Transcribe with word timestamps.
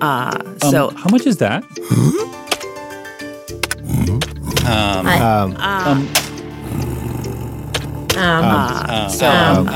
Uh, 0.00 0.38
Um, 0.62 0.70
so 0.70 0.90
how 0.90 1.08
much 1.10 1.26
is 1.26 1.36
that? 1.38 1.64
Um, 4.66 5.06
I- 5.06 5.18
Um, 5.20 5.56
um, 5.56 6.08
Um, 8.16 8.44
um, 8.44 8.90
um, 8.90 9.10
so 9.10 9.28
um, 9.28 9.68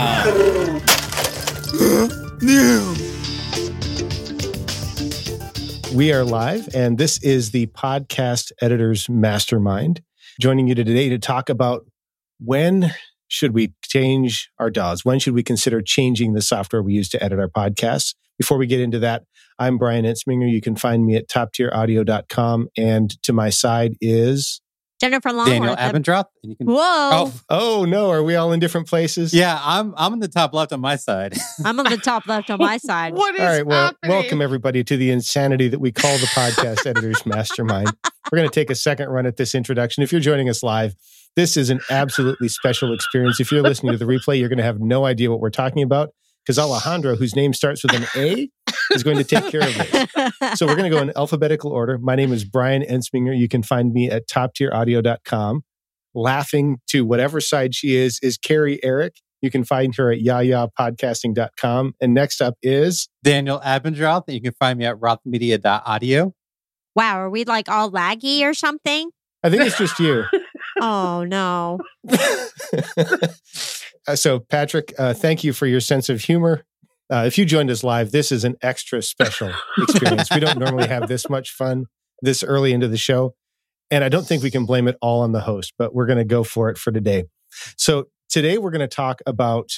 we 5.94 6.12
are 6.12 6.24
live, 6.24 6.68
and 6.74 6.96
this 6.98 7.22
is 7.22 7.50
the 7.50 7.66
podcast 7.68 8.52
editors 8.62 9.08
mastermind. 9.08 10.02
Joining 10.40 10.68
you 10.68 10.74
today 10.74 11.08
to 11.10 11.18
talk 11.18 11.48
about 11.50 11.84
when 12.38 12.92
should 13.30 13.54
we 13.54 13.72
change 13.84 14.50
our 14.58 14.70
DAWs? 14.70 15.04
When 15.04 15.18
should 15.18 15.34
we 15.34 15.42
consider 15.42 15.80
changing 15.80 16.34
the 16.34 16.42
software 16.42 16.82
we 16.82 16.92
use 16.92 17.08
to 17.10 17.22
edit 17.22 17.38
our 17.38 17.48
podcasts? 17.48 18.14
Before 18.36 18.58
we 18.58 18.66
get 18.66 18.80
into 18.80 18.98
that, 18.98 19.22
I'm 19.58 19.78
Brian 19.78 20.04
Ensminger. 20.04 20.50
You 20.50 20.60
can 20.60 20.74
find 20.74 21.06
me 21.06 21.14
at 21.16 21.28
toptieraudio.com. 21.28 22.68
And 22.76 23.22
to 23.22 23.32
my 23.32 23.50
side 23.50 23.94
is, 24.00 24.60
Jennifer 25.00 25.30
Longworth. 25.32 25.48
Daniel 25.48 25.74
I'm- 25.78 25.94
Abendroth. 25.94 26.24
And 26.42 26.50
you 26.50 26.56
can. 26.56 26.66
Whoa! 26.66 26.76
Oh, 26.82 27.32
oh 27.48 27.84
no, 27.86 28.10
are 28.10 28.22
we 28.22 28.34
all 28.36 28.52
in 28.52 28.60
different 28.60 28.86
places? 28.88 29.32
yeah. 29.32 29.58
I'm 29.62 29.94
I'm 29.96 30.12
in 30.12 30.18
the 30.18 30.28
top 30.28 30.52
left 30.52 30.72
on 30.74 30.80
my 30.80 30.96
side. 30.96 31.34
I'm 31.64 31.78
on 31.80 31.86
the 31.88 31.96
top 31.96 32.26
left 32.26 32.50
on 32.50 32.58
my 32.58 32.76
side. 32.88 33.14
what 33.14 33.34
is 33.34 33.40
All 33.40 33.46
right. 33.46 33.64
Well, 33.66 33.86
happening? 33.86 34.10
welcome 34.16 34.42
everybody 34.42 34.84
to 34.84 34.96
the 34.98 35.10
insanity 35.10 35.68
that 35.68 35.78
we 35.78 35.90
call 35.92 36.18
the 36.18 36.26
podcast 36.34 36.86
editors 36.86 37.24
mastermind. 37.24 37.92
We're 38.30 38.36
going 38.38 38.48
to 38.50 38.54
take 38.54 38.68
a 38.70 38.74
second 38.74 39.08
run 39.08 39.24
at 39.26 39.36
this 39.38 39.54
introduction. 39.54 40.02
If 40.02 40.12
you're 40.12 40.20
joining 40.20 40.48
us 40.50 40.62
live, 40.62 40.94
this 41.36 41.56
is 41.56 41.70
an 41.70 41.80
absolutely 41.90 42.48
special 42.48 42.92
experience. 42.92 43.40
If 43.40 43.52
you're 43.52 43.62
listening 43.62 43.92
to 43.92 43.98
the 43.98 44.04
replay, 44.04 44.38
you're 44.38 44.48
going 44.48 44.58
to 44.58 44.64
have 44.64 44.80
no 44.80 45.04
idea 45.04 45.30
what 45.30 45.40
we're 45.40 45.50
talking 45.50 45.82
about 45.82 46.10
because 46.44 46.58
Alejandro, 46.58 47.16
whose 47.16 47.36
name 47.36 47.52
starts 47.52 47.82
with 47.82 47.94
an 47.94 48.06
A, 48.16 48.48
is 48.92 49.02
going 49.02 49.18
to 49.18 49.24
take 49.24 49.46
care 49.50 49.60
of 49.60 49.74
this. 49.74 50.58
So 50.58 50.66
we're 50.66 50.76
going 50.76 50.90
to 50.90 50.96
go 50.96 51.02
in 51.02 51.12
alphabetical 51.16 51.70
order. 51.70 51.98
My 51.98 52.16
name 52.16 52.32
is 52.32 52.44
Brian 52.44 52.82
Ensminger. 52.82 53.38
You 53.38 53.48
can 53.48 53.62
find 53.62 53.92
me 53.92 54.10
at 54.10 54.28
toptieraudio.com. 54.28 55.62
Laughing 56.12 56.78
to 56.88 57.04
whatever 57.04 57.40
side 57.40 57.74
she 57.74 57.94
is 57.94 58.18
is 58.22 58.36
Carrie 58.36 58.80
Eric. 58.82 59.14
You 59.42 59.50
can 59.50 59.64
find 59.64 59.94
her 59.96 60.10
at 60.12 60.18
yayapodcasting.com. 60.20 61.94
And 62.00 62.14
next 62.14 62.42
up 62.42 62.54
is 62.62 63.08
Daniel 63.22 63.60
Abendroth. 63.60 64.24
And 64.26 64.34
you 64.34 64.42
can 64.42 64.52
find 64.58 64.78
me 64.78 64.86
at 64.86 64.96
rothmedia.audio. 64.96 66.34
wow, 66.96 67.18
are 67.20 67.30
we 67.30 67.44
like 67.44 67.68
all 67.68 67.90
laggy 67.90 68.42
or 68.42 68.54
something? 68.54 69.10
I 69.42 69.50
think 69.50 69.62
it's 69.62 69.78
just 69.78 69.98
you. 70.00 70.24
Oh 70.80 71.24
no. 71.24 71.78
Uh, 74.06 74.16
so, 74.16 74.40
Patrick, 74.40 74.94
uh, 74.98 75.12
thank 75.12 75.44
you 75.44 75.52
for 75.52 75.66
your 75.66 75.78
sense 75.78 76.08
of 76.08 76.22
humor. 76.22 76.64
Uh, 77.12 77.24
if 77.26 77.36
you 77.36 77.44
joined 77.44 77.70
us 77.70 77.84
live, 77.84 78.12
this 78.12 78.32
is 78.32 78.44
an 78.44 78.56
extra 78.62 79.02
special 79.02 79.52
experience. 79.78 80.30
we 80.30 80.40
don't 80.40 80.58
normally 80.58 80.88
have 80.88 81.06
this 81.06 81.28
much 81.28 81.50
fun 81.50 81.84
this 82.22 82.42
early 82.42 82.72
into 82.72 82.88
the 82.88 82.96
show. 82.96 83.34
And 83.90 84.02
I 84.02 84.08
don't 84.08 84.26
think 84.26 84.42
we 84.42 84.50
can 84.50 84.64
blame 84.64 84.88
it 84.88 84.96
all 85.02 85.20
on 85.20 85.32
the 85.32 85.40
host, 85.40 85.74
but 85.78 85.94
we're 85.94 86.06
going 86.06 86.18
to 86.18 86.24
go 86.24 86.42
for 86.44 86.70
it 86.70 86.78
for 86.78 86.90
today. 86.90 87.24
So, 87.76 88.06
today 88.28 88.58
we're 88.58 88.70
going 88.70 88.80
to 88.80 88.88
talk 88.88 89.20
about 89.26 89.70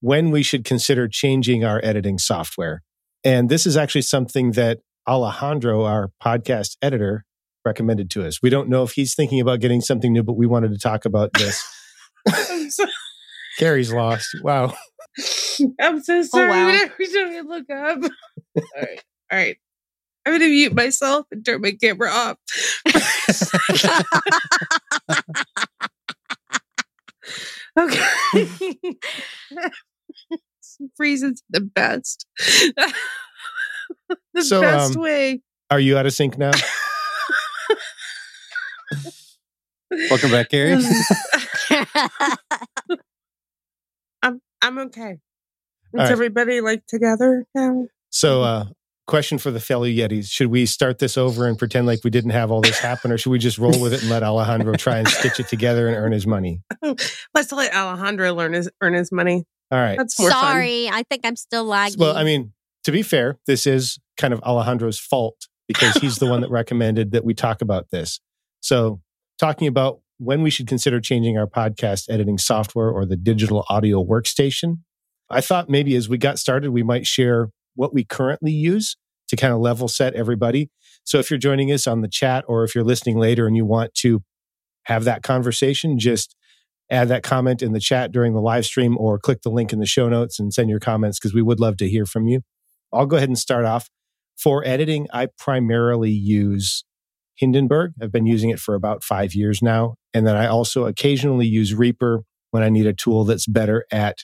when 0.00 0.30
we 0.30 0.42
should 0.42 0.64
consider 0.64 1.06
changing 1.06 1.64
our 1.64 1.80
editing 1.84 2.18
software. 2.18 2.82
And 3.24 3.48
this 3.48 3.66
is 3.66 3.76
actually 3.76 4.02
something 4.02 4.52
that 4.52 4.78
Alejandro, 5.06 5.84
our 5.84 6.10
podcast 6.22 6.76
editor, 6.80 7.24
recommended 7.64 8.10
to 8.10 8.26
us. 8.26 8.42
We 8.42 8.50
don't 8.50 8.68
know 8.68 8.82
if 8.82 8.92
he's 8.92 9.14
thinking 9.14 9.40
about 9.40 9.60
getting 9.60 9.80
something 9.80 10.12
new, 10.12 10.22
but 10.22 10.34
we 10.34 10.46
wanted 10.46 10.72
to 10.72 10.78
talk 10.78 11.04
about 11.04 11.32
this. 11.34 11.64
I'm 12.28 12.70
so, 12.70 12.86
Carrie's 13.58 13.92
lost. 13.92 14.28
Wow. 14.42 14.74
I'm 15.80 16.02
so 16.02 16.22
sorry. 16.22 16.48
wow. 16.48 16.68
Every 16.68 17.06
time 17.06 17.28
I 17.28 17.40
look 17.40 17.70
up. 17.70 17.98
all 18.56 18.62
right. 18.76 19.02
All 19.32 19.38
right. 19.38 19.56
I'm 20.26 20.32
going 20.32 20.40
to 20.42 20.48
mute 20.48 20.74
myself 20.74 21.26
and 21.30 21.44
turn 21.44 21.60
my 21.62 21.72
camera 21.72 22.10
off. 22.10 22.36
okay. 27.78 28.76
Freezing's 30.96 31.42
the 31.50 31.60
best. 31.60 32.26
the 34.34 34.42
So, 34.42 34.60
best 34.60 34.96
um, 34.96 35.02
way. 35.02 35.40
Are 35.70 35.80
you 35.80 35.96
out 35.96 36.06
of 36.06 36.12
sync 36.12 36.36
now? 36.36 36.50
Welcome 40.08 40.30
back, 40.30 40.50
Carrie. 40.50 40.80
I'm 44.22 44.40
I'm 44.62 44.78
okay. 44.78 45.18
Is 45.92 45.98
right. 45.98 46.10
everybody 46.10 46.60
like 46.60 46.86
together 46.86 47.44
now? 47.54 47.86
So, 48.10 48.42
uh, 48.42 48.66
question 49.08 49.38
for 49.38 49.50
the 49.50 49.58
fellow 49.58 49.86
Yetis. 49.86 50.30
Should 50.30 50.48
we 50.48 50.66
start 50.66 50.98
this 50.98 51.18
over 51.18 51.48
and 51.48 51.58
pretend 51.58 51.88
like 51.88 52.04
we 52.04 52.10
didn't 52.10 52.30
have 52.30 52.52
all 52.52 52.60
this 52.60 52.78
happen, 52.78 53.10
or 53.10 53.18
should 53.18 53.30
we 53.30 53.40
just 53.40 53.58
roll 53.58 53.80
with 53.80 53.92
it 53.92 54.02
and 54.02 54.10
let 54.10 54.22
Alejandro 54.22 54.74
try 54.74 54.98
and 54.98 55.08
stitch 55.08 55.40
it 55.40 55.48
together 55.48 55.88
and 55.88 55.96
earn 55.96 56.12
his 56.12 56.26
money? 56.26 56.62
Let's 57.34 57.50
let 57.50 57.74
Alejandro 57.74 58.32
learn 58.34 58.52
his 58.52 58.70
earn 58.80 58.94
his 58.94 59.10
money. 59.10 59.44
All 59.72 59.78
right. 59.78 59.98
That's 59.98 60.18
more 60.18 60.30
fun. 60.30 60.40
Sorry, 60.40 60.88
I 60.88 61.02
think 61.10 61.22
I'm 61.24 61.36
still 61.36 61.64
lagging. 61.64 61.98
Well, 61.98 62.16
I 62.16 62.22
mean, 62.22 62.52
to 62.84 62.92
be 62.92 63.02
fair, 63.02 63.38
this 63.46 63.66
is 63.66 63.98
kind 64.16 64.32
of 64.32 64.40
Alejandro's 64.42 64.98
fault 65.00 65.48
because 65.66 65.94
he's 65.96 66.16
the 66.16 66.26
one 66.26 66.40
that 66.42 66.50
recommended 66.50 67.12
that 67.12 67.24
we 67.24 67.34
talk 67.34 67.62
about 67.62 67.90
this. 67.90 68.20
So, 68.60 69.00
talking 69.38 69.66
about 69.68 70.00
when 70.18 70.42
we 70.42 70.50
should 70.50 70.66
consider 70.66 71.00
changing 71.00 71.38
our 71.38 71.46
podcast 71.46 72.10
editing 72.10 72.38
software 72.38 72.90
or 72.90 73.06
the 73.06 73.16
digital 73.16 73.64
audio 73.68 74.04
workstation, 74.04 74.78
I 75.30 75.40
thought 75.40 75.68
maybe 75.68 75.96
as 75.96 76.08
we 76.08 76.18
got 76.18 76.38
started, 76.38 76.70
we 76.70 76.82
might 76.82 77.06
share 77.06 77.48
what 77.74 77.94
we 77.94 78.04
currently 78.04 78.52
use 78.52 78.96
to 79.28 79.36
kind 79.36 79.54
of 79.54 79.60
level 79.60 79.88
set 79.88 80.14
everybody. 80.14 80.70
So, 81.04 81.18
if 81.18 81.30
you're 81.30 81.38
joining 81.38 81.72
us 81.72 81.86
on 81.86 82.02
the 82.02 82.08
chat 82.08 82.44
or 82.46 82.64
if 82.64 82.74
you're 82.74 82.84
listening 82.84 83.18
later 83.18 83.46
and 83.46 83.56
you 83.56 83.64
want 83.64 83.94
to 83.96 84.22
have 84.84 85.04
that 85.04 85.22
conversation, 85.22 85.98
just 85.98 86.36
add 86.90 87.08
that 87.08 87.22
comment 87.22 87.62
in 87.62 87.72
the 87.72 87.80
chat 87.80 88.12
during 88.12 88.34
the 88.34 88.40
live 88.40 88.66
stream 88.66 88.98
or 88.98 89.18
click 89.18 89.42
the 89.42 89.50
link 89.50 89.72
in 89.72 89.78
the 89.78 89.86
show 89.86 90.08
notes 90.08 90.38
and 90.38 90.52
send 90.52 90.68
your 90.68 90.80
comments 90.80 91.18
because 91.18 91.32
we 91.32 91.42
would 91.42 91.60
love 91.60 91.76
to 91.76 91.88
hear 91.88 92.04
from 92.04 92.26
you. 92.26 92.40
I'll 92.92 93.06
go 93.06 93.16
ahead 93.16 93.28
and 93.28 93.38
start 93.38 93.64
off. 93.64 93.88
For 94.36 94.66
editing, 94.66 95.06
I 95.12 95.28
primarily 95.38 96.10
use 96.10 96.84
Hindenburg. 97.40 97.94
I've 98.00 98.12
been 98.12 98.26
using 98.26 98.50
it 98.50 98.60
for 98.60 98.74
about 98.74 99.02
five 99.02 99.34
years 99.34 99.62
now. 99.62 99.94
And 100.12 100.26
then 100.26 100.36
I 100.36 100.46
also 100.46 100.84
occasionally 100.84 101.46
use 101.46 101.74
Reaper 101.74 102.22
when 102.50 102.62
I 102.62 102.68
need 102.68 102.86
a 102.86 102.92
tool 102.92 103.24
that's 103.24 103.46
better 103.46 103.86
at 103.90 104.18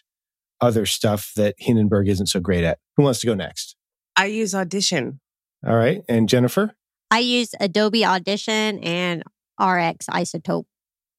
other 0.61 0.85
stuff 0.85 1.33
that 1.37 1.55
Hindenburg 1.59 2.09
isn't 2.09 2.27
so 2.27 2.41
great 2.41 2.63
at. 2.63 2.79
Who 2.97 3.05
wants 3.05 3.21
to 3.21 3.27
go 3.27 3.35
next? 3.35 3.75
I 4.17 4.27
use 4.27 4.55
Audition. 4.55 5.21
All 5.67 5.77
right. 5.77 6.03
And 6.09 6.29
Jennifer? 6.29 6.75
I 7.11 7.21
use 7.21 7.55
Adobe 7.59 8.05
Audition 8.05 8.81
and 8.81 9.23
RX 9.59 10.07
iZotope 10.07 10.65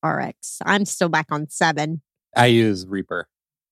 RX. 0.05 0.59
I'm 0.65 0.85
still 0.85 1.09
back 1.09 1.27
on 1.31 1.49
seven. 1.49 2.01
I 2.35 2.47
use 2.47 2.85
Reaper. 2.87 3.27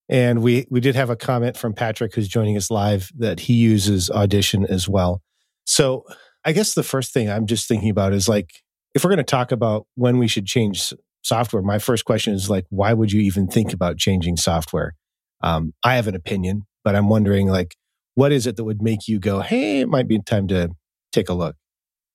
And 0.10 0.42
we 0.42 0.66
we 0.72 0.80
did 0.80 0.96
have 0.96 1.10
a 1.12 1.16
comment 1.16 1.58
from 1.58 1.74
Patrick 1.74 2.16
who's 2.16 2.28
joining 2.28 2.58
us 2.58 2.72
live 2.72 3.12
that 3.18 3.42
he 3.42 3.54
uses 3.54 4.10
Audition 4.10 4.66
as 4.66 4.90
well. 4.90 5.22
So 5.66 6.06
I 6.46 6.52
guess 6.52 6.76
the 6.76 6.84
first 6.84 7.12
thing 7.12 7.30
I'm 7.30 7.48
just 7.48 7.68
thinking 7.68 7.90
about 7.90 8.14
is 8.14 8.30
like 8.30 8.52
if 8.94 9.04
we're 9.04 9.10
going 9.10 9.18
to 9.18 9.24
talk 9.24 9.52
about 9.52 9.88
when 9.96 10.20
we 10.20 10.28
should 10.28 10.46
change 10.46 10.94
software, 11.24 11.64
my 11.64 11.80
first 11.80 12.06
question 12.06 12.34
is 12.34 12.50
like, 12.50 12.66
why 12.70 12.94
would 12.94 13.12
you 13.12 13.22
even 13.22 13.48
think 13.48 13.74
about 13.74 13.98
changing 13.98 14.38
software? 14.38 14.94
Um, 15.42 15.74
I 15.84 15.96
have 15.96 16.08
an 16.08 16.16
opinion, 16.16 16.64
but 16.84 16.96
I'm 16.96 17.10
wondering 17.10 17.48
like, 17.48 17.76
what 18.14 18.32
is 18.32 18.48
it 18.48 18.56
that 18.56 18.64
would 18.64 18.82
make 18.82 19.08
you 19.08 19.20
go, 19.20 19.42
hey, 19.42 19.82
it 19.82 19.90
might 19.90 20.08
be 20.08 20.22
time 20.22 20.48
to 20.48 20.70
take 21.12 21.30
a 21.30 21.34
look? 21.34 21.56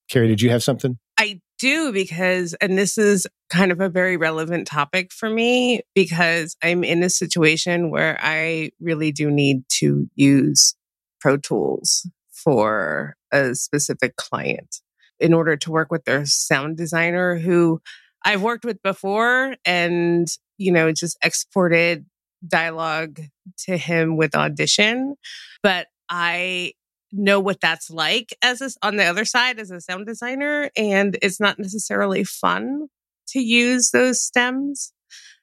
Carrie, 0.08 0.28
did 0.28 0.40
you 0.40 0.50
have 0.50 0.62
something? 0.62 0.98
I 1.18 1.40
do 1.58 1.92
because, 1.92 2.54
and 2.54 2.78
this 2.78 2.96
is 2.96 3.26
kind 3.50 3.70
of 3.70 3.80
a 3.80 3.90
very 3.90 4.16
relevant 4.16 4.66
topic 4.66 5.12
for 5.12 5.28
me 5.28 5.82
because 5.94 6.56
I'm 6.62 6.82
in 6.82 7.02
a 7.02 7.10
situation 7.10 7.90
where 7.90 8.18
I 8.20 8.70
really 8.80 9.12
do 9.12 9.30
need 9.30 9.68
to 9.80 10.08
use 10.14 10.74
Pro 11.20 11.36
Tools 11.36 12.08
for 12.32 13.16
a 13.32 13.54
specific 13.54 14.16
client 14.16 14.80
in 15.18 15.34
order 15.34 15.56
to 15.56 15.70
work 15.70 15.90
with 15.90 16.04
their 16.04 16.24
sound 16.24 16.76
designer 16.76 17.38
who 17.38 17.80
I've 18.24 18.42
worked 18.42 18.64
with 18.64 18.82
before 18.82 19.56
and, 19.64 20.28
you 20.58 20.72
know, 20.72 20.92
just 20.92 21.18
exported 21.22 22.06
dialogue 22.46 23.20
to 23.66 23.76
him 23.76 24.16
with 24.16 24.34
audition. 24.34 25.16
But 25.62 25.88
I 26.08 26.72
know 27.12 27.40
what 27.40 27.60
that's 27.60 27.90
like 27.90 28.36
as 28.42 28.60
a, 28.60 28.70
on 28.86 28.96
the 28.96 29.04
other 29.04 29.24
side 29.24 29.58
as 29.58 29.70
a 29.70 29.80
sound 29.80 30.06
designer 30.06 30.70
and 30.76 31.18
it's 31.22 31.40
not 31.40 31.58
necessarily 31.58 32.24
fun 32.24 32.86
to 33.26 33.40
use 33.40 33.90
those 33.90 34.20
stems 34.20 34.92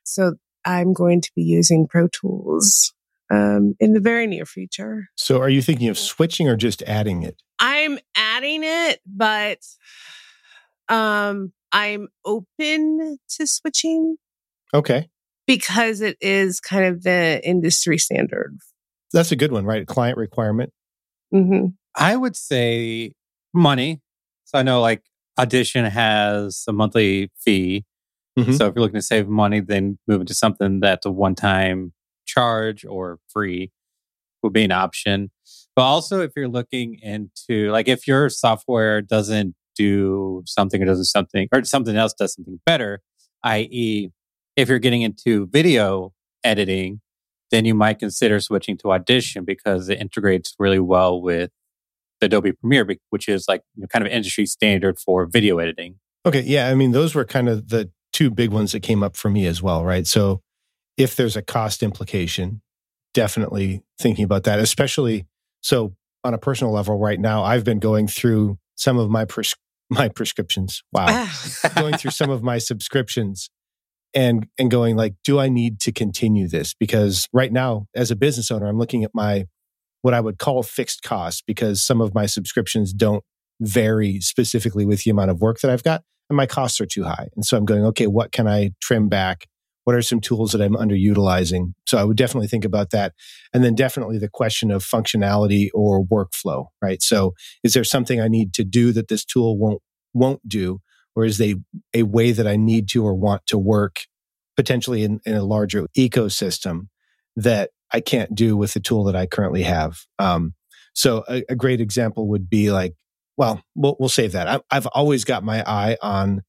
so 0.04 0.36
i'm 0.66 0.94
going 0.94 1.22
to 1.22 1.32
be 1.36 1.44
using 1.44 1.88
pro 1.88 2.08
tools 2.08 2.94
um, 3.32 3.76
in 3.80 3.94
the 3.94 4.00
very 4.00 4.28
near 4.28 4.46
future 4.46 5.08
So 5.16 5.40
are 5.40 5.50
you 5.50 5.62
thinking 5.62 5.90
of 5.90 5.98
switching 5.98 6.48
or 6.48 6.56
just 6.56 6.82
adding 6.84 7.24
it? 7.24 7.42
i'm 7.60 7.98
adding 8.16 8.62
it 8.64 9.00
but 9.06 9.60
um, 10.90 11.52
i'm 11.72 12.08
open 12.26 13.18
to 13.30 13.48
switching 13.48 14.18
Okay. 14.74 15.10
because 15.46 16.02
it 16.02 16.18
is 16.22 16.60
kind 16.60 16.86
of 16.86 17.04
the 17.04 17.42
industry 17.44 17.98
standard 17.98 18.58
That's 19.14 19.32
a 19.32 19.36
good 19.38 19.52
one, 19.54 19.66
right? 19.66 19.88
Client 19.88 20.18
requirement. 20.18 20.72
hmm 21.32 21.68
I 21.96 22.16
would 22.16 22.36
say 22.36 23.14
money. 23.54 24.02
So 24.46 24.60
I 24.60 24.64
know 24.64 24.82
like 24.82 25.02
Audition 25.40 25.86
has 25.86 26.64
a 26.68 26.74
monthly 26.74 27.32
fee. 27.40 27.86
Mhm. 28.38 28.56
So 28.58 28.68
if 28.68 28.76
you're 28.76 28.82
looking 28.84 29.00
to 29.00 29.02
save 29.02 29.28
money, 29.28 29.62
then 29.62 29.98
move 30.08 30.22
into 30.22 30.34
something 30.36 30.80
that's 30.80 31.06
a 31.08 31.12
one 31.12 31.34
time 31.36 31.94
charge 32.28 32.86
or 32.86 33.20
free 33.30 33.72
would 34.44 34.54
be 34.54 34.64
an 34.64 34.72
option. 34.72 35.32
But 35.76 35.84
also, 35.84 36.22
if 36.22 36.32
you're 36.36 36.48
looking 36.48 37.00
into 37.02 37.72
like 37.72 37.88
if 37.88 38.08
your 38.08 38.30
software 38.30 39.02
doesn't 39.02 39.56
do 39.76 40.44
something 40.46 40.82
or 40.82 40.86
doesn't 40.86 41.06
something 41.06 41.48
or 41.52 41.64
something 41.64 41.96
else 41.96 42.14
does 42.14 42.34
something 42.34 42.60
better, 42.66 43.02
i.e., 43.44 44.10
if 44.56 44.70
you're 44.70 44.80
getting 44.80 45.04
into 45.04 45.48
video 45.48 46.14
editing, 46.44 47.02
then 47.52 47.66
you 47.66 47.76
might 47.76 48.00
consider 48.00 48.40
switching 48.40 48.78
to 48.78 48.92
Audition 48.92 49.46
because 49.46 49.88
it 49.90 50.00
integrates 50.00 50.56
really 50.60 50.80
well 50.80 51.22
with 51.22 51.52
Adobe 52.22 52.52
Premiere, 52.54 52.88
which 53.10 53.30
is 53.30 53.46
like 53.48 53.62
you 53.76 53.82
know, 53.82 53.88
kind 53.88 54.06
of 54.06 54.12
industry 54.12 54.46
standard 54.46 55.00
for 55.00 55.26
video 55.26 55.60
editing. 55.60 55.96
Okay. 56.26 56.42
Yeah. 56.42 56.70
I 56.70 56.74
mean, 56.74 56.92
those 56.92 57.16
were 57.16 57.24
kind 57.24 57.48
of 57.48 57.70
the 57.70 57.92
two 58.12 58.32
big 58.32 58.52
ones 58.52 58.72
that 58.72 58.82
came 58.82 59.04
up 59.04 59.16
for 59.16 59.30
me 59.30 59.46
as 59.46 59.62
well, 59.62 59.86
right? 59.86 60.08
So 60.08 60.42
if 60.98 61.16
there's 61.16 61.36
a 61.36 61.42
cost 61.42 61.84
implication, 61.84 62.62
definitely 63.14 63.84
thinking 64.00 64.26
about 64.26 64.44
that, 64.44 64.60
especially 64.60 65.26
so 65.62 65.94
on 66.24 66.34
a 66.34 66.38
personal 66.38 66.74
level 66.74 66.98
right 66.98 67.20
now, 67.20 67.44
I've 67.44 67.64
been 67.64 67.80
going 67.80 68.08
through 68.08 68.58
some 68.76 68.98
of 68.98 69.10
my 69.10 69.26
pres- 69.26 69.56
my 69.90 70.10
prescriptions. 70.10 70.84
Wow. 70.92 71.30
going 71.76 71.98
through 71.98 72.12
some 72.12 72.30
of 72.30 72.44
my 72.44 72.58
subscriptions 72.58 73.50
and 74.14 74.48
and 74.58 74.72
going 74.72 74.96
like 74.96 75.14
do 75.24 75.40
i 75.40 75.50
need 75.50 75.80
to 75.80 75.92
continue 75.92 76.48
this 76.48 76.74
because 76.74 77.28
right 77.34 77.52
now 77.52 77.88
as 77.96 78.10
a 78.12 78.16
business 78.16 78.50
owner 78.50 78.68
i'm 78.68 78.78
looking 78.78 79.04
at 79.04 79.12
my 79.14 79.46
what 80.02 80.14
i 80.14 80.22
would 80.22 80.38
call 80.38 80.64
fixed 80.64 81.04
costs 81.04 81.44
because 81.46 81.82
some 81.82 82.02
of 82.02 82.14
my 82.14 82.26
subscriptions 82.26 82.94
don't 82.94 83.24
vary 83.60 84.20
specifically 84.20 84.86
with 84.86 85.04
the 85.04 85.12
amount 85.12 85.30
of 85.30 85.42
work 85.42 85.60
that 85.60 85.72
i've 85.72 85.84
got 85.84 86.04
and 86.30 86.38
my 86.38 86.46
costs 86.46 86.80
are 86.80 86.86
too 86.86 87.04
high 87.04 87.28
and 87.36 87.46
so 87.46 87.58
i'm 87.58 87.66
going 87.66 87.84
okay 87.84 88.08
what 88.08 88.32
can 88.32 88.48
i 88.48 88.72
trim 88.82 89.10
back 89.10 89.46
what 89.88 89.96
are 89.96 90.02
some 90.02 90.20
tools 90.20 90.52
that 90.52 90.62
i'm 90.62 90.74
underutilizing? 90.74 91.74
So 91.86 91.98
i 91.98 92.04
would 92.04 92.18
definitely 92.18 92.50
think 92.50 92.66
about 92.66 92.90
that. 92.90 93.14
And 93.54 93.64
then 93.64 93.74
definitely 93.74 94.18
the 94.18 94.28
question 94.28 94.70
of 94.70 94.84
functionality 94.84 95.70
or 95.74 96.06
workflow 96.06 96.66
right? 96.82 97.02
So 97.02 97.36
is 97.64 97.74
there 97.74 97.86
something 97.86 98.20
i 98.20 98.28
need 98.28 98.54
to 98.56 98.66
do 98.66 98.92
that 98.92 99.08
this 99.08 99.24
tool 99.24 99.58
won't 99.58 99.82
won't 100.14 100.48
do? 100.48 100.82
Or 101.16 101.24
is 101.24 101.38
they 101.38 101.56
a 101.94 102.04
way 102.04 102.34
that 102.34 102.46
I 102.46 102.58
need 102.58 102.90
to 102.90 103.06
or 103.06 103.16
want 103.16 103.48
to 103.48 103.58
work 103.58 104.02
potentially 104.58 105.04
in, 105.04 105.22
in 105.26 105.36
a 105.36 105.46
larger 105.46 105.88
ecosystem 105.98 106.88
that 107.38 107.70
I 107.94 108.02
can't 108.02 108.36
do 108.36 108.58
with 108.58 108.74
the 108.74 108.82
tool 108.82 109.06
that 109.06 109.16
I 109.16 109.26
currently 109.26 109.64
have. 109.64 110.00
Um, 110.20 110.54
so 110.94 111.24
a, 111.30 111.44
a 111.48 111.56
great 111.56 111.80
example 111.80 112.28
would 112.28 112.50
be 112.50 112.72
like, 112.72 112.94
well, 113.38 113.64
we'll, 113.74 113.96
we'll 114.00 114.10
save 114.10 114.34
that. 114.34 114.48
I, 114.48 114.60
I've 114.70 114.88
always 114.88 115.24
got 115.24 115.44
my 115.44 115.64
eye 115.66 115.96
on 116.02 116.42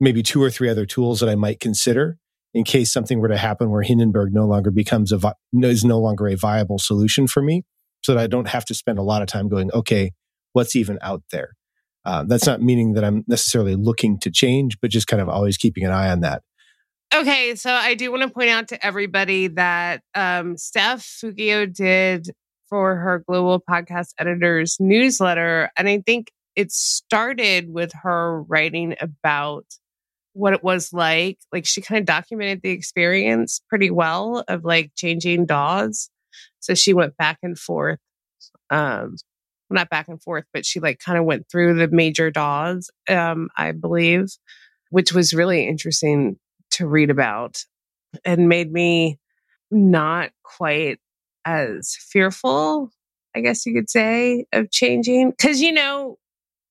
maybe 0.00 0.22
two 0.22 0.42
or 0.42 0.50
three 0.50 0.68
other 0.68 0.86
tools 0.86 1.20
that 1.20 1.28
I 1.28 1.34
might 1.34 1.60
consider 1.60 2.18
in 2.54 2.64
case 2.64 2.92
something 2.92 3.20
were 3.20 3.28
to 3.28 3.36
happen 3.36 3.70
where 3.70 3.82
Hindenburg 3.82 4.32
no 4.32 4.46
longer 4.46 4.70
becomes 4.70 5.12
a 5.12 5.18
vi- 5.18 5.34
is 5.62 5.84
no 5.84 5.98
longer 5.98 6.28
a 6.28 6.34
viable 6.34 6.78
solution 6.78 7.26
for 7.26 7.42
me, 7.42 7.64
so 8.02 8.14
that 8.14 8.20
I 8.20 8.26
don't 8.26 8.48
have 8.48 8.64
to 8.66 8.74
spend 8.74 8.98
a 8.98 9.02
lot 9.02 9.22
of 9.22 9.28
time 9.28 9.48
going, 9.48 9.70
okay, 9.72 10.12
what's 10.52 10.74
even 10.76 10.98
out 11.02 11.22
there. 11.30 11.54
Uh, 12.04 12.24
that's 12.26 12.46
not 12.46 12.62
meaning 12.62 12.94
that 12.94 13.04
I'm 13.04 13.24
necessarily 13.26 13.74
looking 13.74 14.18
to 14.20 14.30
change, 14.30 14.78
but 14.80 14.90
just 14.90 15.06
kind 15.06 15.20
of 15.20 15.28
always 15.28 15.56
keeping 15.56 15.84
an 15.84 15.92
eye 15.92 16.10
on 16.10 16.20
that. 16.20 16.42
Okay, 17.14 17.54
so 17.54 17.72
I 17.72 17.94
do 17.94 18.10
want 18.10 18.22
to 18.22 18.30
point 18.30 18.50
out 18.50 18.68
to 18.68 18.86
everybody 18.86 19.48
that 19.48 20.02
um, 20.14 20.56
Steph 20.56 21.02
Fugio 21.02 21.66
did 21.66 22.30
for 22.68 22.96
her 22.96 23.24
Global 23.26 23.60
Podcast 23.60 24.12
Editors 24.18 24.76
newsletter. 24.78 25.70
And 25.76 25.88
I 25.88 26.02
think 26.04 26.30
it 26.54 26.70
started 26.70 27.72
with 27.72 27.92
her 28.02 28.42
writing 28.42 28.94
about 29.00 29.64
what 30.38 30.52
it 30.52 30.62
was 30.62 30.92
like. 30.92 31.38
Like 31.52 31.66
she 31.66 31.80
kind 31.80 31.98
of 31.98 32.06
documented 32.06 32.62
the 32.62 32.70
experience 32.70 33.60
pretty 33.68 33.90
well 33.90 34.44
of 34.48 34.64
like 34.64 34.92
changing 34.94 35.46
DAWs. 35.46 36.10
So 36.60 36.74
she 36.74 36.94
went 36.94 37.16
back 37.16 37.38
and 37.42 37.58
forth. 37.58 37.98
Um, 38.70 39.16
well, 39.68 39.74
not 39.74 39.90
back 39.90 40.08
and 40.08 40.22
forth, 40.22 40.44
but 40.54 40.64
she 40.64 40.80
like 40.80 41.00
kind 41.00 41.18
of 41.18 41.24
went 41.24 41.50
through 41.50 41.74
the 41.74 41.88
major 41.88 42.30
DAWs, 42.30 42.90
um, 43.08 43.48
I 43.56 43.72
believe, 43.72 44.28
which 44.90 45.12
was 45.12 45.34
really 45.34 45.66
interesting 45.66 46.38
to 46.72 46.86
read 46.86 47.10
about 47.10 47.64
and 48.24 48.48
made 48.48 48.72
me 48.72 49.18
not 49.70 50.30
quite 50.42 50.98
as 51.44 51.96
fearful, 51.98 52.90
I 53.34 53.40
guess 53.40 53.66
you 53.66 53.74
could 53.74 53.90
say, 53.90 54.46
of 54.52 54.70
changing. 54.70 55.32
Cause 55.40 55.60
you 55.60 55.72
know, 55.72 56.16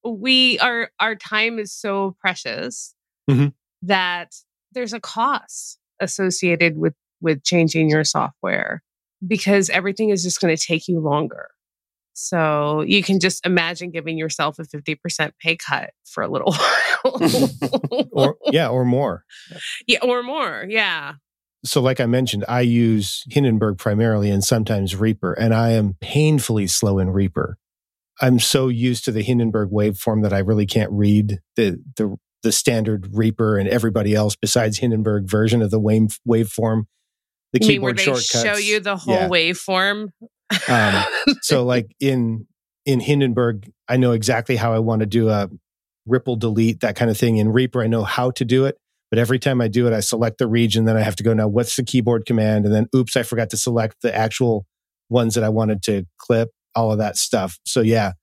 we 0.06 0.58
are 0.60 0.90
our 1.00 1.16
time 1.16 1.60
is 1.60 1.74
so 1.74 2.16
precious 2.22 2.96
Mhm. 3.30 3.54
that 3.84 4.34
there's 4.74 4.94
a 4.94 5.00
cost 5.00 5.80
associated 6.00 6.78
with 6.78 6.94
with 7.22 7.44
changing 7.44 7.90
your 7.90 8.04
software 8.04 8.84
because 9.26 9.70
everything 9.72 10.10
is 10.10 10.24
just 10.24 10.40
going 10.40 10.56
to 10.56 10.62
take 10.64 10.88
you 10.88 11.00
longer. 11.00 11.50
So 12.14 12.82
you 12.82 13.04
can 13.04 13.20
just 13.20 13.46
imagine 13.46 13.92
giving 13.92 14.18
yourself 14.18 14.58
a 14.60 14.64
50% 14.64 15.32
pay 15.40 15.56
cut 15.56 15.92
for 16.06 16.24
a 16.24 16.28
little 16.28 16.54
while. 17.04 18.08
Or 18.12 18.38
yeah, 18.52 18.70
or 18.70 18.86
more. 18.86 19.24
yeah, 19.88 20.00
or 20.02 20.24
more. 20.24 20.66
Yeah. 20.68 21.14
So, 21.66 21.82
like 21.82 22.00
I 22.00 22.06
mentioned, 22.06 22.46
I 22.48 22.62
use 22.62 23.24
Hindenburg 23.30 23.78
primarily 23.78 24.30
and 24.30 24.44
sometimes 24.44 24.96
Reaper, 24.96 25.34
and 25.34 25.54
I 25.54 25.72
am 25.72 25.96
painfully 26.02 26.68
slow 26.68 27.00
in 27.00 27.10
Reaper. 27.10 27.58
I'm 28.22 28.40
so 28.40 28.68
used 28.68 29.06
to 29.06 29.12
the 29.12 29.22
Hindenburg 29.24 29.70
waveform 29.72 30.24
that 30.24 30.34
I 30.34 30.40
really 30.40 30.66
can't 30.66 30.92
read 30.92 31.40
the 31.56 31.80
the 31.98 32.16
the 32.48 32.52
standard 32.54 33.10
Reaper 33.14 33.58
and 33.58 33.68
everybody 33.68 34.16
else 34.16 34.38
besides 34.38 34.78
Hindenburg 34.78 35.30
version 35.30 35.62
of 35.62 35.70
the 35.70 35.80
wave 35.82 36.18
waveform. 36.26 36.84
The 37.52 37.60
You 37.60 37.82
where 37.82 37.94
keyboard 37.94 37.98
they 37.98 38.04
shortcuts. 38.04 38.42
show 38.42 38.56
you 38.56 38.80
the 38.80 38.96
whole 38.96 39.14
Yeah. 39.14 39.28
waveform? 39.28 40.12
Um, 40.70 41.04
so 41.42 41.66
like 41.66 41.94
in 42.00 42.48
in 42.86 43.02
Hindenburg, 43.02 43.70
I 43.90 43.98
know 43.98 44.14
exactly 44.14 44.56
how 44.56 44.72
I 44.72 44.80
want 44.80 45.02
to 45.02 45.06
do 45.06 45.28
a 45.28 45.50
ripple 46.06 46.38
delete, 46.38 46.80
that 46.80 46.96
kind 46.96 47.12
of 47.12 47.18
thing. 47.18 47.36
In 47.36 47.50
Reaper, 47.52 47.84
I 47.84 47.88
know 47.88 48.06
how 48.06 48.32
to 48.32 48.46
do 48.46 48.64
it. 48.64 48.78
But 49.12 49.20
every 49.20 49.40
time 49.40 49.60
I 49.60 49.68
do 49.68 49.88
it, 49.88 49.94
I 49.94 50.00
select 50.00 50.38
the 50.38 50.48
region, 50.48 50.86
then 50.86 50.96
I 50.96 51.02
have 51.02 51.18
to 51.18 51.24
go 51.24 51.34
now, 51.34 51.50
what's 51.50 51.76
the 51.76 51.84
keyboard 51.84 52.26
command? 52.26 52.66
And 52.66 52.74
then 52.74 52.88
oops, 52.96 53.18
I 53.18 53.24
forgot 53.24 53.50
to 53.50 53.58
select 53.58 53.98
the 54.02 54.16
actual 54.16 54.66
ones 55.10 55.36
that 55.36 55.44
I 55.44 55.50
wanted 55.50 55.84
to 55.84 56.06
clip, 56.18 56.50
all 56.76 56.94
of 56.94 56.98
that 57.00 57.18
stuff. 57.18 57.60
So 57.66 57.82
yeah, 57.82 58.14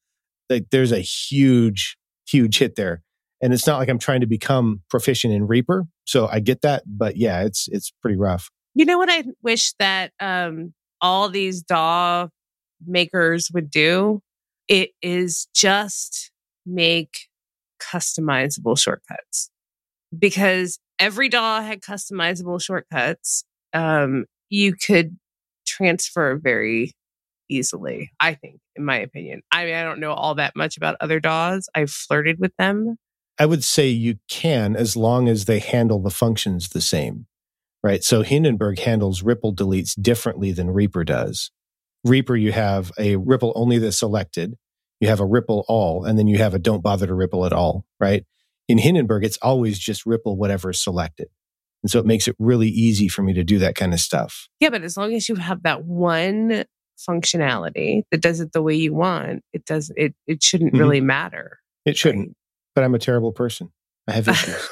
like 0.48 0.64
there's 0.70 0.92
a 0.92 1.00
huge, 1.00 1.98
huge 2.26 2.58
hit 2.58 2.76
there. 2.76 3.02
And 3.44 3.52
it's 3.52 3.66
not 3.66 3.76
like 3.76 3.90
I'm 3.90 3.98
trying 3.98 4.22
to 4.22 4.26
become 4.26 4.80
proficient 4.88 5.34
in 5.34 5.46
Reaper. 5.46 5.84
So 6.06 6.26
I 6.26 6.40
get 6.40 6.62
that, 6.62 6.82
but 6.86 7.18
yeah, 7.18 7.42
it's 7.42 7.68
it's 7.68 7.90
pretty 7.90 8.16
rough. 8.16 8.50
You 8.74 8.86
know 8.86 8.96
what 8.96 9.10
I 9.10 9.22
wish 9.42 9.74
that 9.78 10.12
um, 10.18 10.72
all 11.02 11.28
these 11.28 11.62
DAW 11.62 12.28
makers 12.86 13.50
would 13.52 13.70
do? 13.70 14.22
It 14.66 14.92
is 15.02 15.46
just 15.54 16.32
make 16.64 17.28
customizable 17.78 18.78
shortcuts 18.78 19.50
because 20.18 20.78
every 20.98 21.28
DAW 21.28 21.60
had 21.60 21.82
customizable 21.82 22.62
shortcuts. 22.62 23.44
Um, 23.74 24.24
you 24.48 24.74
could 24.74 25.18
transfer 25.66 26.36
very 26.36 26.92
easily, 27.50 28.10
I 28.20 28.32
think, 28.32 28.60
in 28.74 28.86
my 28.86 28.96
opinion. 28.96 29.42
I 29.52 29.66
mean, 29.66 29.74
I 29.74 29.84
don't 29.84 30.00
know 30.00 30.14
all 30.14 30.36
that 30.36 30.56
much 30.56 30.78
about 30.78 30.96
other 31.02 31.20
DAWs. 31.20 31.68
I've 31.74 31.90
flirted 31.90 32.40
with 32.40 32.56
them. 32.56 32.96
I 33.38 33.46
would 33.46 33.64
say 33.64 33.88
you 33.88 34.16
can 34.28 34.76
as 34.76 34.96
long 34.96 35.28
as 35.28 35.44
they 35.46 35.58
handle 35.58 36.00
the 36.00 36.10
functions 36.10 36.68
the 36.68 36.80
same, 36.80 37.26
right? 37.82 38.02
So 38.04 38.22
Hindenburg 38.22 38.78
handles 38.78 39.22
ripple 39.22 39.54
deletes 39.54 40.00
differently 40.00 40.52
than 40.52 40.70
Reaper 40.70 41.04
does. 41.04 41.50
Reaper, 42.04 42.36
you 42.36 42.52
have 42.52 42.92
a 42.98 43.16
ripple 43.16 43.52
only 43.56 43.78
the 43.78 43.90
selected, 43.90 44.54
you 45.00 45.08
have 45.08 45.20
a 45.20 45.26
ripple 45.26 45.64
all, 45.68 46.04
and 46.04 46.18
then 46.18 46.28
you 46.28 46.38
have 46.38 46.54
a 46.54 46.58
don't 46.58 46.82
bother 46.82 47.06
to 47.06 47.14
ripple 47.14 47.44
at 47.46 47.52
all, 47.52 47.84
right? 47.98 48.24
In 48.68 48.78
Hindenburg, 48.78 49.24
it's 49.24 49.38
always 49.42 49.78
just 49.78 50.06
ripple 50.06 50.36
whatever 50.36 50.70
is 50.70 50.82
selected. 50.82 51.28
And 51.82 51.90
so 51.90 51.98
it 51.98 52.06
makes 52.06 52.28
it 52.28 52.36
really 52.38 52.68
easy 52.68 53.08
for 53.08 53.22
me 53.22 53.32
to 53.34 53.44
do 53.44 53.58
that 53.58 53.74
kind 53.74 53.92
of 53.92 54.00
stuff. 54.00 54.48
Yeah, 54.60 54.70
but 54.70 54.82
as 54.84 54.96
long 54.96 55.12
as 55.14 55.28
you 55.28 55.34
have 55.34 55.62
that 55.64 55.84
one 55.84 56.64
functionality 57.08 58.02
that 58.10 58.20
does 58.22 58.40
it 58.40 58.52
the 58.52 58.62
way 58.62 58.74
you 58.74 58.94
want, 58.94 59.42
it 59.52 59.64
does 59.66 59.90
it 59.96 60.14
it 60.26 60.42
shouldn't 60.42 60.72
Mhm. 60.74 60.78
really 60.78 61.00
matter. 61.00 61.58
It 61.84 61.96
shouldn't, 61.96 62.36
but 62.74 62.84
I'm 62.84 62.94
a 62.94 62.98
terrible 62.98 63.32
person. 63.32 63.70
I 64.08 64.12
have 64.12 64.28
issues. 64.28 64.68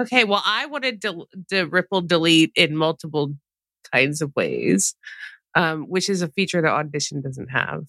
okay, 0.00 0.24
well, 0.24 0.42
I 0.44 0.66
wanted 0.66 1.02
to, 1.02 1.26
to 1.50 1.64
ripple 1.64 2.00
delete 2.02 2.52
in 2.54 2.76
multiple 2.76 3.34
kinds 3.92 4.22
of 4.22 4.32
ways, 4.36 4.94
um, 5.54 5.84
which 5.84 6.08
is 6.08 6.22
a 6.22 6.28
feature 6.28 6.60
that 6.62 6.70
Audition 6.70 7.20
doesn't 7.20 7.48
have. 7.48 7.84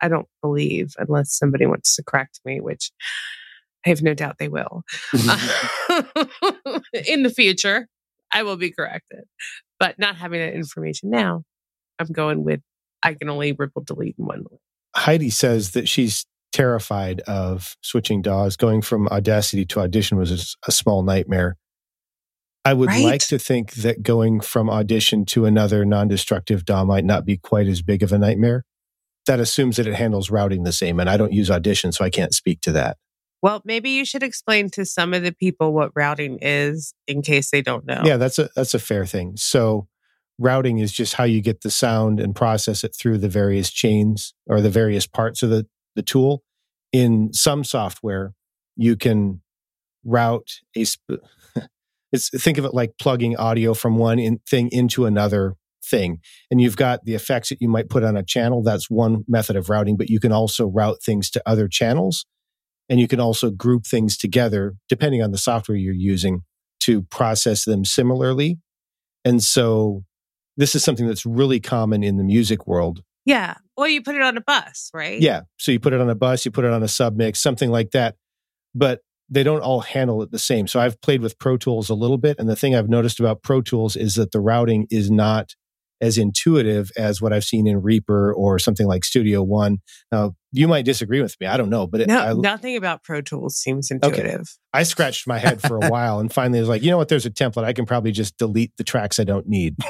I 0.00 0.08
don't 0.08 0.28
believe, 0.42 0.94
unless 0.98 1.36
somebody 1.36 1.66
wants 1.66 1.96
to 1.96 2.02
correct 2.02 2.40
me, 2.44 2.60
which 2.60 2.90
I 3.86 3.88
have 3.90 4.02
no 4.02 4.14
doubt 4.14 4.36
they 4.38 4.48
will. 4.48 4.82
in 7.06 7.22
the 7.22 7.32
future, 7.34 7.88
I 8.32 8.42
will 8.42 8.56
be 8.56 8.70
corrected. 8.70 9.24
But 9.78 9.98
not 9.98 10.16
having 10.16 10.40
that 10.40 10.54
information 10.54 11.10
now, 11.10 11.44
I'm 11.98 12.08
going 12.08 12.44
with 12.44 12.60
I 13.02 13.14
can 13.14 13.28
only 13.28 13.52
ripple 13.52 13.82
delete 13.82 14.16
in 14.18 14.24
one 14.24 14.44
way. 14.50 14.58
Heidi 14.96 15.30
says 15.30 15.72
that 15.72 15.88
she's 15.88 16.24
terrified 16.54 17.20
of 17.22 17.76
switching 17.82 18.22
DAWs. 18.22 18.56
Going 18.56 18.80
from 18.80 19.08
Audacity 19.08 19.64
to 19.66 19.80
Audition 19.80 20.16
was 20.16 20.56
a, 20.66 20.70
small 20.72 21.02
nightmare. 21.02 21.56
I 22.64 22.72
would 22.72 22.88
Right? 22.88 23.04
like 23.04 23.26
to 23.28 23.38
think 23.38 23.72
that 23.74 24.02
going 24.02 24.40
from 24.40 24.70
Audition 24.70 25.24
to 25.26 25.44
another 25.46 25.84
non 25.84 26.06
destructive 26.08 26.64
DAW 26.64 26.84
might 26.84 27.04
not 27.04 27.26
be 27.26 27.36
quite 27.36 27.66
as 27.66 27.82
big 27.82 28.02
of 28.04 28.12
a 28.12 28.18
nightmare. 28.18 28.64
That 29.26 29.40
assumes 29.40 29.76
that 29.76 29.86
it 29.86 29.94
handles 29.94 30.30
routing 30.30 30.62
the 30.62 30.72
same, 30.72 31.00
and 31.00 31.10
I 31.10 31.16
don't 31.16 31.32
use 31.32 31.50
Audition, 31.50 31.90
so 31.92 32.04
I 32.04 32.10
can't 32.10 32.32
speak 32.34 32.60
to 32.62 32.72
that. 32.72 32.98
Well, 33.42 33.60
maybe 33.64 33.90
you 33.90 34.04
should 34.04 34.22
explain 34.22 34.70
to 34.70 34.86
some 34.86 35.12
of 35.12 35.22
the 35.22 35.32
people 35.32 35.74
what 35.74 35.90
routing 35.94 36.38
is 36.40 36.94
in 37.06 37.20
case 37.20 37.50
they 37.50 37.62
don't 37.62 37.84
know. 37.84 38.02
Yeah, 38.04 38.16
that's 38.16 38.38
a 38.38 38.48
that's 38.54 38.74
a 38.74 38.78
fair 38.78 39.04
thing. 39.06 39.36
So 39.36 39.88
routing 40.38 40.78
is 40.78 40.92
just 40.92 41.14
how 41.14 41.24
you 41.24 41.40
get 41.42 41.62
the 41.62 41.70
sound 41.70 42.20
and 42.20 42.34
process 42.34 42.84
it 42.84 42.94
through 42.98 43.18
the 43.18 43.28
various 43.28 43.70
chains 43.70 44.34
or 44.46 44.60
the 44.60 44.70
various 44.70 45.06
parts 45.06 45.42
of 45.42 45.50
the, 45.50 45.66
the 45.94 46.02
tool. 46.02 46.42
In 46.92 47.32
some 47.32 47.64
software, 47.64 48.34
you 48.76 48.96
can 48.96 49.42
route 50.04 50.60
a 50.76 50.84
sp- 50.84 51.24
it's 52.12 52.30
think 52.30 52.58
of 52.58 52.64
it 52.64 52.74
like 52.74 52.92
plugging 53.00 53.36
audio 53.36 53.74
from 53.74 53.96
one 53.96 54.18
in, 54.18 54.40
thing 54.48 54.68
into 54.70 55.06
another 55.06 55.54
thing. 55.84 56.18
And 56.50 56.60
you've 56.60 56.76
got 56.76 57.04
the 57.04 57.14
effects 57.14 57.48
that 57.50 57.60
you 57.60 57.68
might 57.68 57.88
put 57.88 58.04
on 58.04 58.16
a 58.16 58.22
channel. 58.22 58.62
That's 58.62 58.90
one 58.90 59.24
method 59.28 59.56
of 59.56 59.68
routing, 59.68 59.96
but 59.96 60.08
you 60.08 60.20
can 60.20 60.32
also 60.32 60.66
route 60.66 61.02
things 61.02 61.30
to 61.30 61.42
other 61.46 61.68
channels. 61.68 62.24
And 62.88 63.00
you 63.00 63.08
can 63.08 63.20
also 63.20 63.50
group 63.50 63.86
things 63.86 64.16
together 64.16 64.74
depending 64.88 65.22
on 65.22 65.30
the 65.30 65.38
software 65.38 65.76
you're 65.76 65.94
using 65.94 66.42
to 66.80 67.02
process 67.02 67.64
them 67.64 67.84
similarly. 67.84 68.58
And 69.24 69.42
so 69.42 70.04
this 70.56 70.74
is 70.74 70.84
something 70.84 71.06
that's 71.06 71.24
really 71.24 71.60
common 71.60 72.02
in 72.02 72.16
the 72.16 72.24
music 72.24 72.66
world. 72.66 73.02
Yeah. 73.24 73.54
Well, 73.76 73.88
you 73.88 74.02
put 74.02 74.14
it 74.14 74.22
on 74.22 74.36
a 74.36 74.40
bus, 74.40 74.90
right? 74.94 75.20
Yeah. 75.20 75.42
So 75.58 75.72
you 75.72 75.80
put 75.80 75.92
it 75.92 76.00
on 76.00 76.10
a 76.10 76.14
bus, 76.14 76.44
you 76.44 76.50
put 76.50 76.64
it 76.64 76.70
on 76.70 76.82
a 76.82 76.86
submix, 76.86 77.36
something 77.38 77.70
like 77.70 77.92
that. 77.92 78.16
But 78.74 79.00
they 79.30 79.42
don't 79.42 79.62
all 79.62 79.80
handle 79.80 80.22
it 80.22 80.30
the 80.30 80.38
same. 80.38 80.66
So 80.66 80.80
I've 80.80 81.00
played 81.00 81.22
with 81.22 81.38
Pro 81.38 81.56
Tools 81.56 81.88
a 81.88 81.94
little 81.94 82.18
bit. 82.18 82.38
And 82.38 82.48
the 82.48 82.56
thing 82.56 82.74
I've 82.74 82.88
noticed 82.88 83.20
about 83.20 83.42
Pro 83.42 83.62
Tools 83.62 83.96
is 83.96 84.14
that 84.16 84.32
the 84.32 84.40
routing 84.40 84.86
is 84.90 85.10
not 85.10 85.54
as 86.00 86.18
intuitive 86.18 86.90
as 86.96 87.22
what 87.22 87.32
I've 87.32 87.44
seen 87.44 87.66
in 87.66 87.80
Reaper 87.82 88.32
or 88.34 88.58
something 88.58 88.86
like 88.86 89.04
Studio 89.04 89.42
One. 89.42 89.78
Now, 90.12 90.34
you 90.52 90.68
might 90.68 90.84
disagree 90.84 91.20
with 91.20 91.34
me. 91.40 91.46
I 91.46 91.56
don't 91.56 91.70
know. 91.70 91.86
But 91.86 92.02
it, 92.02 92.08
No, 92.08 92.18
I, 92.18 92.32
nothing 92.34 92.76
about 92.76 93.02
Pro 93.02 93.20
Tools 93.20 93.56
seems 93.56 93.90
intuitive. 93.90 94.46
I 94.72 94.82
scratched 94.84 95.26
my 95.26 95.38
head 95.38 95.60
for 95.60 95.76
a 95.76 95.88
while 95.88 96.20
and 96.20 96.32
finally 96.32 96.60
was 96.60 96.68
like, 96.68 96.82
you 96.82 96.90
know 96.90 96.96
what? 96.96 97.08
There's 97.08 97.26
a 97.26 97.30
template. 97.30 97.64
I 97.64 97.72
can 97.72 97.86
probably 97.86 98.12
just 98.12 98.36
delete 98.38 98.72
the 98.76 98.84
tracks 98.84 99.18
I 99.18 99.24
don't 99.24 99.46
need. 99.48 99.76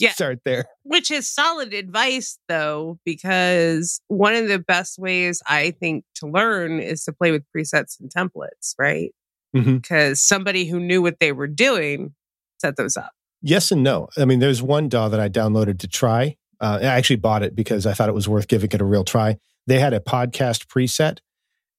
Yeah. 0.00 0.10
Start 0.10 0.40
there. 0.44 0.64
Which 0.82 1.12
is 1.12 1.30
solid 1.32 1.72
advice, 1.72 2.36
though, 2.48 2.98
because 3.04 4.00
one 4.08 4.34
of 4.34 4.48
the 4.48 4.58
best 4.58 4.98
ways 4.98 5.40
I 5.46 5.70
think 5.70 6.04
to 6.16 6.26
learn 6.26 6.80
is 6.80 7.04
to 7.04 7.12
play 7.12 7.30
with 7.30 7.44
presets 7.56 8.00
and 8.00 8.10
templates, 8.10 8.74
right? 8.76 9.12
Mhm. 9.54 9.80
Because 9.80 10.20
somebody 10.20 10.64
who 10.64 10.80
knew 10.80 11.00
what 11.00 11.20
they 11.20 11.30
were 11.30 11.46
doing 11.46 12.14
set 12.60 12.76
those 12.76 12.96
up. 12.96 13.12
Yes 13.42 13.70
and 13.72 13.82
no. 13.82 14.08
I 14.16 14.24
mean, 14.24 14.38
there's 14.38 14.62
one 14.62 14.88
DAW 14.88 15.08
that 15.08 15.20
I 15.20 15.28
downloaded 15.28 15.78
to 15.80 15.88
try. 15.88 16.36
Uh, 16.60 16.78
I 16.80 16.84
actually 16.86 17.16
bought 17.16 17.42
it 17.42 17.56
because 17.56 17.86
I 17.86 17.92
thought 17.92 18.08
it 18.08 18.14
was 18.14 18.28
worth 18.28 18.46
giving 18.46 18.70
it 18.72 18.80
a 18.80 18.84
real 18.84 19.04
try. 19.04 19.36
They 19.66 19.80
had 19.80 19.92
a 19.92 20.00
podcast 20.00 20.66
preset, 20.66 21.18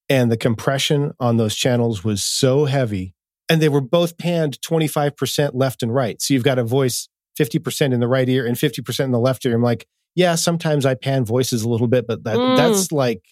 and 0.10 0.30
the 0.32 0.38
compression 0.38 1.14
on 1.20 1.38
those 1.38 1.56
channels 1.56 2.04
was 2.04 2.22
so 2.24 2.66
heavy, 2.66 3.14
and 3.50 3.62
they 3.62 3.70
were 3.70 3.82
both 3.82 4.18
panned 4.18 4.60
25% 4.62 5.52
left 5.54 5.84
and 5.84 5.94
right. 5.94 6.22
So 6.22 6.34
you've 6.34 6.44
got 6.44 6.60
a 6.60 6.64
voice 6.64 7.08
50% 7.40 7.94
in 7.94 8.00
the 8.00 8.08
right 8.08 8.28
ear 8.28 8.46
and 8.46 8.58
50% 8.58 9.00
in 9.06 9.12
the 9.12 9.20
left 9.20 9.46
ear. 9.46 9.56
I'm 9.56 9.62
like, 9.64 9.88
yeah, 10.16 10.36
sometimes 10.36 10.86
I 10.86 10.96
pan 10.96 11.26
voices 11.26 11.64
a 11.64 11.70
little 11.70 11.88
bit, 11.88 12.06
but 12.06 12.24
that, 12.26 12.38
Mm. 12.38 12.58
that's 12.58 12.92
like, 12.92 13.24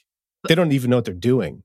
they 0.48 0.56
don't 0.56 0.72
even 0.72 0.90
know 0.90 0.98
what 0.98 1.06
they're 1.06 1.14
doing. 1.14 1.64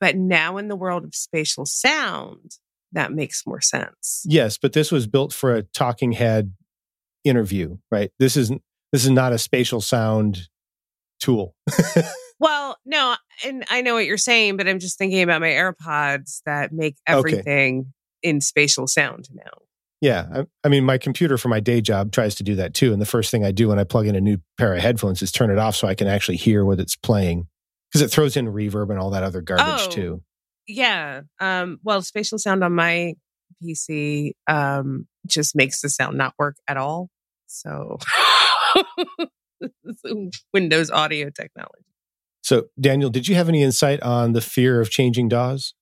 But 0.00 0.16
now 0.16 0.58
in 0.58 0.68
the 0.68 0.76
world 0.76 1.04
of 1.04 1.14
spatial 1.14 1.64
sound, 1.64 2.58
that 2.92 3.12
makes 3.12 3.46
more 3.46 3.60
sense. 3.60 4.22
Yes, 4.26 4.58
but 4.58 4.72
this 4.72 4.90
was 4.92 5.06
built 5.06 5.32
for 5.32 5.54
a 5.54 5.62
talking 5.62 6.12
head 6.12 6.52
interview, 7.24 7.78
right? 7.90 8.10
This 8.18 8.36
isn't 8.36 8.62
this 8.92 9.04
is 9.04 9.10
not 9.10 9.32
a 9.32 9.38
spatial 9.38 9.80
sound 9.80 10.48
tool. 11.20 11.54
Well, 12.40 12.76
no, 12.86 13.16
and 13.44 13.64
I 13.68 13.80
know 13.82 13.94
what 13.94 14.06
you're 14.06 14.16
saying, 14.16 14.58
but 14.58 14.68
I'm 14.68 14.78
just 14.78 14.96
thinking 14.96 15.22
about 15.22 15.40
my 15.40 15.48
AirPods 15.48 16.40
that 16.46 16.72
make 16.72 16.94
Okay. 17.10 17.18
everything 17.18 17.92
in 18.22 18.40
spatial 18.40 18.86
sound 18.86 19.28
now. 19.34 19.50
yeah, 20.00 20.28
I, 20.32 20.46
I 20.62 20.68
mean, 20.68 20.84
my 20.84 20.98
computer 20.98 21.36
for 21.36 21.48
my 21.48 21.58
day 21.58 21.80
job 21.80 22.12
tries 22.12 22.36
to 22.36 22.44
do 22.44 22.54
that 22.54 22.74
too. 22.74 22.92
And 22.92 23.02
the 23.02 23.06
first 23.06 23.32
thing 23.32 23.44
I 23.44 23.50
do 23.50 23.66
when 23.66 23.80
I 23.80 23.84
plug 23.84 24.06
in 24.06 24.14
a 24.14 24.20
new 24.20 24.38
pair 24.56 24.72
of 24.72 24.80
headphones 24.80 25.20
is 25.20 25.32
turn 25.32 25.50
it 25.50 25.58
off 25.58 25.74
so 25.74 25.88
I 25.88 25.96
can 25.96 26.06
actually 26.06 26.36
hear 26.36 26.64
what 26.64 26.78
it's 26.78 26.94
playing 26.94 27.48
because 27.90 28.02
it 28.02 28.10
throws 28.12 28.36
in 28.36 28.46
reverb 28.46 28.90
and 28.90 29.00
all 29.00 29.10
that 29.10 29.24
other 29.24 29.40
garbage 29.40 29.86
Oh. 29.88 29.90
too. 29.90 30.22
Yeah. 30.68 31.22
Um, 31.40 31.80
well, 31.82 32.02
spatial 32.02 32.38
sound 32.38 32.62
on 32.62 32.74
my 32.74 33.14
PC 33.62 34.32
um, 34.46 35.08
just 35.26 35.56
makes 35.56 35.80
the 35.80 35.88
sound 35.88 36.16
not 36.16 36.34
work 36.38 36.56
at 36.68 36.76
all. 36.76 37.08
So, 37.46 37.98
Windows 40.52 40.90
audio 40.90 41.30
technology. 41.30 41.84
So, 42.42 42.66
Daniel, 42.80 43.10
did 43.10 43.26
you 43.26 43.34
have 43.34 43.48
any 43.48 43.62
insight 43.62 44.02
on 44.02 44.32
the 44.32 44.40
fear 44.40 44.80
of 44.80 44.90
changing 44.90 45.28
DAWs? 45.28 45.74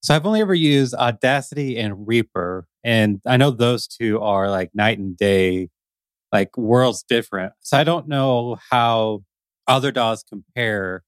So 0.00 0.14
I've 0.14 0.26
only 0.26 0.40
ever 0.40 0.54
used 0.54 0.94
Audacity 0.94 1.76
and 1.76 2.06
Reaper, 2.06 2.66
and 2.84 3.20
I 3.26 3.36
know 3.36 3.50
those 3.50 3.88
two 3.88 4.20
are 4.20 4.48
like 4.48 4.70
night 4.74 4.98
and 4.98 5.16
day, 5.16 5.70
like 6.32 6.56
worlds 6.56 7.02
different. 7.02 7.52
So 7.60 7.76
I 7.76 7.84
don't 7.84 8.06
know 8.06 8.58
how 8.70 9.24
other 9.66 9.90
DAWs 9.90 10.22
compare, 10.22 11.02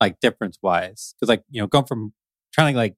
like 0.00 0.20
difference 0.20 0.58
wise. 0.62 1.14
Because 1.18 1.30
like 1.30 1.44
you 1.50 1.62
know, 1.62 1.66
going 1.66 1.86
from 1.86 2.12
trying 2.56 2.74
to 2.74 2.78
like 2.78 2.94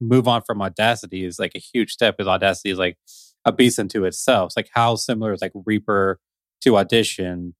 move 0.00 0.26
on 0.28 0.42
from 0.42 0.60
Audacity 0.62 1.24
is 1.24 1.38
like 1.38 1.52
a 1.54 1.58
huge 1.60 1.92
step. 1.92 2.16
Because 2.16 2.28
Audacity 2.28 2.70
is 2.70 2.78
like 2.78 2.96
a 3.44 3.52
beast 3.52 3.78
unto 3.78 4.04
itself. 4.04 4.48
It's 4.48 4.56
like 4.56 4.70
how 4.74 4.96
similar 4.96 5.32
is 5.32 5.40
like 5.42 5.52
Reaper 5.54 6.18
to 6.62 6.76
Audition 6.76 7.54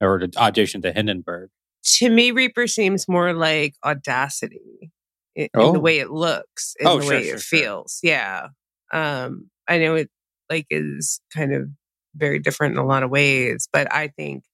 or 0.00 0.18
to 0.18 0.30
Audition 0.38 0.80
to 0.82 0.92
Hindenburg. 0.92 1.50
To 1.98 2.08
me, 2.10 2.30
Reaper 2.30 2.66
seems 2.66 3.08
more 3.08 3.32
like 3.34 3.74
Audacity 3.84 4.90
in, 5.34 5.44
in 5.44 5.48
Oh. 5.54 5.72
the 5.72 5.80
way 5.80 5.98
it 5.98 6.10
looks, 6.10 6.74
in 6.80 6.86
Oh, 6.86 6.98
the 6.98 7.02
sure, 7.04 7.10
way 7.14 7.24
sure, 7.26 7.34
it 7.36 7.40
sure. 7.40 7.58
feels. 7.60 7.98
Yeah. 8.02 8.48
Um, 8.92 9.50
I 9.68 9.78
know 9.78 9.94
it 9.96 10.08
like 10.50 10.66
is 10.70 11.20
kind 11.34 11.52
of 11.54 11.68
very 12.14 12.38
different 12.38 12.74
in 12.74 12.78
a 12.78 12.86
lot 12.86 13.02
of 13.02 13.10
ways, 13.10 13.68
but 13.72 13.92
I 13.92 14.08
think 14.08 14.44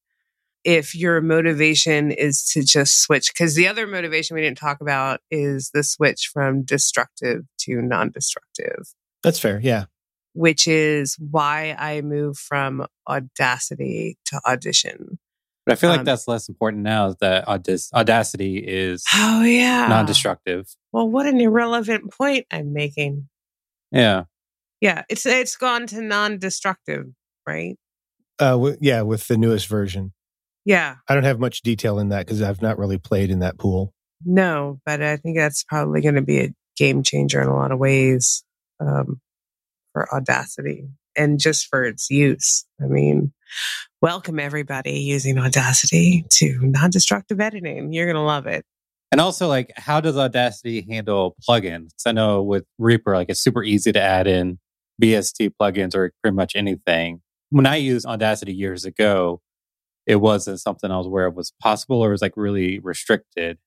if 0.64 0.94
your 0.94 1.20
motivation 1.20 2.10
is 2.10 2.44
to 2.52 2.62
just 2.62 3.00
switch, 3.00 3.32
because 3.32 3.54
the 3.54 3.66
other 3.68 3.86
motivation 3.86 4.34
we 4.34 4.42
didn't 4.42 4.58
talk 4.58 4.80
about 4.80 5.20
is 5.30 5.70
the 5.72 5.82
switch 5.82 6.30
from 6.32 6.62
destructive 6.62 7.44
to 7.60 7.80
non 7.82 8.10
destructive, 8.10 8.92
That's 9.22 9.38
fair. 9.38 9.60
Yeah. 9.62 9.84
which 10.34 10.66
is 10.68 11.16
why 11.18 11.74
I 11.78 12.02
moved 12.02 12.38
from 12.38 12.86
Audacity 13.08 14.16
to 14.26 14.40
Audition. 14.46 15.18
But 15.66 15.72
I 15.72 15.76
feel 15.76 15.90
like 15.90 16.00
Um, 16.00 16.04
that's 16.04 16.26
less 16.28 16.48
important 16.48 16.82
now. 16.82 17.14
That 17.20 17.46
Audac- 17.46 17.92
Audacity 17.92 18.58
is 18.58 19.04
Oh, 19.14 19.42
yeah. 19.42 19.86
non-destructive. 19.88 20.66
Well, 20.92 21.08
what 21.08 21.26
an 21.26 21.40
irrelevant 21.40 22.12
point 22.12 22.46
I'm 22.50 22.72
making. 22.72 23.28
Yeah. 23.92 24.24
Yeah, 24.80 25.02
it's 25.10 25.26
it's 25.26 25.56
gone 25.56 25.86
to 25.88 26.00
non-destructive, 26.00 27.06
right? 27.46 27.76
Uh, 28.38 28.52
w- 28.52 28.76
yeah, 28.80 29.02
with 29.02 29.28
the 29.28 29.36
newest 29.36 29.66
version. 29.68 30.12
Yeah, 30.64 30.96
I 31.08 31.14
don't 31.14 31.24
have 31.24 31.40
much 31.40 31.62
detail 31.62 31.98
in 31.98 32.10
that 32.10 32.26
because 32.26 32.42
I've 32.42 32.62
not 32.62 32.78
really 32.78 32.98
played 32.98 33.30
in 33.30 33.40
that 33.40 33.58
pool. 33.58 33.92
no, 34.24 34.80
but 34.84 35.02
I 35.02 35.16
think 35.16 35.36
that's 35.36 35.64
probably 35.64 36.00
going 36.00 36.16
to 36.16 36.22
be 36.22 36.40
a 36.40 36.54
game 36.76 37.02
changer 37.02 37.40
in 37.40 37.48
a 37.48 37.54
lot 37.56 37.72
of 37.72 37.78
ways 37.78 38.42
um, 38.80 39.20
for 39.92 40.12
Audacity 40.14 40.88
and 41.16 41.38
just 41.38 41.66
for 41.66 41.84
its 41.84 42.10
use. 42.10 42.64
I 42.80 42.86
mean, 42.86 43.32
welcome 44.00 44.38
everybody 44.38 45.00
using 45.00 45.38
Audacity 45.38 46.24
to 46.30 46.58
non-destructive 46.62 47.40
editing. 47.40 47.92
You're 47.92 48.06
going 48.06 48.16
to 48.16 48.22
love 48.22 48.46
it. 48.46 48.64
And 49.12 49.20
also, 49.20 49.48
like, 49.48 49.72
how 49.76 50.00
does 50.00 50.16
Audacity 50.16 50.86
handle 50.88 51.34
plugins? 51.48 51.90
I 52.06 52.12
know 52.12 52.42
with 52.42 52.64
Reaper, 52.78 53.14
like, 53.14 53.28
it's 53.28 53.40
super 53.40 53.64
easy 53.64 53.92
to 53.92 54.00
add 54.00 54.26
in 54.26 54.58
VST 55.02 55.52
plugins 55.60 55.94
or 55.94 56.12
pretty 56.22 56.36
much 56.36 56.54
anything. 56.54 57.20
When 57.48 57.66
I 57.66 57.76
used 57.76 58.06
Audacity 58.06 58.54
years 58.54 58.84
ago, 58.84 59.40
it 60.06 60.16
wasn't 60.16 60.60
something 60.60 60.90
I 60.90 60.96
was 60.98 61.06
aware 61.06 61.26
of 61.26 61.34
was 61.34 61.52
possible 61.60 62.02
or 62.04 62.10
was 62.10 62.22
like 62.22 62.34
really 62.36 62.78
restricted. 62.78 63.58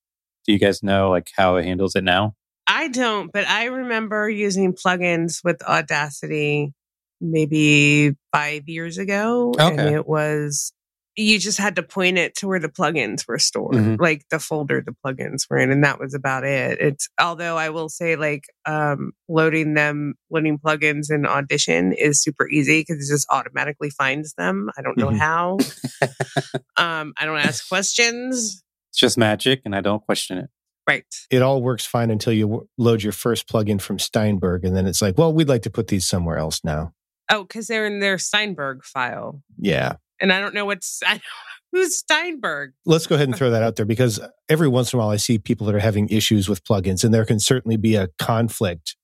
Do 0.45 0.53
you 0.53 0.59
guys 0.59 0.83
know 0.83 1.09
like 1.09 1.29
how 1.35 1.55
it 1.55 1.65
handles 1.65 1.95
it 1.95 2.03
now? 2.03 2.35
I 2.67 2.87
don't, 2.87 3.31
but 3.31 3.47
I 3.47 3.65
remember 3.65 4.29
using 4.29 4.73
plugins 4.73 5.39
with 5.43 5.61
Audacity 5.63 6.73
maybe 7.21 8.15
five 8.31 8.63
years 8.67 8.97
ago. 8.97 9.53
And 9.57 9.79
it 9.79 10.07
was, 10.07 10.73
you 11.15 11.37
just 11.39 11.57
had 11.59 11.75
to 11.75 11.83
point 11.83 12.17
it 12.17 12.35
to 12.37 12.47
where 12.47 12.59
the 12.59 12.69
plugins 12.69 13.27
were 13.27 13.37
stored, 13.37 13.75
Mhm. 13.75 13.99
like 13.99 14.25
the 14.31 14.39
folder 14.39 14.81
the 14.85 14.95
plugins 15.05 15.47
were 15.49 15.57
in. 15.57 15.69
And 15.71 15.83
that 15.83 15.99
was 15.99 16.13
about 16.13 16.43
it. 16.43 16.79
It's, 16.81 17.07
although 17.21 17.55
I 17.57 17.69
will 17.69 17.87
say, 17.89 18.15
like, 18.15 18.45
um, 18.65 19.11
loading 19.29 19.75
them, 19.75 20.15
loading 20.31 20.57
plugins 20.57 21.11
in 21.11 21.25
Audition 21.27 21.93
is 21.93 22.21
super 22.21 22.49
easy 22.49 22.81
because 22.81 23.07
it 23.07 23.13
just 23.13 23.27
automatically 23.29 23.91
finds 23.91 24.33
them. 24.33 24.69
I 24.77 24.81
don't 24.81 24.97
know 24.97 25.09
Mhm. 25.09 25.19
how. 25.19 25.57
um, 26.77 27.13
I 27.17 27.25
don't 27.25 27.37
ask 27.37 27.67
questions. 27.67 28.63
It's 28.91 28.99
just 28.99 29.17
magic, 29.17 29.61
and 29.65 29.75
I 29.75 29.81
don't 29.81 30.03
question 30.03 30.37
it. 30.37 30.49
Right. 30.87 31.05
It 31.29 31.41
all 31.41 31.61
works 31.61 31.85
fine 31.85 32.11
until 32.11 32.33
you 32.33 32.45
w- 32.47 32.67
load 32.77 33.03
your 33.03 33.13
first 33.13 33.47
plugin 33.47 33.79
from 33.81 33.99
Steinberg, 33.99 34.65
and 34.65 34.75
then 34.75 34.85
it's 34.85 35.01
like, 35.01 35.17
well, 35.17 35.33
we'd 35.33 35.47
like 35.47 35.61
to 35.63 35.69
put 35.69 35.87
these 35.87 36.05
somewhere 36.05 36.37
else 36.37 36.61
now. 36.63 36.93
Oh, 37.31 37.43
because 37.43 37.67
they're 37.67 37.85
in 37.85 37.99
their 38.01 38.17
Steinberg 38.17 38.83
file. 38.83 39.41
Yeah. 39.57 39.93
And 40.23 40.33
I 40.33 40.39
don't 40.39 40.55
know 40.55 40.65
what's 40.65 41.03
I 41.05 41.11
don't, 41.11 41.21
who's 41.73 41.97
Steinberg. 41.97 42.71
Let's 42.85 43.05
go 43.05 43.15
ahead 43.15 43.27
and 43.27 43.37
throw 43.37 43.51
that 43.51 43.61
out 43.61 43.75
there 43.75 43.85
because 43.85 44.19
every 44.49 44.67
once 44.67 44.91
in 44.91 44.97
a 44.97 45.01
while 45.01 45.11
I 45.11 45.17
see 45.17 45.37
people 45.37 45.67
that 45.67 45.75
are 45.75 45.79
having 45.79 46.09
issues 46.09 46.49
with 46.49 46.63
plugins, 46.63 47.03
and 47.03 47.13
there 47.13 47.25
can 47.25 47.39
certainly 47.39 47.77
be 47.77 47.95
a 47.95 48.07
conflict 48.17 48.95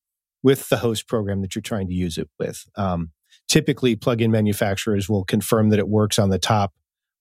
with 0.41 0.69
the 0.69 0.77
host 0.77 1.07
program 1.07 1.41
that 1.41 1.53
you're 1.53 1.61
trying 1.61 1.87
to 1.87 1.93
use 1.93 2.17
it 2.17 2.29
with. 2.39 2.63
Um, 2.75 3.11
typically, 3.47 3.95
plugin 3.95 4.29
manufacturers 4.29 5.09
will 5.09 5.25
confirm 5.25 5.69
that 5.69 5.79
it 5.79 5.89
works 5.89 6.17
on 6.17 6.29
the 6.29 6.39
top 6.39 6.73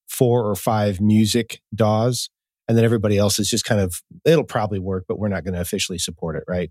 four 0.09 0.49
or 0.49 0.55
five 0.55 1.01
music 1.01 1.61
DAWs, 1.75 2.31
and 2.69 2.79
then 2.79 2.85
everybody 2.85 3.19
else 3.19 3.39
is 3.39 3.51
just 3.51 3.65
kind 3.65 3.81
of, 3.81 4.03
it'll 4.25 4.45
probably 4.45 4.79
work, 4.79 5.05
but 5.09 5.19
we're 5.19 5.29
not 5.29 5.43
going 5.43 5.55
to 5.55 5.61
officially 5.61 5.99
support 5.99 6.37
it, 6.37 6.45
right? 6.47 6.71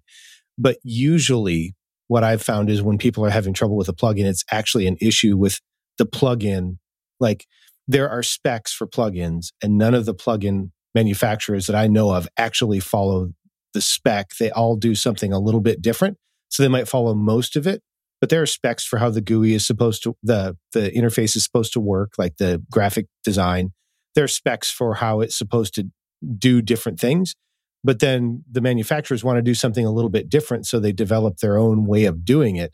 But 0.58 0.78
usually, 0.84 1.76
what 2.08 2.24
I've 2.24 2.42
found 2.42 2.70
is 2.70 2.82
when 2.82 2.98
people 2.98 3.26
are 3.26 3.30
having 3.30 3.54
trouble 3.54 3.76
with 3.76 3.90
a 3.90 3.94
plugin, 3.94 4.26
it's 4.26 4.46
actually 4.52 4.88
an 4.88 4.98
issue 5.02 5.36
with 5.36 5.60
the 5.98 6.06
plugin. 6.06 6.78
Like 7.20 7.46
there 7.88 8.10
are 8.10 8.24
specs 8.24 8.74
for 8.74 8.88
plugins, 8.88 9.52
and 9.62 9.78
none 9.78 9.94
of 9.94 10.06
the 10.06 10.16
plugin 10.16 10.72
manufacturers 10.94 11.68
that 11.68 11.76
I 11.76 11.88
know 11.88 12.14
of 12.14 12.28
actually 12.38 12.80
follow 12.80 13.30
the 13.74 13.82
spec. 13.82 14.32
They 14.40 14.50
all 14.52 14.76
do 14.76 14.96
something 14.96 15.32
a 15.32 15.40
little 15.40 15.62
bit 15.62 15.82
different. 15.82 16.18
So 16.50 16.64
they 16.64 16.70
might 16.70 16.88
follow 16.88 17.14
most 17.14 17.56
of 17.56 17.68
it, 17.68 17.82
but 18.20 18.30
there 18.30 18.42
are 18.42 18.48
specs 18.48 18.86
for 18.86 18.98
how 18.98 19.10
the 19.10 19.22
GUI 19.22 19.54
is 19.54 19.66
supposed 19.66 20.02
to, 20.04 20.16
the, 20.24 20.58
the 20.72 20.90
interface 20.92 21.36
is 21.36 21.44
supposed 21.44 21.74
to 21.74 21.80
work, 21.80 22.14
like 22.18 22.38
the 22.38 22.64
graphic 22.72 23.08
design. 23.24 23.74
There 24.16 24.24
are 24.24 24.30
specs 24.30 24.72
for 24.72 24.96
how 24.96 25.22
it's 25.22 25.38
supposed 25.38 25.76
to 25.76 25.90
do 26.38 26.62
different 26.62 27.00
things. 27.00 27.36
But 27.84 28.00
then 28.00 28.44
the 28.52 28.62
manufacturers 28.62 29.24
want 29.24 29.38
to 29.38 29.42
do 29.42 29.54
something 29.54 29.86
a 29.86 29.92
little 29.92 30.10
bit 30.10 30.30
different. 30.30 30.66
So 30.66 30.80
they 30.80 30.92
develop 30.92 31.38
their 31.38 31.58
own 31.58 31.86
way 31.86 32.06
of 32.06 32.26
doing 32.26 32.56
it. 32.56 32.74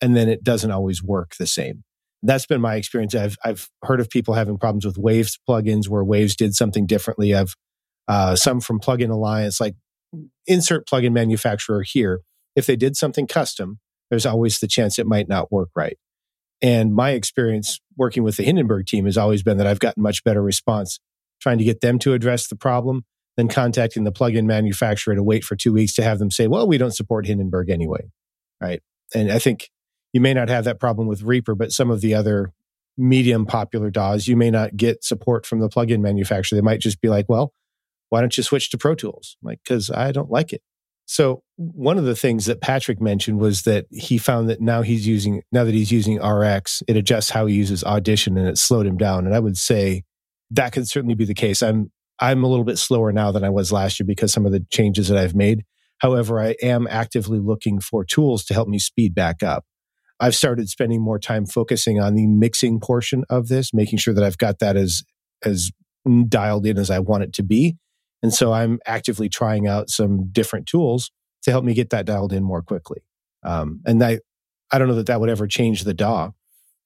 And 0.00 0.16
then 0.16 0.28
it 0.28 0.42
doesn't 0.42 0.70
always 0.70 1.02
work 1.02 1.36
the 1.38 1.46
same. 1.46 1.84
That's 2.22 2.46
been 2.46 2.60
my 2.60 2.74
experience. 2.74 3.14
I've, 3.14 3.36
I've 3.44 3.70
heard 3.84 4.00
of 4.00 4.10
people 4.10 4.34
having 4.34 4.58
problems 4.58 4.84
with 4.84 4.98
Waves 4.98 5.38
plugins 5.48 5.88
where 5.88 6.02
Waves 6.02 6.34
did 6.34 6.54
something 6.54 6.86
differently. 6.86 7.34
I've 7.34 7.54
uh, 8.08 8.34
some 8.34 8.60
from 8.60 8.80
Plugin 8.80 9.10
Alliance, 9.10 9.60
like 9.60 9.74
insert 10.46 10.88
plugin 10.88 11.12
manufacturer 11.12 11.82
here. 11.82 12.22
If 12.56 12.66
they 12.66 12.74
did 12.74 12.96
something 12.96 13.26
custom, 13.26 13.78
there's 14.10 14.26
always 14.26 14.58
the 14.58 14.66
chance 14.66 14.98
it 14.98 15.06
might 15.06 15.28
not 15.28 15.52
work 15.52 15.68
right. 15.76 15.98
And 16.60 16.94
my 16.94 17.10
experience 17.10 17.80
working 17.96 18.24
with 18.24 18.36
the 18.36 18.42
Hindenburg 18.42 18.86
team 18.86 19.04
has 19.04 19.18
always 19.18 19.42
been 19.42 19.58
that 19.58 19.66
I've 19.66 19.78
gotten 19.78 20.02
much 20.02 20.24
better 20.24 20.42
response 20.42 20.98
trying 21.40 21.58
to 21.58 21.64
get 21.64 21.82
them 21.82 21.98
to 22.00 22.14
address 22.14 22.48
the 22.48 22.56
problem 22.56 23.04
than 23.36 23.46
contacting 23.46 24.02
the 24.02 24.10
plugin 24.10 24.44
manufacturer 24.44 25.14
to 25.14 25.22
wait 25.22 25.44
for 25.44 25.54
two 25.54 25.72
weeks 25.72 25.94
to 25.94 26.02
have 26.02 26.18
them 26.18 26.30
say, 26.30 26.48
well, 26.48 26.66
we 26.66 26.78
don't 26.78 26.94
support 26.94 27.26
Hindenburg 27.26 27.70
anyway. 27.70 28.10
Right. 28.60 28.82
And 29.14 29.30
I 29.30 29.38
think 29.38 29.70
you 30.12 30.20
may 30.20 30.34
not 30.34 30.48
have 30.48 30.64
that 30.64 30.80
problem 30.80 31.06
with 31.06 31.22
Reaper, 31.22 31.54
but 31.54 31.72
some 31.72 31.90
of 31.90 32.00
the 32.00 32.14
other 32.14 32.52
medium 32.96 33.46
popular 33.46 33.90
DAWs, 33.90 34.26
you 34.26 34.36
may 34.36 34.50
not 34.50 34.76
get 34.76 35.04
support 35.04 35.46
from 35.46 35.60
the 35.60 35.68
plugin 35.68 36.00
manufacturer. 36.00 36.56
They 36.56 36.62
might 36.62 36.80
just 36.80 37.00
be 37.00 37.08
like, 37.08 37.26
well, 37.28 37.52
why 38.08 38.20
don't 38.20 38.36
you 38.36 38.42
switch 38.42 38.70
to 38.70 38.78
Pro 38.78 38.94
Tools? 38.94 39.36
Like, 39.42 39.60
because 39.62 39.90
I 39.90 40.12
don't 40.12 40.30
like 40.30 40.52
it. 40.52 40.62
So 41.06 41.42
one 41.56 41.96
of 41.96 42.04
the 42.04 42.16
things 42.16 42.44
that 42.46 42.60
Patrick 42.60 43.00
mentioned 43.00 43.38
was 43.38 43.62
that 43.62 43.86
he 43.90 44.18
found 44.18 44.50
that 44.50 44.60
now 44.60 44.82
he's 44.82 45.06
using 45.06 45.42
now 45.50 45.64
that 45.64 45.72
he's 45.72 45.90
using 45.90 46.22
RX, 46.22 46.82
it 46.86 46.98
adjusts 46.98 47.30
how 47.30 47.46
he 47.46 47.54
uses 47.54 47.82
Audition 47.82 48.36
and 48.36 48.46
it 48.46 48.58
slowed 48.58 48.86
him 48.86 48.98
down. 48.98 49.24
And 49.24 49.34
I 49.34 49.38
would 49.38 49.56
say 49.56 50.04
that 50.50 50.72
could 50.72 50.86
certainly 50.86 51.14
be 51.14 51.24
the 51.24 51.34
case. 51.34 51.62
I'm 51.62 51.90
I'm 52.20 52.44
a 52.44 52.46
little 52.46 52.64
bit 52.64 52.76
slower 52.76 53.10
now 53.10 53.32
than 53.32 53.42
I 53.42 53.48
was 53.48 53.72
last 53.72 53.98
year 53.98 54.06
because 54.06 54.32
some 54.32 54.44
of 54.44 54.52
the 54.52 54.66
changes 54.70 55.08
that 55.08 55.16
I've 55.16 55.34
made. 55.34 55.64
However, 55.98 56.40
I 56.40 56.56
am 56.62 56.86
actively 56.88 57.38
looking 57.38 57.80
for 57.80 58.04
tools 58.04 58.44
to 58.44 58.54
help 58.54 58.68
me 58.68 58.78
speed 58.78 59.14
back 59.14 59.42
up. 59.42 59.64
I've 60.20 60.34
started 60.34 60.68
spending 60.68 61.00
more 61.00 61.18
time 61.18 61.46
focusing 61.46 62.00
on 62.00 62.14
the 62.14 62.26
mixing 62.26 62.80
portion 62.80 63.24
of 63.30 63.48
this, 63.48 63.72
making 63.72 63.98
sure 63.98 64.14
that 64.14 64.24
I've 64.24 64.38
got 64.38 64.58
that 64.58 64.76
as 64.76 65.02
as 65.44 65.70
dialed 66.28 66.66
in 66.66 66.78
as 66.78 66.90
I 66.90 66.98
want 66.98 67.22
it 67.22 67.32
to 67.34 67.42
be. 67.42 67.76
And 68.22 68.32
so 68.32 68.52
I'm 68.52 68.80
actively 68.86 69.28
trying 69.28 69.66
out 69.66 69.90
some 69.90 70.28
different 70.32 70.66
tools 70.66 71.10
to 71.42 71.50
help 71.50 71.64
me 71.64 71.74
get 71.74 71.90
that 71.90 72.06
dialed 72.06 72.32
in 72.32 72.42
more 72.42 72.62
quickly. 72.62 73.02
Um, 73.44 73.80
and 73.86 74.02
I, 74.02 74.18
I 74.72 74.78
don't 74.78 74.88
know 74.88 74.96
that 74.96 75.06
that 75.06 75.20
would 75.20 75.30
ever 75.30 75.46
change 75.46 75.84
the 75.84 75.94
DAW. 75.94 76.30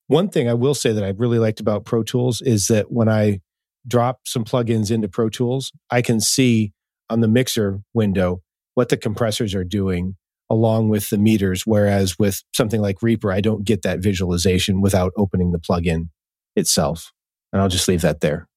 One 0.07 0.29
thing 0.29 0.47
I 0.47 0.53
will 0.53 0.75
say 0.75 0.91
that 0.91 1.03
I 1.03 1.09
really 1.09 1.39
liked 1.39 1.59
about 1.59 1.85
Pro 1.85 2.03
Tools 2.03 2.41
is 2.41 2.67
that 2.67 2.91
when 2.91 3.09
I 3.09 3.39
drop 3.87 4.19
some 4.25 4.43
plugins 4.43 4.91
into 4.91 5.07
Pro 5.07 5.29
Tools, 5.29 5.71
I 5.89 6.01
can 6.01 6.19
see 6.19 6.73
on 7.09 7.21
the 7.21 7.27
mixer 7.27 7.81
window 7.93 8.41
what 8.75 8.89
the 8.89 8.97
compressors 8.97 9.55
are 9.55 9.63
doing 9.63 10.15
along 10.49 10.89
with 10.89 11.09
the 11.09 11.17
meters. 11.17 11.63
Whereas 11.65 12.19
with 12.19 12.43
something 12.53 12.81
like 12.81 13.01
Reaper, 13.01 13.31
I 13.31 13.41
don't 13.41 13.63
get 13.63 13.81
that 13.83 13.99
visualization 13.99 14.81
without 14.81 15.13
opening 15.17 15.51
the 15.51 15.59
plugin 15.59 16.09
itself. 16.55 17.11
And 17.51 17.61
I'll 17.61 17.69
just 17.69 17.87
leave 17.87 18.01
that 18.01 18.21
there. 18.21 18.47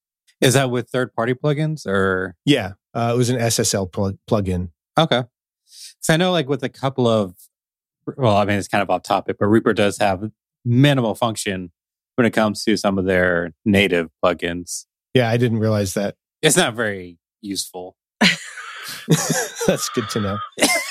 Is 0.41 0.55
that 0.55 0.71
with 0.71 0.91
third 0.91 1.15
party 1.15 1.35
plugins 1.35 1.87
or? 1.87 2.35
Yeah, 2.45 2.73
uh, 2.95 3.13
it 3.15 3.17
was 3.17 3.31
an 3.31 3.39
SSL 3.39 3.91
plug- 3.91 4.19
plugin. 4.29 4.71
Okay. 4.99 5.25
So 6.01 6.15
I 6.15 6.17
know, 6.17 6.33
like, 6.33 6.49
with 6.49 6.63
a 6.63 6.69
couple 6.69 7.07
of, 7.07 7.35
well, 8.17 8.37
I 8.37 8.45
mean, 8.45 8.59
it's 8.59 8.69
kind 8.69 8.83
of 8.83 8.91
off 8.91 9.03
topic, 9.03 9.37
but 9.39 9.47
Reaper 9.47 9.73
does 9.73 9.99
have 9.99 10.31
minimal 10.65 11.15
function 11.15 11.73
when 12.17 12.27
it 12.27 12.33
comes 12.33 12.65
to 12.65 12.77
some 12.77 12.99
of 12.99 13.05
their 13.05 13.53
native 13.65 14.11
plugins. 14.25 14.87
Yeah, 15.15 15.31
I 15.31 15.37
didn't 15.37 15.59
realize 15.59 15.95
that. 15.95 16.17
It's 16.43 16.57
not 16.57 16.75
very 16.75 17.19
useful. 17.41 17.97
That's 19.09 19.89
good 19.91 20.09
to 20.11 20.21
know. 20.21 20.39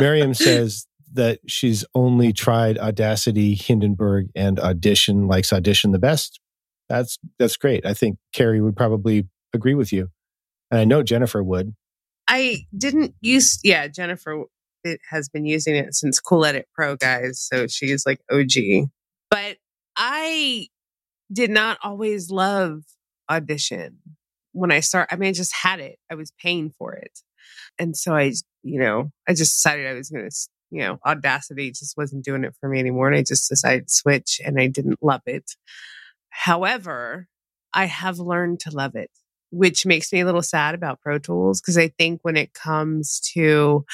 Miriam 0.00 0.34
says 0.34 0.86
that 1.14 1.38
she's 1.46 1.84
only 1.94 2.32
tried 2.32 2.78
Audacity, 2.78 3.54
Hindenburg, 3.54 4.28
and 4.34 4.58
Audition, 4.58 5.26
likes 5.26 5.52
Audition 5.52 5.92
the 5.92 5.98
best. 5.98 6.40
That's 6.88 7.18
that's 7.38 7.56
great. 7.56 7.86
I 7.86 7.94
think 7.94 8.18
Carrie 8.32 8.60
would 8.60 8.76
probably 8.76 9.26
agree 9.54 9.74
with 9.74 9.92
you. 9.92 10.10
And 10.70 10.80
I 10.80 10.84
know 10.84 11.02
Jennifer 11.02 11.42
would. 11.42 11.74
I 12.28 12.64
didn't 12.76 13.14
use 13.20 13.60
yeah, 13.62 13.86
Jennifer 13.88 14.44
it 14.82 15.00
has 15.08 15.30
been 15.30 15.46
using 15.46 15.76
it 15.76 15.94
since 15.94 16.20
Cool 16.20 16.44
Edit 16.44 16.68
Pro 16.74 16.96
guys, 16.96 17.40
so 17.40 17.66
she's 17.66 18.04
like 18.04 18.20
OG. 18.30 18.90
But 19.30 19.56
I 19.96 20.68
did 21.32 21.50
not 21.50 21.78
always 21.82 22.30
love 22.30 22.82
Audition. 23.30 23.98
When 24.52 24.70
I 24.70 24.80
start 24.80 25.08
I 25.10 25.16
mean 25.16 25.30
I 25.30 25.32
just 25.32 25.54
had 25.54 25.80
it. 25.80 25.98
I 26.10 26.16
was 26.16 26.32
paying 26.38 26.70
for 26.70 26.92
it. 26.92 27.20
And 27.78 27.96
so 27.96 28.14
I 28.14 28.32
you 28.62 28.80
know, 28.80 29.10
I 29.28 29.32
just 29.32 29.56
decided 29.56 29.86
I 29.86 29.94
was 29.94 30.10
going 30.10 30.28
to 30.28 30.36
you 30.70 30.80
know, 30.80 30.98
Audacity 31.06 31.70
just 31.70 31.96
wasn't 31.96 32.24
doing 32.24 32.42
it 32.42 32.54
for 32.58 32.68
me 32.68 32.80
anymore 32.80 33.06
and 33.06 33.16
I 33.16 33.22
just 33.22 33.48
decided 33.48 33.86
to 33.86 33.94
switch 33.94 34.40
and 34.44 34.58
I 34.60 34.66
didn't 34.66 35.02
love 35.02 35.22
it. 35.24 35.52
However, 36.30 37.28
I 37.72 37.84
have 37.84 38.18
learned 38.18 38.60
to 38.60 38.70
love 38.70 38.96
it, 38.96 39.10
which 39.50 39.86
makes 39.86 40.12
me 40.12 40.20
a 40.20 40.24
little 40.24 40.42
sad 40.42 40.74
about 40.74 41.00
Pro 41.00 41.18
Tools 41.18 41.60
because 41.60 41.78
I 41.78 41.88
think 41.88 42.20
when 42.22 42.36
it 42.36 42.54
comes 42.54 43.20
to 43.34 43.84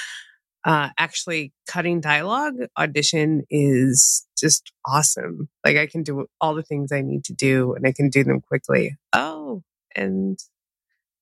uh, 0.64 0.88
actually 0.96 1.52
cutting 1.66 2.00
dialogue, 2.00 2.54
Audition 2.78 3.42
is 3.50 4.26
just 4.38 4.72
awesome. 4.86 5.50
Like 5.64 5.76
I 5.76 5.86
can 5.86 6.02
do 6.02 6.26
all 6.40 6.54
the 6.54 6.62
things 6.62 6.92
I 6.92 7.02
need 7.02 7.24
to 7.24 7.34
do 7.34 7.74
and 7.74 7.86
I 7.86 7.92
can 7.92 8.08
do 8.08 8.24
them 8.24 8.40
quickly. 8.40 8.96
Oh, 9.12 9.62
and 9.94 10.38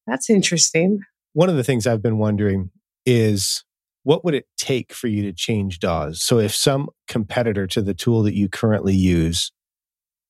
that's 0.06 0.30
interesting. 0.30 1.00
One 1.32 1.48
of 1.48 1.56
the 1.56 1.64
things 1.64 1.86
I've 1.86 2.02
been 2.02 2.18
wondering 2.18 2.70
is 3.06 3.64
what 4.02 4.24
would 4.24 4.34
it 4.34 4.46
take 4.56 4.92
for 4.92 5.06
you 5.06 5.22
to 5.22 5.32
change 5.32 5.80
DAWs? 5.80 6.22
So 6.22 6.38
if 6.38 6.54
some 6.54 6.88
competitor 7.06 7.66
to 7.68 7.82
the 7.82 7.94
tool 7.94 8.22
that 8.22 8.34
you 8.34 8.48
currently 8.48 8.94
use 8.94 9.52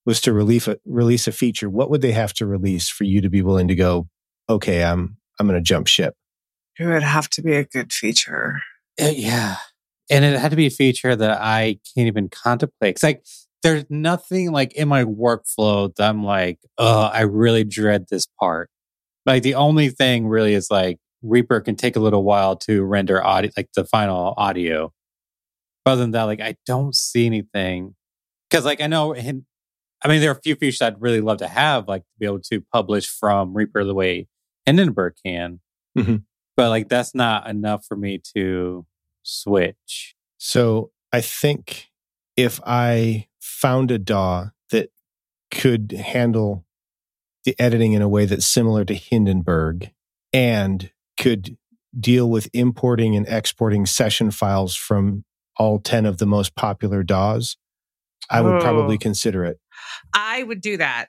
was 0.04 0.20
to 0.22 0.32
release 0.32 0.66
a, 0.66 0.78
release 0.84 1.28
a 1.28 1.32
feature, 1.32 1.70
what 1.70 1.90
would 1.90 2.00
they 2.00 2.12
have 2.12 2.32
to 2.34 2.46
release 2.46 2.88
for 2.88 3.04
you 3.04 3.20
to 3.20 3.30
be 3.30 3.42
willing 3.42 3.68
to 3.68 3.74
go, 3.74 4.08
okay, 4.48 4.84
I'm 4.84 5.16
I'm 5.38 5.46
going 5.46 5.58
to 5.58 5.62
jump 5.62 5.86
ship? 5.86 6.14
It 6.78 6.86
would 6.86 7.02
have 7.02 7.28
to 7.30 7.42
be 7.42 7.54
a 7.54 7.64
good 7.64 7.92
feature. 7.92 8.60
Uh, 9.00 9.12
yeah. 9.14 9.56
And 10.10 10.24
it 10.24 10.38
had 10.38 10.50
to 10.50 10.56
be 10.56 10.66
a 10.66 10.70
feature 10.70 11.14
that 11.14 11.38
I 11.40 11.78
can't 11.94 12.06
even 12.06 12.28
contemplate. 12.28 12.96
Cause 12.96 13.02
like 13.02 13.24
there's 13.62 13.84
nothing 13.90 14.50
like 14.52 14.72
in 14.74 14.88
my 14.88 15.04
workflow 15.04 15.94
that 15.94 16.08
I'm 16.08 16.24
like, 16.24 16.58
oh, 16.78 17.02
I 17.02 17.22
really 17.22 17.64
dread 17.64 18.06
this 18.08 18.26
part. 18.40 18.70
Like 19.28 19.42
the 19.42 19.56
only 19.56 19.90
thing 19.90 20.26
really 20.26 20.54
is 20.54 20.70
like 20.70 20.98
Reaper 21.22 21.60
can 21.60 21.76
take 21.76 21.96
a 21.96 22.00
little 22.00 22.24
while 22.24 22.56
to 22.56 22.82
render 22.82 23.22
audio, 23.22 23.50
like 23.58 23.68
the 23.76 23.84
final 23.84 24.32
audio. 24.38 24.90
Other 25.84 26.00
than 26.00 26.12
that, 26.12 26.22
like 26.24 26.40
I 26.40 26.56
don't 26.64 26.94
see 26.94 27.26
anything. 27.26 27.94
Cause 28.50 28.64
like 28.64 28.80
I 28.80 28.86
know 28.86 29.12
in, 29.12 29.44
I 30.02 30.08
mean, 30.08 30.22
there 30.22 30.30
are 30.30 30.34
a 30.34 30.40
few 30.40 30.54
features 30.54 30.80
I'd 30.80 31.02
really 31.02 31.20
love 31.20 31.38
to 31.38 31.48
have, 31.48 31.88
like 31.88 32.02
to 32.02 32.18
be 32.18 32.24
able 32.24 32.40
to 32.40 32.62
publish 32.72 33.06
from 33.06 33.52
Reaper 33.52 33.84
the 33.84 33.94
way 33.94 34.28
Hindenburg 34.64 35.14
can. 35.24 35.60
Mm-hmm. 35.96 36.16
But 36.56 36.70
like 36.70 36.88
that's 36.88 37.14
not 37.14 37.50
enough 37.50 37.84
for 37.86 37.96
me 37.96 38.22
to 38.34 38.86
switch. 39.24 40.14
So 40.38 40.90
I 41.12 41.20
think 41.20 41.88
if 42.34 42.60
I 42.64 43.26
found 43.40 43.90
a 43.90 43.98
DAW 43.98 44.46
that 44.70 44.88
could 45.50 45.92
handle 45.92 46.64
the 47.48 47.58
editing 47.58 47.94
in 47.94 48.02
a 48.02 48.08
way 48.08 48.26
that's 48.26 48.44
similar 48.44 48.84
to 48.84 48.92
Hindenburg 48.94 49.90
and 50.34 50.90
could 51.18 51.56
deal 51.98 52.28
with 52.28 52.50
importing 52.52 53.16
and 53.16 53.26
exporting 53.26 53.86
session 53.86 54.30
files 54.30 54.74
from 54.76 55.24
all 55.56 55.78
10 55.78 56.04
of 56.04 56.18
the 56.18 56.26
most 56.26 56.54
popular 56.54 57.02
DAWs, 57.02 57.56
I 58.28 58.42
would 58.42 58.60
probably 58.60 58.96
Oh. 58.96 58.98
consider 58.98 59.44
it. 59.46 59.58
I 60.12 60.42
would 60.42 60.60
do 60.60 60.76
that. 60.76 61.06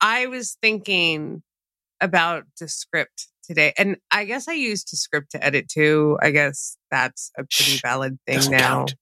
I 0.00 0.28
was 0.28 0.56
thinking 0.62 1.42
about 2.00 2.44
Descript 2.56 3.26
today, 3.42 3.72
and 3.76 3.96
I 4.12 4.24
guess 4.24 4.46
I 4.46 4.52
use 4.52 4.84
Descript 4.84 5.32
to 5.32 5.44
edit 5.44 5.68
too. 5.68 6.16
I 6.22 6.30
guess 6.30 6.76
that's 6.92 7.32
a 7.36 7.40
pretty 7.42 7.78
Shh, 7.78 7.82
valid 7.82 8.16
thing 8.28 8.48
now. 8.52 8.58
count. 8.60 8.94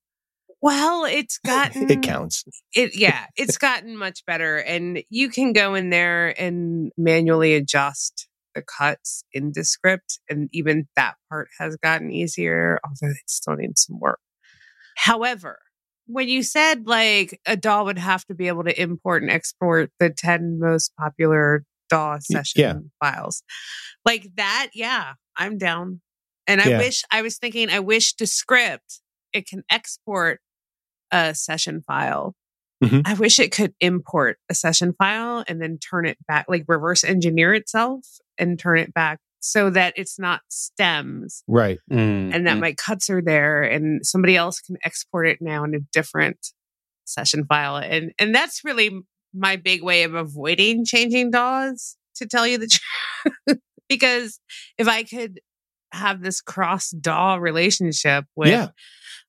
Well, 0.60 1.04
it's 1.04 1.38
gotten 1.46 1.90
It 1.90 2.02
counts. 2.02 2.44
it 2.74 2.96
yeah 2.98 3.26
it's 3.36 3.58
gotten 3.58 3.96
much 3.96 4.24
better 4.26 4.56
and 4.58 5.02
you 5.10 5.28
can 5.28 5.52
go 5.52 5.74
in 5.74 5.90
there 5.90 6.38
and 6.40 6.90
manually 6.96 7.54
adjust 7.54 8.26
the 8.54 8.62
cuts 8.62 9.22
in 9.32 9.52
Descript 9.52 10.18
and 10.28 10.48
even 10.52 10.88
that 10.96 11.14
part 11.30 11.48
has 11.58 11.76
gotten 11.76 12.10
easier 12.10 12.80
although 12.84 13.12
it 13.12 13.18
still 13.26 13.54
needs 13.56 13.84
some 13.86 14.00
work 14.00 14.18
however 14.96 15.58
when 16.06 16.28
you 16.28 16.42
said 16.42 16.86
like 16.86 17.38
a 17.46 17.56
DAW 17.56 17.84
would 17.84 17.98
have 17.98 18.24
to 18.24 18.34
be 18.34 18.48
able 18.48 18.64
to 18.64 18.80
import 18.82 19.22
and 19.22 19.30
export 19.30 19.90
the 20.00 20.10
10 20.10 20.58
most 20.58 20.92
popular 20.98 21.64
DAW 21.90 22.18
session 22.20 22.60
yeah. 22.60 22.74
files 23.00 23.42
like 24.04 24.26
that 24.36 24.70
yeah 24.74 25.12
I'm 25.36 25.56
down 25.58 26.00
and 26.46 26.60
I 26.60 26.68
Yeah. 26.70 26.78
wish 26.78 27.02
I 27.12 27.22
was 27.22 27.38
thinking 27.38 27.70
I 27.70 27.80
wish 27.80 28.14
Descript 28.14 29.00
it 29.32 29.46
can 29.46 29.62
export 29.70 30.40
a 31.10 31.34
session 31.34 31.82
file 31.82 32.34
Mhm. 32.82 33.02
I 33.04 33.14
wish 33.14 33.40
it 33.40 33.50
could 33.50 33.74
import 33.80 34.38
a 34.48 34.54
session 34.54 34.92
file 34.92 35.44
and 35.48 35.60
then 35.60 35.78
turn 35.78 36.06
it 36.06 36.16
back, 36.26 36.46
like 36.48 36.64
reverse 36.68 37.02
engineer 37.02 37.52
itself 37.52 38.06
and 38.38 38.58
turn 38.58 38.78
it 38.78 38.94
back 38.94 39.18
so 39.40 39.70
that 39.70 39.94
it's 39.96 40.18
not 40.18 40.42
stems 40.48 41.42
Right. 41.48 41.78
Mm, 41.90 42.34
and 42.34 42.46
that 42.46 42.56
mm. 42.56 42.60
my 42.60 42.74
cuts 42.74 43.10
are 43.10 43.22
there 43.22 43.62
and 43.62 44.06
somebody 44.06 44.36
else 44.36 44.60
can 44.60 44.76
export 44.84 45.26
it 45.26 45.38
now 45.40 45.64
in 45.64 45.74
a 45.74 45.80
different 45.92 46.52
session 47.04 47.44
file. 47.46 47.76
And 47.76 48.12
and 48.18 48.34
that's 48.34 48.62
really 48.64 49.00
my 49.34 49.56
big 49.56 49.82
way 49.82 50.04
of 50.04 50.14
avoiding 50.14 50.84
changing 50.84 51.30
DAWs, 51.32 51.96
to 52.16 52.26
tell 52.26 52.46
you 52.46 52.58
the 52.58 52.68
truth. 53.46 53.58
because 53.88 54.38
if 54.76 54.86
I 54.86 55.02
could 55.02 55.40
have 55.92 56.22
this 56.22 56.40
cross 56.40 56.90
DAW 56.90 57.36
relationship 57.36 58.24
with 58.36 58.48
yeah. 58.50 58.68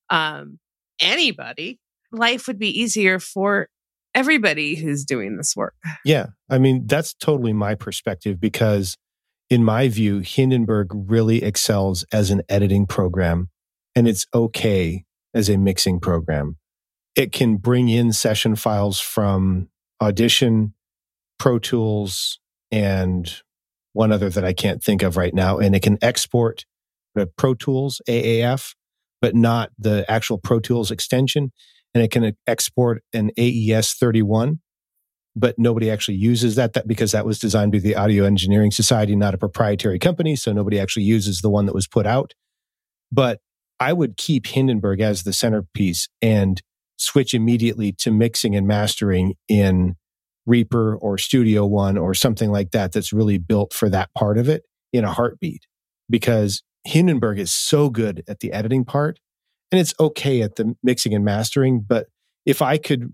um, 0.08 0.58
anybody, 1.00 1.78
life 2.12 2.46
would 2.46 2.58
be 2.58 2.68
easier 2.68 3.18
for 3.18 3.68
everybody 4.14 4.74
who's 4.74 5.04
doing 5.04 5.36
this 5.36 5.54
work. 5.54 5.74
Yeah. 6.04 6.26
I 6.48 6.58
mean, 6.58 6.86
that's 6.86 7.14
totally 7.14 7.52
my 7.52 7.74
perspective 7.74 8.40
because, 8.40 8.96
in 9.48 9.64
my 9.64 9.88
view, 9.88 10.18
Hindenburg 10.20 10.88
really 10.92 11.42
excels 11.42 12.04
as 12.12 12.30
an 12.30 12.42
editing 12.48 12.86
program 12.86 13.50
and 13.94 14.08
it's 14.08 14.26
okay 14.34 15.04
as 15.34 15.48
a 15.48 15.56
mixing 15.56 16.00
program. 16.00 16.56
It 17.16 17.32
can 17.32 17.56
bring 17.56 17.88
in 17.88 18.12
session 18.12 18.56
files 18.56 19.00
from 19.00 19.68
Audition, 20.00 20.74
Pro 21.38 21.58
Tools, 21.58 22.38
and 22.70 23.42
one 23.92 24.12
other 24.12 24.30
that 24.30 24.44
I 24.44 24.52
can't 24.52 24.82
think 24.82 25.02
of 25.02 25.16
right 25.16 25.34
now. 25.34 25.58
And 25.58 25.74
it 25.74 25.82
can 25.82 25.98
export 26.02 26.64
the 27.14 27.26
Pro 27.26 27.54
Tools 27.54 28.00
AAF, 28.08 28.74
but 29.20 29.34
not 29.34 29.70
the 29.78 30.04
actual 30.10 30.38
Pro 30.38 30.60
Tools 30.60 30.90
extension. 30.90 31.52
And 31.94 32.04
it 32.04 32.10
can 32.10 32.36
export 32.46 33.02
an 33.12 33.30
AES 33.36 33.94
31 33.94 34.60
but 35.36 35.58
nobody 35.58 35.90
actually 35.90 36.16
uses 36.16 36.56
that, 36.56 36.72
that 36.72 36.88
because 36.88 37.12
that 37.12 37.24
was 37.24 37.38
designed 37.38 37.72
by 37.72 37.78
the 37.78 37.94
Audio 37.94 38.24
Engineering 38.24 38.70
Society, 38.70 39.14
not 39.14 39.34
a 39.34 39.38
proprietary 39.38 39.98
company. 39.98 40.34
So 40.36 40.52
nobody 40.52 40.78
actually 40.78 41.04
uses 41.04 41.40
the 41.40 41.50
one 41.50 41.66
that 41.66 41.74
was 41.74 41.86
put 41.86 42.06
out. 42.06 42.34
But 43.12 43.40
I 43.78 43.92
would 43.92 44.16
keep 44.16 44.46
Hindenburg 44.46 45.00
as 45.00 45.22
the 45.22 45.32
centerpiece 45.32 46.08
and 46.20 46.60
switch 46.96 47.32
immediately 47.32 47.92
to 47.92 48.10
mixing 48.10 48.54
and 48.54 48.66
mastering 48.66 49.34
in 49.48 49.96
Reaper 50.46 50.96
or 50.96 51.16
Studio 51.16 51.64
One 51.64 51.96
or 51.96 52.12
something 52.12 52.50
like 52.50 52.72
that 52.72 52.92
that's 52.92 53.12
really 53.12 53.38
built 53.38 53.72
for 53.72 53.88
that 53.88 54.10
part 54.14 54.36
of 54.36 54.48
it 54.48 54.64
in 54.92 55.04
a 55.04 55.12
heartbeat. 55.12 55.62
Because 56.08 56.62
Hindenburg 56.84 57.38
is 57.38 57.52
so 57.52 57.90
good 57.90 58.24
at 58.26 58.40
the 58.40 58.52
editing 58.52 58.84
part 58.84 59.18
and 59.70 59.80
it's 59.80 59.94
okay 60.00 60.42
at 60.42 60.56
the 60.56 60.74
mixing 60.82 61.14
and 61.14 61.24
mastering. 61.24 61.80
But 61.80 62.08
if 62.46 62.62
I 62.62 62.78
could 62.78 63.12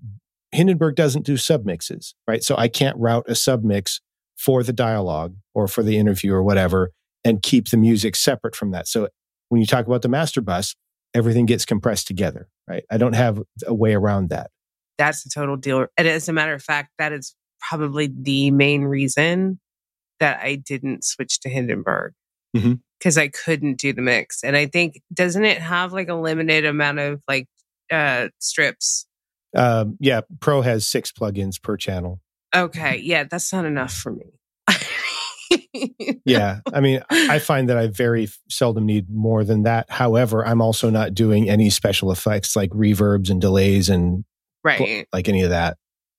Hindenburg 0.53 0.95
doesn't 0.95 1.27
do 1.27 1.35
submixes, 1.35 2.15
right? 2.27 2.43
So 2.43 2.57
I 2.57 2.69
can't 2.69 2.97
route 2.97 3.25
a 3.29 3.33
submix 3.33 4.01
for 4.37 4.63
the 4.63 4.73
dialogue 4.73 5.35
or 5.55 5.67
for 5.69 5.83
the 5.83 5.99
interview 5.99 6.33
or 6.33 6.43
whatever 6.43 6.93
and 7.25 7.43
keep 7.43 7.69
the 7.71 7.77
music 7.77 8.15
separate 8.17 8.55
from 8.55 8.71
that. 8.71 8.87
So 8.87 9.09
when 9.49 9.61
you 9.61 9.67
talk 9.67 9.87
about 9.87 10.03
the 10.03 10.09
master 10.09 10.41
bus, 10.41 10.75
everything 11.15 11.47
gets 11.47 11.65
compressed 11.65 12.07
together, 12.07 12.49
right? 12.69 12.85
I 12.91 12.99
don't 12.99 13.15
have 13.15 13.43
a 13.67 13.75
way 13.75 13.95
around 13.95 14.31
that. 14.31 14.51
That's 14.99 15.27
a 15.27 15.31
total 15.31 15.57
deal. 15.57 15.87
And 15.97 16.07
as 16.07 16.29
a 16.29 16.33
matter 16.33 16.55
of 16.55 16.63
fact, 16.63 16.91
that 16.99 17.13
is 17.13 17.35
probably 17.61 18.07
the 18.07 18.51
main 18.51 18.83
reason 18.83 19.59
that 20.21 20.41
I 20.43 20.57
didn't 20.57 21.05
switch 21.05 21.41
to 21.41 21.49
Hindenburg 21.49 22.13
Mhm. 22.57 22.81
Because 22.99 23.19
I 23.19 23.29
couldn't 23.29 23.79
do 23.79 23.93
the 23.93 24.03
mix. 24.03 24.43
And 24.43 24.57
I 24.57 24.67
think, 24.67 25.01
doesn't 25.13 25.45
it 25.45 25.59
have 25.59 25.93
like 25.93 26.09
a 26.09 26.15
limited 26.15 26.65
amount 26.65 26.99
of 26.99 27.23
like 27.29 27.49
uh 27.91 28.29
strips? 28.39 29.07
Um, 29.57 29.97
yeah, 30.01 30.21
Pro 30.41 30.61
has 30.63 30.87
six 30.87 31.13
plugins 31.13 31.61
per 31.61 31.77
channel. 31.77 32.21
Okay. 32.55 32.99
Yeah, 32.99 33.25
that's 33.25 33.53
not 33.53 33.65
enough 33.65 33.93
for 33.93 34.13
me. 34.13 34.27
Yeah, 36.25 36.61
I 36.73 36.81
mean, 36.81 37.03
I 37.09 37.39
find 37.39 37.69
that 37.69 37.77
I 37.77 37.87
very 37.87 38.29
seldom 38.51 38.85
need 38.85 39.09
more 39.09 39.45
than 39.45 39.63
that. 39.63 39.89
However, 39.89 40.45
I'm 40.45 40.61
also 40.61 40.91
not 40.91 41.15
doing 41.15 41.49
any 41.49 41.71
special 41.71 42.11
effects 42.11 42.57
like 42.57 42.71
reverbs 42.71 43.31
and 43.31 43.41
delays 43.41 43.89
and 43.89 44.25
right. 44.65 45.07
like 45.13 45.29
any 45.29 45.43
of 45.43 45.51
that. 45.51 45.77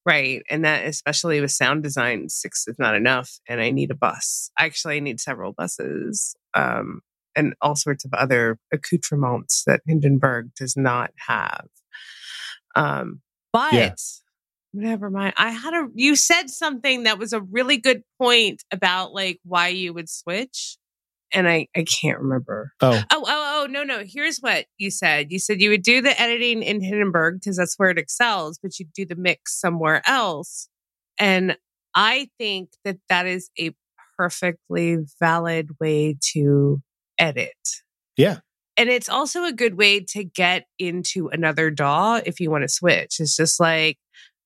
Right. 0.07 0.41
And 0.49 0.63
that, 0.63 0.85
especially 0.85 1.41
with 1.41 1.51
sound 1.51 1.83
design, 1.83 2.29
six 2.29 2.65
is 2.65 2.79
not 2.79 2.95
enough. 2.95 3.39
And 3.49 3.59
I 3.59 3.71
need 3.71 3.91
a 3.91 3.95
bus. 3.95 4.49
Actually, 4.57 4.95
I 4.95 4.99
need 5.01 5.19
several 5.19 5.51
buses 5.51 6.33
um, 6.53 7.01
and 7.35 7.53
all 7.61 7.75
sorts 7.75 8.05
of 8.05 8.13
other 8.13 8.57
accoutrements 8.71 9.65
that 9.65 9.81
Hindenburg 9.85 10.51
does 10.55 10.77
not 10.77 11.11
have. 11.17 11.67
Um, 12.73 13.21
but 13.51 13.73
Yeah. 13.73 13.93
never 14.73 15.09
mind. 15.09 15.33
I 15.35 15.49
had 15.51 15.73
a, 15.73 15.89
you 15.93 16.15
said 16.15 16.49
something 16.49 17.03
that 17.03 17.19
was 17.19 17.33
a 17.33 17.41
really 17.41 17.75
good 17.75 18.03
point 18.17 18.63
about 18.71 19.11
like 19.11 19.41
why 19.43 19.67
you 19.67 19.93
would 19.93 20.07
switch. 20.07 20.77
And 21.33 21.47
I, 21.47 21.67
I 21.75 21.83
can't 21.83 22.19
remember. 22.19 22.71
Oh, 22.81 23.01
Oh, 23.11 23.23
oh, 23.27 23.63
oh, 23.63 23.67
no, 23.69 23.83
no. 23.83 24.03
Here's 24.05 24.37
what 24.39 24.65
you 24.77 24.89
said. 24.89 25.27
You 25.29 25.39
said 25.39 25.61
you 25.61 25.69
would 25.69 25.83
do 25.83 26.01
the 26.01 26.19
editing 26.19 26.63
in 26.63 26.81
Hindenburg 26.81 27.39
because 27.39 27.57
that's 27.57 27.75
where 27.77 27.89
it 27.89 27.97
excels, 27.97 28.59
but 28.61 28.79
you'd 28.79 28.93
do 28.93 29.05
the 29.05 29.15
mix 29.15 29.59
somewhere 29.59 30.01
else. 30.07 30.69
And 31.19 31.57
I 31.93 32.29
think 32.37 32.69
that 32.85 32.97
that 33.09 33.25
is 33.25 33.49
a 33.59 33.71
perfectly 34.17 34.97
valid 35.19 35.71
way 35.79 36.17
to 36.33 36.81
edit. 37.17 37.55
Yeah. 38.15 38.39
And 38.77 38.89
it's 38.89 39.09
also 39.09 39.43
a 39.43 39.51
good 39.51 39.77
way 39.77 40.01
to 40.11 40.23
get 40.23 40.65
into 40.77 41.27
another 41.29 41.71
DAW 41.71 42.21
if 42.25 42.39
you 42.39 42.51
want 42.51 42.63
to 42.63 42.69
switch. 42.69 43.19
It's 43.19 43.35
just 43.35 43.59
like, 43.59 43.97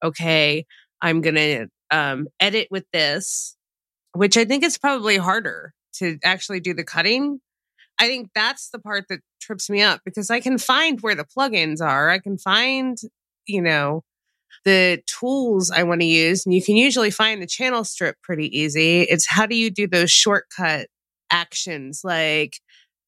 okay, 0.03 0.65
I'm 1.01 1.21
going 1.21 1.35
to 1.35 1.67
um, 1.91 2.27
edit 2.39 2.69
with 2.71 2.85
this, 2.93 3.55
which 4.13 4.37
I 4.37 4.45
think 4.45 4.63
is 4.63 4.77
probably 4.77 5.17
harder 5.17 5.73
to 5.95 6.17
actually 6.23 6.59
do 6.59 6.73
the 6.73 6.83
cutting. 6.83 7.39
I 7.99 8.07
think 8.07 8.29
that's 8.33 8.69
the 8.69 8.79
part 8.79 9.05
that 9.09 9.19
trips 9.39 9.69
me 9.69 9.81
up 9.81 10.01
because 10.05 10.29
I 10.29 10.39
can 10.39 10.57
find 10.57 10.99
where 11.01 11.15
the 11.15 11.25
plugins 11.25 11.81
are. 11.81 12.09
I 12.09 12.19
can 12.19 12.37
find, 12.37 12.97
you 13.45 13.61
know, 13.61 14.03
the 14.65 15.01
tools 15.05 15.71
I 15.71 15.83
want 15.83 16.01
to 16.01 16.07
use. 16.07 16.45
And 16.45 16.53
you 16.53 16.63
can 16.63 16.77
usually 16.77 17.11
find 17.11 17.41
the 17.41 17.47
channel 17.47 17.83
strip 17.83 18.15
pretty 18.23 18.57
easy. 18.57 19.01
It's 19.01 19.27
how 19.27 19.45
do 19.45 19.55
you 19.55 19.69
do 19.69 19.87
those 19.87 20.11
shortcut 20.11 20.87
actions 21.29 22.01
like 22.03 22.59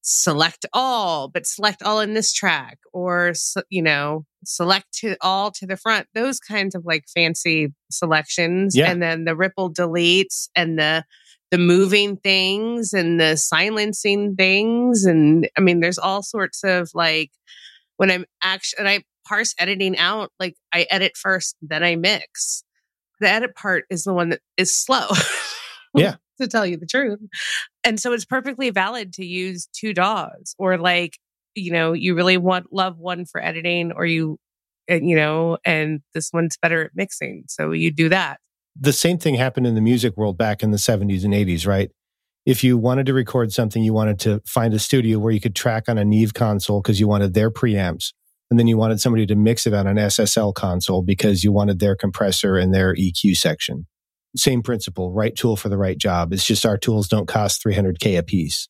select 0.02 0.66
all, 0.74 1.28
but 1.28 1.48
select 1.48 1.82
all 1.82 2.00
in 2.00 2.14
this 2.14 2.34
track 2.34 2.78
or, 2.92 3.34
you 3.70 3.82
know, 3.82 4.26
select 4.46 4.92
to 4.94 5.16
all 5.22 5.50
to 5.52 5.66
the 5.66 5.78
front, 5.78 6.08
those 6.14 6.40
kinds 6.40 6.76
of 6.76 6.86
like 6.86 7.06
fancy 7.14 7.70
selections. 7.90 8.76
Yeah. 8.76 8.92
And 8.92 9.02
then 9.02 9.26
the 9.26 9.36
ripple 9.36 9.74
deletes 9.74 10.50
and 10.56 10.78
the, 10.78 11.04
the 11.54 11.60
moving 11.60 12.18
things 12.18 12.94
and 12.94 13.22
the 13.22 13.38
silencing 13.38 14.36
things. 14.36 15.06
And 15.06 15.48
I 15.56 15.62
mean, 15.62 15.82
there's 15.82 16.00
all 16.00 16.24
sorts 16.24 16.64
of 16.64 16.90
like 16.96 17.30
when 17.98 18.10
I'm 18.10 18.26
actually, 18.44 18.80
and 18.80 18.90
I 18.90 19.04
parse 19.28 19.54
editing 19.60 19.96
out, 20.00 20.32
like 20.40 20.56
I 20.74 20.88
edit 20.90 21.16
first, 21.16 21.56
then 21.62 21.84
I 21.84 21.96
mix. 21.96 22.64
The 23.20 23.30
edit 23.30 23.54
part 23.54 23.86
is 23.92 24.04
the 24.04 24.16
one 24.16 24.30
that 24.30 24.42
is 24.58 24.74
slow. 24.74 25.08
Yeah. 25.96 26.16
to 26.42 26.48
tell 26.48 26.66
you 26.66 26.76
the 26.76 26.88
truth. 26.88 27.20
And 27.84 28.00
so 28.00 28.14
it's 28.14 28.26
perfectly 28.26 28.72
valid 28.72 29.14
to 29.14 29.24
use 29.24 29.68
two 29.74 29.94
DAWs 29.94 30.56
or 30.58 30.80
like, 30.80 31.20
you 31.54 31.72
know, 31.72 31.94
you 31.94 32.16
really 32.16 32.38
want 32.38 32.74
love 32.74 32.98
one 32.98 33.26
for 33.26 33.40
editing 33.40 33.92
or 33.92 34.08
you, 34.08 34.40
and, 34.88 35.08
you 35.08 35.16
know, 35.16 35.60
and 35.64 36.02
this 36.16 36.32
one's 36.34 36.58
better 36.58 36.86
at 36.86 36.96
mixing. 36.96 37.44
So 37.48 37.74
you 37.74 37.92
do 37.92 38.10
that. 38.10 38.40
The 38.80 38.94
same 38.94 39.18
thing 39.18 39.36
happened 39.36 39.68
in 39.68 39.76
the 39.76 39.82
music 39.82 40.18
world 40.18 40.38
back 40.38 40.64
in 40.64 40.72
the 40.72 40.78
70s 40.78 41.24
and 41.24 41.34
80s, 41.34 41.68
right? 41.68 41.92
if 42.46 42.64
you 42.64 42.78
wanted 42.78 43.06
to 43.06 43.14
record 43.14 43.54
something, 43.54 43.84
you 43.84 43.94
wanted 43.94 44.20
to 44.20 44.42
find 44.46 44.74
a 44.74 44.80
studio 44.80 45.18
where 45.18 45.32
you 45.32 45.40
could 45.40 45.56
track 45.56 45.88
on 45.88 45.98
a 45.98 46.04
Neve 46.04 46.34
console 46.34 46.82
because 46.82 47.00
you 47.00 47.08
wanted 47.08 47.34
their 47.34 47.50
preamps. 47.50 48.14
And 48.52 48.60
then 48.60 48.68
you 48.68 48.78
wanted 48.78 49.00
somebody 49.00 49.26
to 49.28 49.36
mix 49.36 49.66
it 49.66 49.74
on 49.74 49.88
an 49.88 49.96
SSL 49.96 50.54
console 50.54 51.02
because 51.02 51.44
you 51.44 51.52
wanted 51.52 51.80
their 51.80 51.96
compressor 51.96 52.58
and 52.58 52.74
their 52.74 52.94
EQ 52.94 53.38
section. 53.38 53.88
Same 54.36 54.62
principle, 54.62 55.14
right 55.14 55.36
tool 55.36 55.56
for 55.56 55.70
the 55.70 55.78
right 55.78 55.98
job. 55.98 56.34
It's 56.34 56.46
just 56.46 56.66
our 56.66 56.78
tools 56.78 57.08
don't 57.08 57.28
cost 57.28 57.64
300K 57.64 58.18
a 58.18 58.24
piece. 58.24 58.68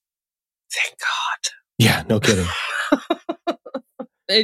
Thank 0.72 1.00
God. 1.00 1.52
Yeah, 1.80 2.04
no 2.08 2.20
kidding. 2.20 2.48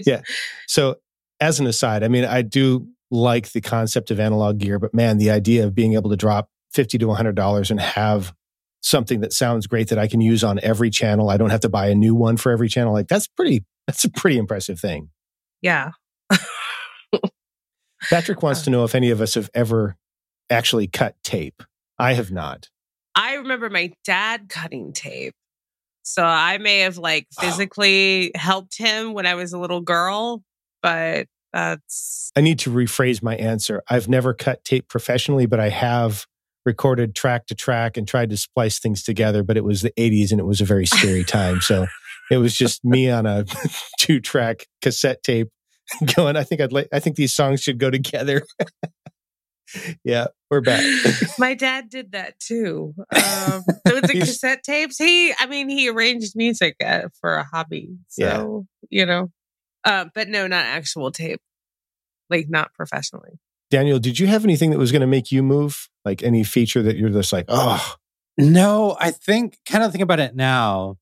Yeah. 0.05 0.21
So, 0.67 0.97
as 1.39 1.59
an 1.59 1.65
aside, 1.65 2.03
I 2.03 2.09
mean, 2.09 2.25
I 2.25 2.41
do 2.41 2.89
like 3.11 3.51
the 3.51 3.61
concept 3.61 4.11
of 4.11 4.19
analog 4.19 4.59
gear, 4.59 4.79
but 4.79 4.93
man, 4.93 5.17
the 5.17 5.31
idea 5.31 5.65
of 5.65 5.73
being 5.73 5.93
able 5.93 6.09
to 6.09 6.15
drop 6.15 6.49
50 6.73 6.97
to 6.99 7.07
$100 7.07 7.71
and 7.71 7.79
have 7.79 8.33
something 8.81 9.21
that 9.21 9.33
sounds 9.33 9.67
great 9.67 9.89
that 9.89 9.99
I 9.99 10.07
can 10.07 10.21
use 10.21 10.43
on 10.43 10.59
every 10.61 10.89
channel. 10.89 11.29
I 11.29 11.37
don't 11.37 11.49
have 11.49 11.59
to 11.61 11.69
buy 11.69 11.87
a 11.87 11.95
new 11.95 12.15
one 12.15 12.37
for 12.37 12.51
every 12.51 12.69
channel. 12.69 12.93
Like 12.93 13.07
that's 13.07 13.27
pretty, 13.27 13.65
that's 13.87 14.03
a 14.03 14.09
pretty 14.09 14.37
impressive 14.37 14.79
thing. 14.79 15.09
Yeah. 15.61 15.91
Patrick 18.09 18.41
wants 18.41 18.61
to 18.65 18.69
know 18.69 18.83
if 18.83 18.95
any 18.95 19.09
of 19.09 19.21
us 19.21 19.33
have 19.33 19.49
ever 19.53 19.97
actually 20.49 20.87
cut 20.87 21.15
tape. 21.23 21.63
I 21.97 22.13
have 22.13 22.31
not. 22.31 22.69
I 23.15 23.35
remember 23.35 23.69
my 23.69 23.91
dad 24.05 24.47
cutting 24.49 24.93
tape. 24.93 25.33
So 26.03 26.23
I 26.23 26.57
may 26.57 26.79
have 26.79 26.97
like 26.97 27.27
physically 27.39 28.31
helped 28.33 28.77
him 28.77 29.13
when 29.13 29.25
I 29.25 29.35
was 29.35 29.53
a 29.53 29.59
little 29.59 29.81
girl, 29.81 30.41
but 30.81 31.27
that's 31.53 32.31
I 32.35 32.41
need 32.41 32.59
to 32.59 32.69
rephrase 32.69 33.23
my 33.23 33.35
answer. 33.35 33.81
I've 33.89 34.07
never 34.07 34.33
cut 34.33 34.63
tape 34.63 34.87
professionally, 34.87 35.45
but 35.45 35.59
I 35.59 35.69
have 35.69 36.25
recorded 36.65 37.15
track 37.15 37.47
to 37.47 37.55
track 37.55 37.97
and 37.97 38.07
tried 38.07 38.29
to 38.29 38.37
splice 38.37 38.79
things 38.79 39.03
together. 39.03 39.43
But 39.43 39.57
it 39.57 39.63
was 39.63 39.81
the 39.81 39.91
80s 39.91 40.31
and 40.31 40.39
it 40.39 40.45
was 40.45 40.61
a 40.61 40.65
very 40.65 40.85
scary 40.85 41.23
time. 41.23 41.61
So 41.61 41.87
it 42.29 42.37
was 42.37 42.55
just 42.55 42.81
me 42.85 43.09
on 43.09 43.25
a 43.25 43.45
two 43.99 44.19
track 44.19 44.67
cassette 44.81 45.23
tape 45.23 45.49
going, 46.15 46.35
I 46.35 46.43
think 46.43 46.61
I'd 46.61 46.73
like, 46.73 46.87
I 46.93 46.99
think 46.99 47.15
these 47.15 47.33
songs 47.33 47.61
should 47.61 47.79
go 47.79 47.89
together. 47.89 48.45
yeah, 50.03 50.27
we're 50.49 50.61
back. 50.61 50.83
my 51.39 51.55
dad 51.55 51.89
did 51.89 52.11
that 52.11 52.39
too. 52.39 52.93
Um, 52.97 53.63
with 53.85 54.07
the 54.07 54.19
cassette 54.19 54.63
tapes, 54.63 54.97
he, 54.97 55.33
I 55.39 55.47
mean, 55.47 55.69
he 55.69 55.89
arranged 55.89 56.35
music 56.35 56.75
uh, 56.83 57.09
for 57.19 57.35
a 57.35 57.43
hobby. 57.43 57.97
So, 58.07 58.65
you 58.89 59.05
know, 59.05 59.31
uh, 59.83 60.05
but 60.13 60.27
no, 60.27 60.47
not 60.47 60.65
actual 60.65 61.11
tape, 61.11 61.41
like 62.29 62.49
not 62.49 62.73
professionally. 62.73 63.39
Daniel, 63.69 63.99
did 63.99 64.17
you 64.17 64.27
have 64.27 64.43
anything 64.43 64.71
that 64.71 64.79
was 64.79 64.91
going 64.91 65.01
to 65.01 65.07
make 65.07 65.31
you 65.31 65.43
move? 65.43 65.89
Like 66.03 66.23
any 66.23 66.43
feature 66.43 66.81
that 66.81 66.97
you're 66.97 67.09
just 67.09 67.31
like, 67.31 67.45
oh, 67.49 67.95
No, 68.37 68.95
I 68.99 69.11
think 69.11 69.57
kind 69.67 69.83
of 69.83 69.91
think 69.91 70.01
about 70.01 70.19
it 70.19 70.35
now 70.35 70.97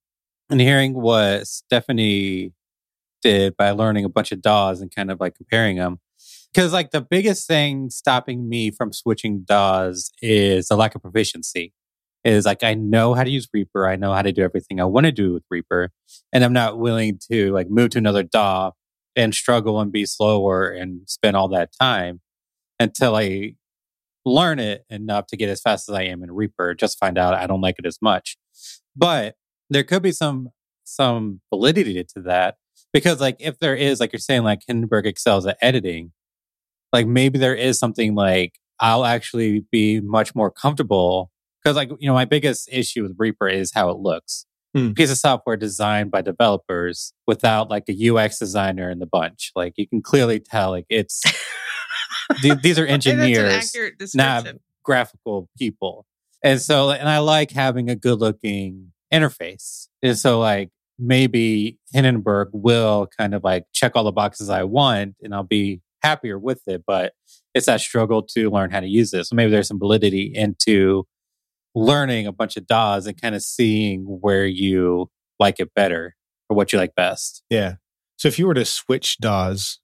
and 0.49 0.59
hearing 0.59 0.93
what 0.93 1.47
Stephanie 1.47 2.51
did 3.21 3.55
by 3.55 3.71
learning 3.71 4.05
a 4.05 4.09
bunch 4.09 4.31
of 4.31 4.41
DAWs 4.41 4.81
and 4.81 4.93
kind 4.93 5.11
of 5.11 5.19
like 5.19 5.35
comparing 5.35 5.77
them. 5.77 5.99
Because 6.51 6.73
like 6.73 6.91
the 6.91 7.01
biggest 7.01 7.47
thing 7.47 7.89
stopping 7.89 8.49
me 8.49 8.71
from 8.71 8.91
switching 8.91 9.41
DAWs 9.41 10.11
is 10.21 10.67
the 10.67 10.75
lack 10.75 10.95
of 10.95 11.01
proficiency. 11.01 11.73
Is 12.27 12.45
like 12.45 12.63
I 12.63 12.73
know 12.73 13.13
how 13.13 13.23
to 13.23 13.29
use 13.29 13.47
Reaper, 13.53 13.87
I 13.87 13.95
know 13.95 14.11
how 14.11 14.21
to 14.21 14.33
do 14.33 14.43
everything 14.43 14.81
I 14.81 14.85
want 14.85 15.05
to 15.05 15.11
do 15.11 15.33
with 15.33 15.43
Reaper, 15.49 15.91
and 16.33 16.43
I'm 16.43 16.53
not 16.53 16.77
willing 16.77 17.19
to 17.31 17.53
like 17.53 17.69
move 17.69 17.91
to 17.91 17.99
another 17.99 18.23
DAW 18.23 18.71
and 19.15 19.33
struggle 19.33 19.79
and 19.79 19.91
be 19.91 20.05
slower 20.05 20.69
and 20.69 21.01
spend 21.07 21.37
all 21.37 21.47
that 21.49 21.69
time 21.79 22.19
until 22.79 23.15
I 23.15 23.55
learn 24.25 24.59
it 24.59 24.83
enough 24.89 25.27
to 25.27 25.37
get 25.37 25.49
as 25.49 25.61
fast 25.61 25.89
as 25.89 25.95
I 25.95 26.03
am 26.03 26.21
in 26.21 26.31
Reaper, 26.31 26.73
just 26.73 26.99
find 26.99 27.17
out 27.17 27.33
I 27.33 27.47
don't 27.47 27.61
like 27.61 27.75
it 27.79 27.85
as 27.85 27.99
much. 28.01 28.37
But 28.95 29.35
there 29.69 29.83
could 29.83 30.03
be 30.03 30.11
some 30.11 30.49
some 30.83 31.41
validity 31.49 32.03
to 32.03 32.21
that 32.21 32.55
because 32.93 33.19
like 33.19 33.37
if 33.39 33.59
there 33.59 33.75
is 33.75 33.99
like 33.99 34.13
you're 34.13 34.19
saying 34.19 34.43
like 34.43 34.61
Hindenburg 34.67 35.05
excels 35.05 35.45
at 35.45 35.57
editing, 35.61 36.11
like 36.91 37.07
maybe 37.07 37.39
there 37.39 37.55
is 37.55 37.79
something 37.79 38.15
like 38.15 38.59
I'll 38.79 39.05
actually 39.05 39.65
be 39.71 39.99
much 40.01 40.35
more 40.35 40.51
comfortable 40.51 41.31
because 41.67 41.75
like 41.75 41.89
you 41.99 42.07
know 42.07 42.13
my 42.13 42.23
biggest 42.25 42.69
issue 42.71 43.03
with 43.03 43.15
Reaper 43.17 43.49
is 43.49 43.73
how 43.73 43.89
it 43.89 43.97
looks. 43.97 44.45
Hmm. 44.73 44.93
Piece 44.93 45.11
of 45.11 45.17
software 45.17 45.57
designed 45.57 46.11
by 46.11 46.21
developers 46.21 47.13
without 47.25 47.69
like 47.69 47.85
a 47.89 48.09
UX 48.09 48.39
designer 48.39 48.89
in 48.89 48.99
the 48.99 49.05
bunch. 49.05 49.51
Like 49.55 49.73
you 49.75 49.87
can 49.87 50.01
clearly 50.01 50.39
tell 50.39 50.71
like 50.71 50.85
it's 50.89 51.23
th- 52.41 52.61
these 52.61 52.79
are 52.79 52.85
And 52.85 53.01
that's 53.01 53.05
an 53.05 53.19
engineers 53.19 53.71
description. 53.97 54.59
graphical 54.83 55.49
people. 55.57 56.05
And 56.43 56.61
so, 56.61 56.91
and 56.91 57.09
I 57.09 57.19
like 57.19 57.51
having 57.51 57.89
a 57.89 57.95
good 57.95 58.19
looking 58.19 58.91
interface. 59.11 59.87
And 60.03 60.17
so, 60.17 60.39
like, 60.39 60.69
maybe 60.99 61.79
Hindenburg 61.91 62.49
will 62.53 63.07
kind 63.17 63.33
of 63.33 63.43
like 63.43 63.63
check 63.73 63.93
all 63.95 64.03
the 64.03 64.11
boxes 64.11 64.49
I 64.49 64.63
want 64.63 65.15
and 65.21 65.33
I'll 65.33 65.43
be 65.43 65.81
happier 66.03 66.37
with 66.37 66.61
it. 66.67 66.83
But 66.85 67.13
it's 67.53 67.65
that 67.65 67.81
struggle 67.81 68.21
to 68.21 68.49
learn 68.51 68.69
how 68.69 68.79
to 68.79 68.87
use 68.87 69.11
this. 69.11 69.29
So 69.29 69.35
maybe 69.35 69.51
there's 69.51 69.67
some 69.67 69.79
validity 69.79 70.31
into 70.33 71.05
learning 71.85 72.25
a 72.27 72.31
bunch 72.31 72.57
of 72.57 72.65
DAWs 72.67 73.05
and 73.07 73.19
kind 73.21 73.35
of 73.35 73.41
seeing 73.41 74.03
where 74.03 74.45
you 74.45 75.09
like 75.39 75.59
it 75.59 75.73
better 75.75 76.15
or 76.49 76.55
what 76.55 76.71
you 76.73 76.79
like 76.79 76.95
best. 76.95 77.43
yeah. 77.49 77.75
So 78.17 78.27
if 78.27 78.39
you 78.39 78.47
were 78.47 78.55
to 78.55 78.65
switch 78.65 79.17
DAWs 79.19 79.79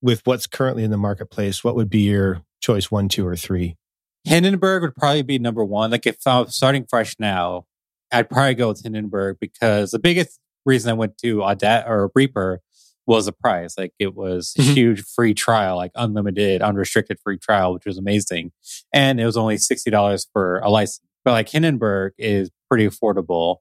with 0.00 0.22
what's 0.24 0.46
currently 0.46 0.82
in 0.82 0.90
the 0.90 0.96
marketplace, 0.96 1.62
what 1.62 1.76
would 1.76 1.90
be 1.90 2.00
your 2.08 2.42
choice 2.62 2.90
one, 2.90 3.08
two, 3.08 3.26
or 3.26 3.36
three? 3.36 3.76
Hindenburg 4.24 4.82
would 4.82 4.96
probably 4.96 5.22
be 5.22 5.38
number 5.38 5.62
one. 5.64 5.90
Like 5.90 6.06
if 6.06 6.16
I 6.26 6.40
was 6.40 6.54
starting 6.56 6.86
fresh 6.88 7.16
now, 7.18 7.66
I'd 8.10 8.30
probably 8.30 8.54
go 8.54 8.68
with 8.68 8.82
Hindenburg 8.82 9.36
because 9.40 9.90
the 9.90 9.98
biggest 9.98 10.38
reason 10.64 10.90
I 10.90 10.94
went 10.94 11.18
to 11.18 11.38
Audat 11.38 11.86
or 11.86 12.10
Reaper 12.14 12.60
was 13.06 13.26
the 13.26 13.32
price. 13.32 13.76
Like 13.78 13.92
it 13.98 14.14
was 14.16 14.54
a 14.58 14.62
Mhm. 14.62 14.74
huge 14.74 15.02
free 15.02 15.34
trial, 15.34 15.76
like 15.76 15.92
unlimited, 15.94 16.62
unrestricted 16.62 17.18
free 17.22 17.36
trial, 17.38 17.72
which 17.74 17.84
was 17.86 17.98
amazing. 17.98 18.52
And 18.92 19.20
it 19.20 19.26
was 19.26 19.36
only 19.36 19.58
sixty 19.58 19.90
dollars 19.90 20.26
for 20.32 20.58
a 20.60 20.70
license. 20.70 21.05
But 21.26 21.32
like 21.32 21.48
Hindenburg 21.48 22.12
is 22.18 22.52
pretty 22.70 22.86
affordable. 22.86 23.56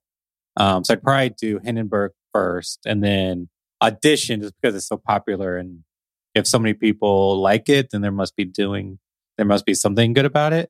Um, 0.56 0.84
so 0.84 0.94
I'd 0.94 1.02
probably 1.02 1.32
do 1.32 1.60
Hindenburg 1.64 2.12
first 2.32 2.80
and 2.86 3.04
then 3.04 3.50
Audition 3.82 4.42
just 4.42 4.54
because 4.62 4.76
it's 4.76 4.88
so 4.88 4.98
popular 4.98 5.58
and 5.58 5.80
if 6.36 6.46
so 6.46 6.60
many 6.60 6.76
people 6.76 7.42
like 7.42 7.68
it, 7.68 7.90
then 7.90 8.02
there 8.02 8.12
must 8.12 8.36
be 8.36 8.46
doing 8.46 9.00
there 9.38 9.48
must 9.48 9.66
be 9.66 9.74
something 9.74 10.14
good 10.14 10.26
about 10.26 10.54
it. 10.54 10.70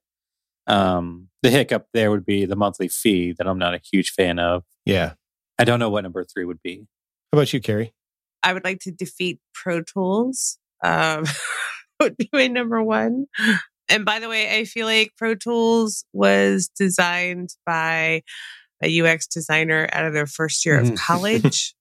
Um, 0.67 1.27
the 1.43 1.49
hiccup 1.49 1.87
there 1.93 2.11
would 2.11 2.25
be 2.25 2.45
the 2.45 2.55
monthly 2.55 2.87
fee 2.87 3.35
that 3.37 3.45
I'm 3.45 3.59
not 3.59 3.73
a 3.73 3.81
huge 3.91 4.11
fan 4.11 4.39
of. 4.39 4.63
Yeah. 4.85 5.15
I 5.59 5.65
don't 5.65 5.79
know 5.79 5.89
what 5.89 6.03
number 6.03 6.23
three 6.23 6.45
would 6.45 6.61
be. 6.63 6.87
How 7.33 7.39
about 7.39 7.51
you, 7.51 7.59
Carrie? 7.59 7.93
I 8.41 8.53
would 8.53 8.63
like 8.63 8.79
to 8.83 8.91
defeat 8.91 9.41
Pro 9.53 9.81
Tools. 9.81 10.59
Um, 10.81 11.25
would 11.99 12.15
be 12.15 12.29
my 12.31 12.47
number 12.47 12.81
one. 12.81 13.25
And 13.89 14.05
by 14.05 14.19
the 14.19 14.29
way, 14.29 14.57
I 14.57 14.65
feel 14.65 14.85
like 14.87 15.11
Pro 15.17 15.35
Tools 15.35 16.05
was 16.13 16.67
designed 16.69 17.49
by 17.65 18.23
a 18.83 19.01
UX 19.01 19.27
designer 19.27 19.87
out 19.93 20.05
of 20.05 20.13
their 20.13 20.25
first 20.27 20.65
year 20.65 20.79
of 20.79 20.87
Mhm. 20.87 20.97
college. 20.97 21.75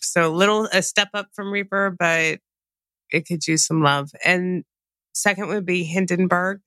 so 0.00 0.28
a 0.28 0.32
little 0.34 0.66
a 0.72 0.82
step 0.82 1.08
up 1.14 1.28
from 1.34 1.50
Reaper, 1.52 1.94
but 1.98 2.38
it 3.10 3.26
could 3.26 3.46
use 3.46 3.64
some 3.64 3.82
love. 3.82 4.10
And 4.24 4.64
second 5.14 5.48
would 5.48 5.66
be 5.66 5.84
Hindenburg. 5.84 6.60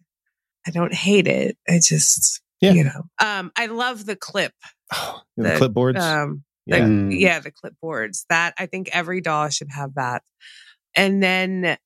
I 0.68 0.72
don't 0.72 0.94
hate 0.94 1.28
it. 1.28 1.58
I 1.68 1.80
just 1.84 2.42
Yeah. 2.62 2.72
you 2.74 2.84
know. 2.84 3.04
Um, 3.24 3.52
I 3.56 3.68
love 3.68 4.06
the 4.06 4.16
clip. 4.16 4.54
Oh, 4.94 5.22
the, 5.38 5.44
The, 5.44 5.50
clipboards. 5.52 6.00
Um, 6.02 6.44
yeah. 6.66 6.76
like, 6.78 6.84
Mm. 6.84 7.20
yeah, 7.20 7.40
the 7.40 7.52
clipboards. 7.52 8.26
That 8.30 8.54
I 8.58 8.66
think 8.66 8.90
every 8.92 9.22
DAW 9.22 9.50
should 9.50 9.70
have 9.72 9.94
that. 9.96 10.24
And 10.96 11.22
then 11.24 11.78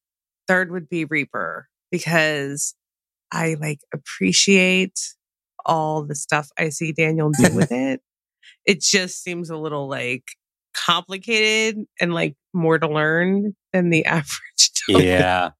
third 0.47 0.71
would 0.71 0.89
be 0.89 1.05
Reaper 1.05 1.67
because 1.93 2.73
I 3.31 3.55
like 3.61 3.81
appreciate 3.93 4.99
all 5.63 6.03
the 6.03 6.15
stuff 6.15 6.49
I 6.57 6.69
see 6.69 6.91
Daniel 6.91 7.29
do 7.29 7.55
with 7.55 7.71
it. 7.71 8.01
It 8.65 8.81
just 8.81 9.21
seems 9.21 9.51
a 9.51 9.57
little 9.57 9.87
like 9.87 10.23
complicated 10.73 11.85
and 12.01 12.11
like 12.11 12.35
more 12.51 12.79
to 12.79 12.87
learn 12.87 13.55
than 13.73 13.91
the 13.91 14.05
average 14.07 14.71
DAW. 14.89 14.97
Yeah. 14.97 15.51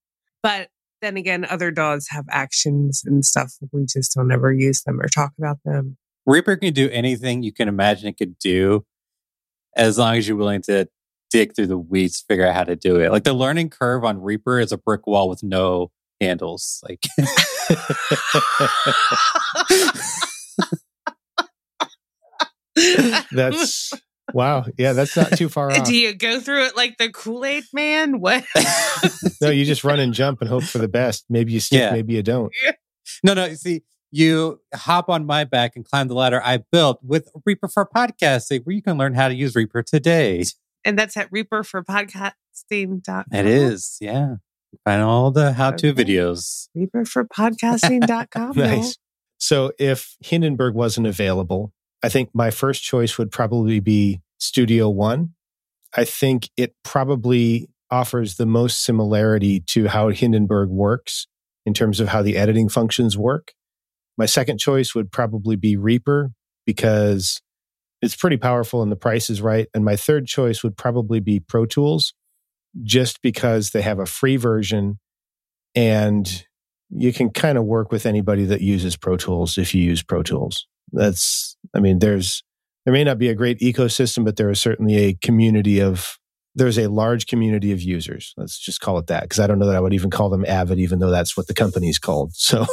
But 0.41 0.69
then 1.04 1.17
again, 1.17 1.46
other 1.46 1.69
DAWs 1.69 2.08
have 2.10 2.26
actions 2.32 3.04
and 3.06 3.24
stuff. 3.24 3.54
We 3.72 3.86
just 3.86 4.15
don't 4.15 4.32
ever 4.32 4.52
use 4.52 4.82
them 4.82 5.00
or 5.00 5.08
talk 5.08 5.34
about 5.38 5.60
them. 5.63 5.98
Reaper 6.26 6.56
can 6.56 6.74
do 6.74 6.89
anything 6.89 7.43
you 7.43 7.54
can 7.54 7.67
imagine 7.67 8.08
it 8.08 8.17
could 8.17 8.39
do 8.39 8.86
as 9.76 10.00
long 10.00 10.15
as 10.15 10.28
you're 10.28 10.38
willing 10.38 10.63
to 10.63 10.88
dig 11.30 11.56
through 11.56 11.67
the 11.67 11.78
weeds, 11.78 12.24
figure 12.28 12.48
out 12.48 12.56
how 12.56 12.63
to 12.63 12.76
do 12.76 13.00
it. 13.00 13.12
Like 13.12 13.24
the 13.24 13.34
learning 13.34 13.69
curve 13.69 14.04
on 14.04 14.22
Reaper 14.22 14.60
is 14.60 14.72
a 14.72 14.78
brick 14.78 15.06
wall 15.06 15.30
with 15.30 15.43
no 15.43 15.91
handles. 16.21 16.84
Like 16.88 17.04
That's 23.32 23.93
wow. 24.34 24.65
Yeah, 24.78 24.93
that's 24.93 25.15
not 25.15 25.32
too 25.38 25.49
far 25.49 25.71
off. 25.71 25.86
Do 25.86 25.95
you 25.95 26.13
go 26.13 26.39
through 26.39 26.65
it 26.67 26.76
like 26.76 26.97
the 26.97 27.10
Kool 27.10 27.45
Aid 27.45 27.65
Man? 27.73 28.19
What? 28.19 28.43
No, 29.41 29.49
you 29.49 29.65
just 29.65 29.84
run 29.84 29.99
and 29.99 30.13
jump 30.13 30.39
and 30.39 30.49
hope 30.49 30.63
for 30.63 30.78
the 30.78 30.88
best. 30.88 31.26
Maybe 31.30 31.52
you 31.52 31.60
stick, 31.60 31.80
Yeah. 31.80 31.91
maybe 31.91 32.13
you 32.13 32.23
don't. 32.23 32.49
No, 33.21 33.34
no. 33.34 33.43
you 33.45 33.56
See, 33.56 33.84
you 34.10 34.62
hop 34.73 35.10
on 35.10 35.26
my 35.26 35.43
back 35.43 35.76
and 35.76 35.84
climb 35.84 36.08
the 36.08 36.13
ladder 36.13 36.41
I 36.41 36.60
built 36.71 36.99
with 37.04 37.28
Reaper 37.45 37.67
for 37.67 37.86
Podcasting, 37.86 38.62
where 38.63 38.73
you 38.73 38.82
can 38.82 38.97
learn 38.97 39.15
how 39.15 39.28
to 39.28 39.36
use 39.36 39.54
Reaper 39.54 39.84
today. 39.84 40.45
And 40.86 40.97
that's 40.97 41.17
at 41.17 41.30
reaperforpodcasting.com. 41.30 43.26
It 43.34 43.45
is, 43.45 43.97
yeah. 43.99 44.36
Find 44.86 45.01
all 45.01 45.31
the 45.31 45.53
how 45.53 45.71
to 45.71 45.89
Okay. 45.89 46.03
videos. 46.03 46.67
Reaperforpodcasting.com. 46.77 48.53
Nice. 48.57 48.97
So 49.38 49.71
if 49.77 50.15
Hindenburg 50.21 50.73
wasn't 50.73 51.07
available, 51.07 51.73
I 52.01 52.09
think 52.09 52.29
my 52.33 52.49
first 52.49 52.83
choice 52.83 53.17
would 53.17 53.31
probably 53.31 53.79
be 53.79 54.21
Studio 54.38 54.89
One. 54.89 55.33
I 55.95 56.05
think 56.05 56.49
it 56.57 56.73
probably 56.83 57.69
offers 57.91 58.36
the 58.38 58.45
most 58.45 58.83
similarity 58.83 59.59
to 59.67 59.88
how 59.88 60.09
Hindenburg 60.09 60.69
works 60.69 61.27
in 61.65 61.73
terms 61.73 61.99
of 61.99 62.07
how 62.09 62.21
the 62.21 62.38
editing 62.38 62.69
functions 62.69 63.17
work. 63.17 63.53
My 64.17 64.25
second 64.25 64.59
choice 64.59 64.95
would 64.95 65.12
probably 65.12 65.55
be 65.55 65.75
Reaper 65.75 66.31
because 66.65 67.41
it's 68.01 68.15
pretty 68.15 68.38
powerful 68.38 68.81
and 68.81 68.91
the 68.91 68.95
price 68.95 69.29
is 69.29 69.41
right. 69.41 69.67
And 69.73 69.83
my 69.86 69.95
third 69.95 70.25
choice 70.25 70.63
would 70.63 70.77
probably 70.77 71.19
be 71.19 71.39
Pro 71.39 71.65
Tools 71.65 72.13
just 72.81 73.21
because 73.21 73.71
they 73.71 73.81
have 73.81 73.99
a 73.99 74.05
free 74.05 74.38
version 74.38 74.99
and 75.75 76.45
you 76.89 77.13
can 77.13 77.29
kind 77.29 77.57
of 77.57 77.65
work 77.65 77.91
with 77.91 78.05
anybody 78.05 78.45
that 78.45 78.62
uses 78.62 78.95
Pro 78.95 79.17
Tools 79.17 79.57
if 79.57 79.73
you 79.73 79.83
use 79.83 80.03
Pro 80.03 80.23
Tools. 80.23 80.67
That's, 80.91 81.57
I 81.73 81.79
mean, 81.79 81.99
there's, 81.99 82.43
there 82.86 82.93
may 82.93 83.03
not 83.03 83.17
be 83.17 83.29
a 83.29 83.36
great 83.36 83.59
ecosystem, 83.59 84.25
but 84.25 84.36
there 84.36 84.49
is 84.49 84.59
certainly 84.59 84.97
a 84.97 85.13
community 85.15 85.79
of, 85.79 86.17
there's 86.55 86.77
a 86.77 86.89
large 86.89 87.25
community 87.25 87.71
of 87.71 87.81
users. 87.81 88.33
Let's 88.38 88.59
just 88.59 88.79
call 88.79 88.99
it 88.99 89.07
that. 89.07 89.27
Cause 89.27 89.39
I 89.39 89.47
don't 89.47 89.57
know 89.57 89.65
that 89.65 89.75
I 89.75 89.79
would 89.79 89.93
even 89.93 90.12
call 90.12 90.29
them 90.29 90.45
Avid, 90.45 90.79
even 90.79 90.99
though 90.99 91.09
that's 91.09 91.36
what 91.36 91.47
the 91.47 91.53
company's 91.53 91.99
called. 91.99 92.33
So 92.38 92.65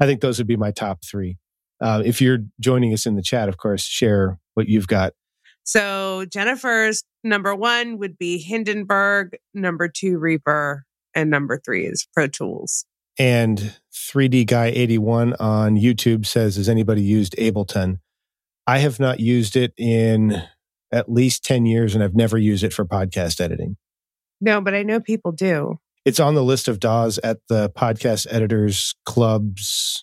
I 0.00 0.06
think 0.06 0.22
those 0.22 0.38
would 0.38 0.46
be 0.46 0.56
my 0.56 0.70
top 0.70 1.04
three. 1.04 1.36
Uh, 1.80 2.02
if 2.04 2.20
you're 2.22 2.38
joining 2.58 2.92
us 2.92 3.04
in 3.04 3.16
the 3.16 3.22
chat, 3.22 3.48
of 3.48 3.58
course, 3.58 3.82
share 3.82 4.38
what 4.54 4.68
you've 4.68 4.86
got. 4.86 5.12
So 5.68 6.24
Jennifer's 6.24 7.04
number 7.22 7.54
one 7.54 7.98
would 7.98 8.16
be 8.16 8.38
Hindenburg, 8.38 9.36
number 9.52 9.86
two, 9.86 10.16
Reaper, 10.16 10.86
and 11.14 11.28
number 11.28 11.60
three 11.62 11.84
is 11.84 12.08
Pro 12.14 12.26
Tools. 12.26 12.86
And 13.18 13.76
3D 13.92 14.46
Guy 14.46 14.68
81 14.68 15.34
on 15.34 15.76
YouTube 15.76 16.24
says, 16.24 16.56
Has 16.56 16.70
anybody 16.70 17.02
used 17.02 17.36
Ableton? 17.36 17.98
I 18.66 18.78
have 18.78 18.98
not 18.98 19.20
used 19.20 19.56
it 19.56 19.74
in 19.76 20.42
at 20.90 21.12
least 21.12 21.44
10 21.44 21.66
years 21.66 21.94
and 21.94 22.02
I've 22.02 22.16
never 22.16 22.38
used 22.38 22.64
it 22.64 22.72
for 22.72 22.86
podcast 22.86 23.38
editing. 23.38 23.76
No, 24.40 24.62
but 24.62 24.74
I 24.74 24.82
know 24.82 25.00
people 25.00 25.32
do. 25.32 25.80
It's 26.06 26.18
on 26.18 26.34
the 26.34 26.42
list 26.42 26.68
of 26.68 26.80
DAWs 26.80 27.18
at 27.18 27.40
the 27.50 27.68
Podcast 27.68 28.26
Editors 28.30 28.94
Club's 29.04 30.02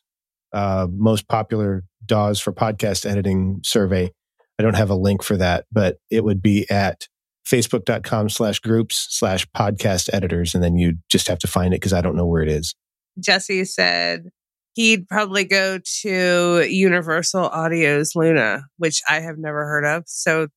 uh, 0.54 0.86
most 0.92 1.28
popular 1.28 1.86
DAWs 2.06 2.40
for 2.40 2.54
podcast 2.54 3.10
editing 3.10 3.62
survey. 3.64 4.12
I 4.60 4.64
don't 4.64 4.76
have 4.76 4.90
a 4.90 4.96
link 4.96 5.24
for 5.24 5.38
that, 5.38 5.66
but 5.72 5.98
it 6.10 6.24
would 6.24 6.42
be 6.42 6.70
at 6.70 7.08
facebook.com 7.46 8.30
slash 8.30 8.60
groups 8.60 9.08
slash 9.10 9.46
podcast 9.56 10.10
editors. 10.14 10.56
And 10.56 10.64
then 10.64 10.78
you 10.78 10.98
just 11.10 11.28
have 11.28 11.40
to 11.40 11.48
find 11.48 11.74
it 11.74 11.78
because 11.78 11.94
I 11.94 12.02
don't 12.02 12.16
know 12.16 12.26
where 12.26 12.42
it 12.42 12.50
is. 12.50 12.74
Jesse 13.20 13.66
said 13.66 14.30
he'd 14.74 15.08
probably 15.08 15.46
go 15.46 15.80
to 16.02 16.68
Universal 16.68 17.50
Audio's 17.50 18.16
Luna, 18.16 18.64
which 18.78 19.02
I 19.08 19.20
have 19.20 19.38
never 19.38 19.66
heard 19.66 19.86
of. 19.86 20.04
So 20.08 20.48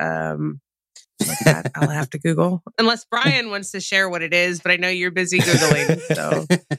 um 0.00 0.60
that 1.44 1.72
I'll 1.74 1.88
have 1.88 2.10
to 2.10 2.18
Google. 2.18 2.62
Unless 2.78 3.06
Brian 3.06 3.50
wants 3.50 3.72
to 3.72 3.80
share 3.80 4.08
what 4.08 4.22
it 4.22 4.34
is, 4.34 4.60
but 4.60 4.72
I 4.72 4.76
know 4.76 4.88
you're 4.88 5.10
busy 5.10 5.38
Googling. 5.38 6.00
So 6.14 6.46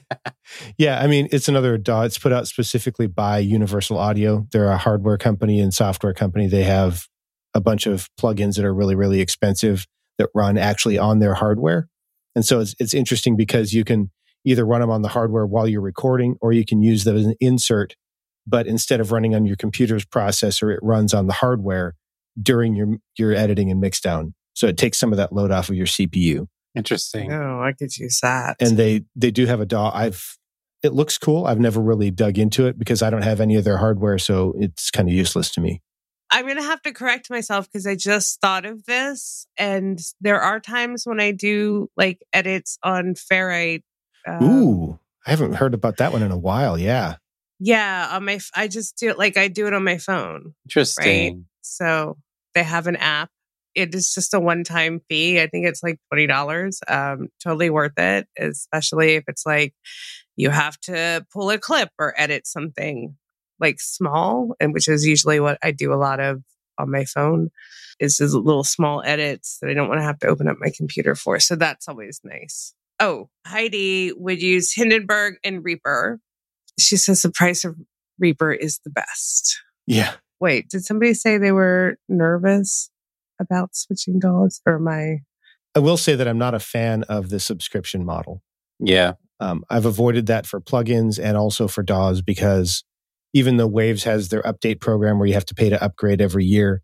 Yeah, 0.78 1.00
I 1.00 1.06
mean, 1.06 1.28
it's 1.30 1.48
another 1.48 1.76
DAW. 1.76 2.02
It's 2.02 2.18
put 2.18 2.32
out 2.32 2.46
specifically 2.46 3.06
by 3.06 3.38
Universal 3.38 3.98
Audio. 3.98 4.46
They're 4.52 4.68
a 4.68 4.76
hardware 4.76 5.18
company 5.18 5.60
and 5.60 5.72
software 5.72 6.14
company. 6.14 6.46
They 6.46 6.64
have 6.64 7.06
a 7.54 7.60
bunch 7.60 7.86
of 7.86 8.08
plugins 8.20 8.56
that 8.56 8.64
are 8.64 8.74
really, 8.74 8.94
really 8.94 9.20
expensive 9.20 9.86
that 10.18 10.30
run 10.34 10.58
actually 10.58 10.98
on 10.98 11.18
their 11.18 11.34
hardware. 11.34 11.88
And 12.34 12.44
so 12.44 12.60
it's, 12.60 12.74
it's 12.78 12.94
interesting 12.94 13.36
because 13.36 13.72
you 13.72 13.84
can 13.84 14.10
either 14.44 14.64
run 14.64 14.80
them 14.80 14.90
on 14.90 15.02
the 15.02 15.08
hardware 15.08 15.46
while 15.46 15.66
you're 15.66 15.80
recording 15.80 16.36
or 16.40 16.52
you 16.52 16.64
can 16.64 16.82
use 16.82 17.04
them 17.04 17.16
as 17.16 17.26
an 17.26 17.34
insert. 17.40 17.94
But 18.46 18.66
instead 18.66 19.00
of 19.00 19.12
running 19.12 19.34
on 19.34 19.44
your 19.44 19.56
computer's 19.56 20.06
processor, 20.06 20.72
it 20.72 20.80
runs 20.82 21.12
on 21.12 21.26
the 21.26 21.34
hardware 21.34 21.94
during 22.40 22.74
your, 22.74 22.96
your 23.16 23.32
editing 23.32 23.70
and 23.70 23.80
mix 23.80 24.00
down. 24.00 24.34
So 24.54 24.66
it 24.66 24.76
takes 24.76 24.98
some 24.98 25.12
of 25.12 25.16
that 25.18 25.32
load 25.32 25.50
off 25.50 25.68
of 25.68 25.76
your 25.76 25.86
CPU 25.86 26.48
Interesting. 26.74 27.32
oh, 27.32 27.60
I 27.62 27.72
could 27.72 27.96
use 27.96 28.20
that. 28.20 28.56
and 28.60 28.76
they 28.76 29.02
they 29.16 29.30
do 29.30 29.46
have 29.46 29.60
a 29.60 29.66
DAW. 29.66 29.90
I've 29.94 30.36
it 30.82 30.92
looks 30.92 31.18
cool. 31.18 31.46
I've 31.46 31.58
never 31.58 31.80
really 31.80 32.10
dug 32.10 32.38
into 32.38 32.66
it 32.66 32.78
because 32.78 33.02
I 33.02 33.10
don't 33.10 33.22
have 33.22 33.40
any 33.40 33.56
of 33.56 33.64
their 33.64 33.78
hardware, 33.78 34.18
so 34.18 34.54
it's 34.58 34.90
kind 34.90 35.08
of 35.08 35.14
useless 35.14 35.50
to 35.52 35.60
me. 35.60 35.82
I'm 36.30 36.44
going 36.44 36.58
to 36.58 36.62
have 36.62 36.82
to 36.82 36.92
correct 36.92 37.30
myself 37.30 37.66
because 37.66 37.86
I 37.86 37.94
just 37.94 38.40
thought 38.40 38.66
of 38.66 38.84
this. 38.84 39.46
And 39.56 39.98
there 40.20 40.40
are 40.40 40.60
times 40.60 41.04
when 41.04 41.20
I 41.20 41.32
do 41.32 41.88
like 41.96 42.22
edits 42.32 42.78
on 42.82 43.14
Ferrite. 43.14 43.82
um, 44.26 44.42
Ooh, 44.44 44.98
I 45.26 45.30
haven't 45.30 45.54
heard 45.54 45.72
about 45.72 45.96
that 45.96 46.12
one 46.12 46.22
in 46.22 46.30
a 46.30 46.38
while. 46.38 46.78
Yeah, 46.78 47.16
Yeah, 47.58 48.08
on 48.12 48.26
my, 48.26 48.40
I 48.54 48.68
just 48.68 48.98
do 48.98 49.08
it 49.08 49.18
like 49.18 49.36
I 49.36 49.48
do 49.48 49.66
it 49.66 49.72
on 49.72 49.84
my 49.84 49.98
phone. 49.98 50.54
Interesting. 50.66 51.46
So 51.62 52.18
they 52.54 52.62
have 52.62 52.86
an 52.86 52.96
app. 52.96 53.30
It 53.74 53.94
is 53.94 54.12
just 54.12 54.34
a 54.34 54.40
one 54.40 54.64
time 54.64 55.00
fee. 55.08 55.40
I 55.40 55.46
think 55.46 55.66
it's 55.66 55.82
like 55.82 55.98
$20. 56.12 56.80
Um, 56.88 57.28
totally 57.42 57.70
worth 57.70 57.98
it, 57.98 58.26
especially 58.38 59.14
if 59.14 59.24
it's 59.28 59.46
like 59.46 59.74
you 60.36 60.50
have 60.50 60.78
to 60.80 61.24
pull 61.32 61.50
a 61.50 61.58
clip 61.58 61.90
or 61.98 62.14
edit 62.16 62.46
something 62.46 63.16
like 63.60 63.80
small, 63.80 64.54
and 64.60 64.72
which 64.72 64.88
is 64.88 65.06
usually 65.06 65.40
what 65.40 65.58
I 65.62 65.70
do 65.72 65.92
a 65.92 65.96
lot 65.96 66.20
of 66.20 66.42
on 66.78 66.90
my 66.90 67.04
phone 67.04 67.50
is 68.00 68.18
just 68.18 68.34
little 68.34 68.64
small 68.64 69.02
edits 69.04 69.58
that 69.60 69.70
I 69.70 69.74
don't 69.74 69.88
want 69.88 69.98
to 70.00 70.04
have 70.04 70.18
to 70.20 70.28
open 70.28 70.48
up 70.48 70.56
my 70.60 70.70
computer 70.74 71.14
for. 71.14 71.40
So 71.40 71.56
that's 71.56 71.88
always 71.88 72.20
nice. 72.22 72.72
Oh, 73.00 73.28
Heidi 73.46 74.12
would 74.12 74.40
use 74.40 74.72
Hindenburg 74.72 75.34
and 75.44 75.64
Reaper. 75.64 76.20
She 76.78 76.96
says 76.96 77.22
the 77.22 77.30
price 77.30 77.64
of 77.64 77.76
Reaper 78.18 78.52
is 78.52 78.80
the 78.84 78.90
best. 78.90 79.60
yeah. 79.86 80.14
Wait, 80.40 80.68
did 80.68 80.84
somebody 80.84 81.14
say 81.14 81.38
they 81.38 81.52
were 81.52 81.96
nervous 82.08 82.90
about 83.40 83.74
switching 83.74 84.18
DAWs 84.18 84.60
or 84.66 84.78
my 84.78 85.18
I 85.74 85.80
will 85.80 85.96
say 85.96 86.14
that 86.14 86.26
I'm 86.26 86.38
not 86.38 86.54
a 86.54 86.60
fan 86.60 87.04
of 87.04 87.28
the 87.28 87.38
subscription 87.38 88.04
model. 88.04 88.42
Yeah. 88.80 89.12
Um, 89.38 89.64
I've 89.70 89.86
avoided 89.86 90.26
that 90.26 90.46
for 90.46 90.60
plugins 90.60 91.22
and 91.22 91.36
also 91.36 91.68
for 91.68 91.82
DAWs 91.82 92.22
because 92.22 92.82
even 93.32 93.58
though 93.58 93.66
Waves 93.66 94.04
has 94.04 94.28
their 94.28 94.42
update 94.42 94.80
program 94.80 95.18
where 95.18 95.28
you 95.28 95.34
have 95.34 95.46
to 95.46 95.54
pay 95.54 95.68
to 95.68 95.82
upgrade 95.82 96.20
every 96.20 96.44
year, 96.44 96.82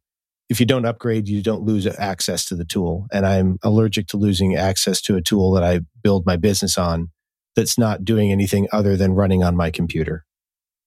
if 0.48 0.60
you 0.60 0.66
don't 0.66 0.84
upgrade, 0.84 1.26
you 1.26 1.42
don't 1.42 1.62
lose 1.62 1.86
access 1.86 2.46
to 2.46 2.54
the 2.54 2.64
tool. 2.64 3.06
And 3.12 3.26
I'm 3.26 3.58
allergic 3.62 4.06
to 4.08 4.16
losing 4.16 4.54
access 4.54 5.00
to 5.02 5.16
a 5.16 5.22
tool 5.22 5.52
that 5.52 5.64
I 5.64 5.80
build 6.02 6.26
my 6.26 6.36
business 6.36 6.76
on 6.76 7.10
that's 7.56 7.78
not 7.78 8.04
doing 8.04 8.30
anything 8.30 8.68
other 8.72 8.96
than 8.96 9.14
running 9.14 9.42
on 9.42 9.56
my 9.56 9.70
computer. 9.70 10.24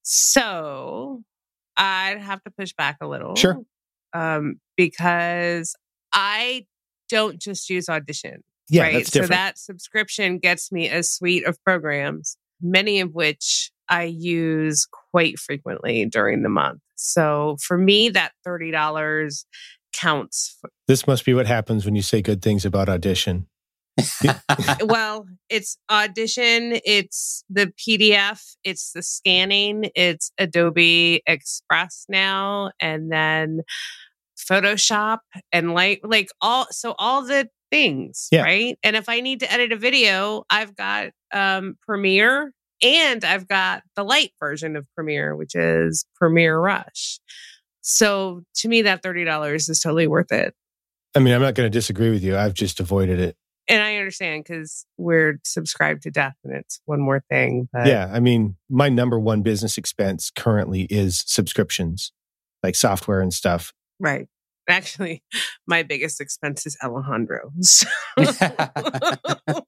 So 0.04 0.87
I'd 1.78 2.20
have 2.20 2.44
to 2.44 2.52
push 2.52 2.74
back 2.74 2.98
a 3.02 3.08
little. 3.08 3.36
Sure. 3.36 3.62
Um, 4.14 4.60
because 4.76 5.76
I 6.14 6.66
don't 7.10 7.40
just 7.40 7.70
use 7.70 7.90
Audition. 7.90 8.44
Yeah, 8.70 8.84
right. 8.84 8.94
that's 8.96 9.12
so 9.12 9.22
that 9.28 9.58
subscription 9.58 10.40
gets 10.40 10.72
me 10.72 10.90
a 10.90 11.04
suite 11.04 11.46
of 11.46 11.62
programs, 11.64 12.38
many 12.62 13.00
of 13.00 13.14
which 13.14 13.72
I 13.88 14.04
use 14.04 14.88
quite 15.12 15.40
frequently 15.40 16.06
during 16.06 16.44
the 16.44 16.50
month. 16.50 16.82
So 16.96 17.58
for 17.62 17.78
me, 17.78 18.10
that 18.10 18.34
$30 18.46 19.46
counts. 19.94 20.60
this 20.88 21.08
must 21.08 21.26
be 21.26 21.34
what 21.34 21.48
happens 21.48 21.86
when 21.86 21.96
you 21.96 22.02
say 22.02 22.22
good 22.22 22.42
things 22.42 22.66
about 22.66 22.90
Audition. 22.90 23.48
well, 24.84 25.26
it's 25.50 25.78
Audition, 25.90 26.80
it's 26.86 27.44
the 27.50 27.72
PDF, 27.78 28.56
it's 28.64 28.92
the 28.94 29.02
scanning, 29.02 29.90
it's 29.96 30.32
Adobe 30.38 31.22
Express 31.26 32.06
now, 32.10 32.72
and 32.80 33.12
then 33.12 33.62
Photoshop 34.38 35.20
and 35.52 35.74
like 35.74 36.02
like 36.04 36.30
all 36.42 36.68
so 36.72 36.96
all 37.00 37.24
the 37.26 37.50
things, 37.72 38.28
Yeah. 38.32 38.44
right? 38.44 38.78
And 38.84 38.96
if 38.96 39.10
I 39.10 39.20
need 39.20 39.40
to 39.42 39.52
edit 39.52 39.72
a 39.72 39.78
video, 39.78 40.44
I've 40.50 40.76
got 40.76 41.10
um 41.34 41.76
Premiere 41.86 42.54
and 42.84 43.26
I've 43.26 43.48
got 43.48 43.82
the 43.96 44.04
light 44.04 44.32
version 44.40 44.76
of 44.76 44.86
Premiere, 44.96 45.36
which 45.36 45.56
is 45.56 46.06
Premiere 46.16 46.60
Rush. 46.60 47.20
So 47.82 48.44
to 48.58 48.68
me, 48.68 48.84
that 48.84 49.02
$30 49.02 49.56
is 49.70 49.80
totally 49.80 50.08
worth 50.08 50.32
it. 50.32 50.54
I 51.16 51.20
mean, 51.20 51.34
I'm 51.34 51.42
not 51.42 51.56
going 51.56 51.66
to 51.66 51.76
disagree 51.76 52.12
with 52.12 52.22
you. 52.24 52.38
I've 52.38 52.54
just 52.54 52.80
avoided 52.80 53.20
it. 53.20 53.36
And 53.68 53.84
I 53.84 53.98
understand 53.98 54.44
because 54.44 54.86
we're 54.98 55.40
subscribed 55.44 56.04
to 56.04 56.12
death 56.12 56.36
and 56.44 56.56
it's 56.56 56.80
one 56.86 57.02
more 57.02 57.22
thing. 57.30 57.68
But 57.72 57.88
yeah. 57.88 58.10
I 58.12 58.20
mean, 58.20 58.56
my 58.70 58.90
number 58.90 59.20
one 59.20 59.42
business 59.42 59.78
expense 59.78 60.32
currently 60.36 60.84
is 60.84 61.24
subscriptions, 61.28 62.12
like 62.64 62.76
software 62.76 63.22
and 63.22 63.34
stuff. 63.34 63.74
right. 64.00 64.28
Actually, 64.70 65.24
my 65.68 65.82
biggest 65.82 66.20
expense 66.20 66.66
is 66.66 66.78
Alejandro. 66.84 67.52
So- 67.62 67.88
but 68.18 69.64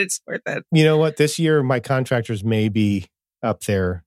it's 0.00 0.20
worth 0.26 0.40
it. 0.46 0.64
You 0.72 0.84
know 0.84 0.96
what? 0.96 1.18
This 1.18 1.38
year, 1.38 1.62
my 1.62 1.78
contractors 1.78 2.42
may 2.42 2.68
be 2.68 3.06
up 3.42 3.60
there 3.64 4.04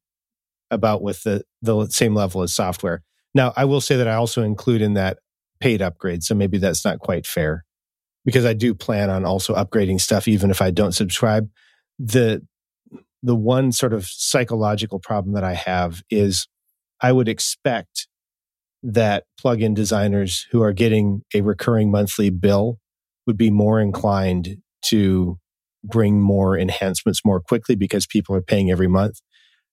about 0.69 1.01
with 1.01 1.23
the 1.23 1.43
the 1.61 1.87
same 1.87 2.13
level 2.15 2.41
as 2.41 2.53
software. 2.53 3.03
Now, 3.33 3.53
I 3.55 3.65
will 3.65 3.79
say 3.79 3.95
that 3.95 4.07
I 4.07 4.15
also 4.15 4.43
include 4.43 4.81
in 4.81 4.95
that 4.95 5.19
paid 5.59 5.81
upgrade, 5.81 6.23
so 6.23 6.35
maybe 6.35 6.57
that's 6.57 6.83
not 6.83 6.99
quite 6.99 7.25
fair 7.25 7.63
because 8.27 8.45
I 8.45 8.51
do 8.51 8.75
plan 8.75 9.09
on 9.09 9.23
also 9.23 9.55
upgrading 9.55 10.01
stuff 10.01 10.27
even 10.27 10.51
if 10.51 10.61
I 10.61 10.69
don't 10.69 10.91
subscribe. 10.91 11.49
The 11.97 12.45
the 13.23 13.35
one 13.35 13.71
sort 13.71 13.93
of 13.93 14.05
psychological 14.05 14.99
problem 14.99 15.33
that 15.33 15.45
I 15.45 15.53
have 15.53 16.03
is 16.11 16.47
I 17.01 17.13
would 17.13 17.29
expect 17.29 18.07
that 18.83 19.23
plugin 19.41 19.73
designers 19.73 20.45
who 20.51 20.61
are 20.61 20.73
getting 20.73 21.21
a 21.33 21.41
recurring 21.41 21.89
monthly 21.89 22.29
bill 22.29 22.77
would 23.25 23.37
be 23.37 23.49
more 23.49 23.79
inclined 23.79 24.57
to 24.83 25.39
bring 25.83 26.21
more 26.21 26.57
enhancements 26.57 27.21
more 27.23 27.39
quickly 27.39 27.75
because 27.75 28.05
people 28.05 28.35
are 28.35 28.41
paying 28.41 28.69
every 28.69 28.87
month. 28.87 29.21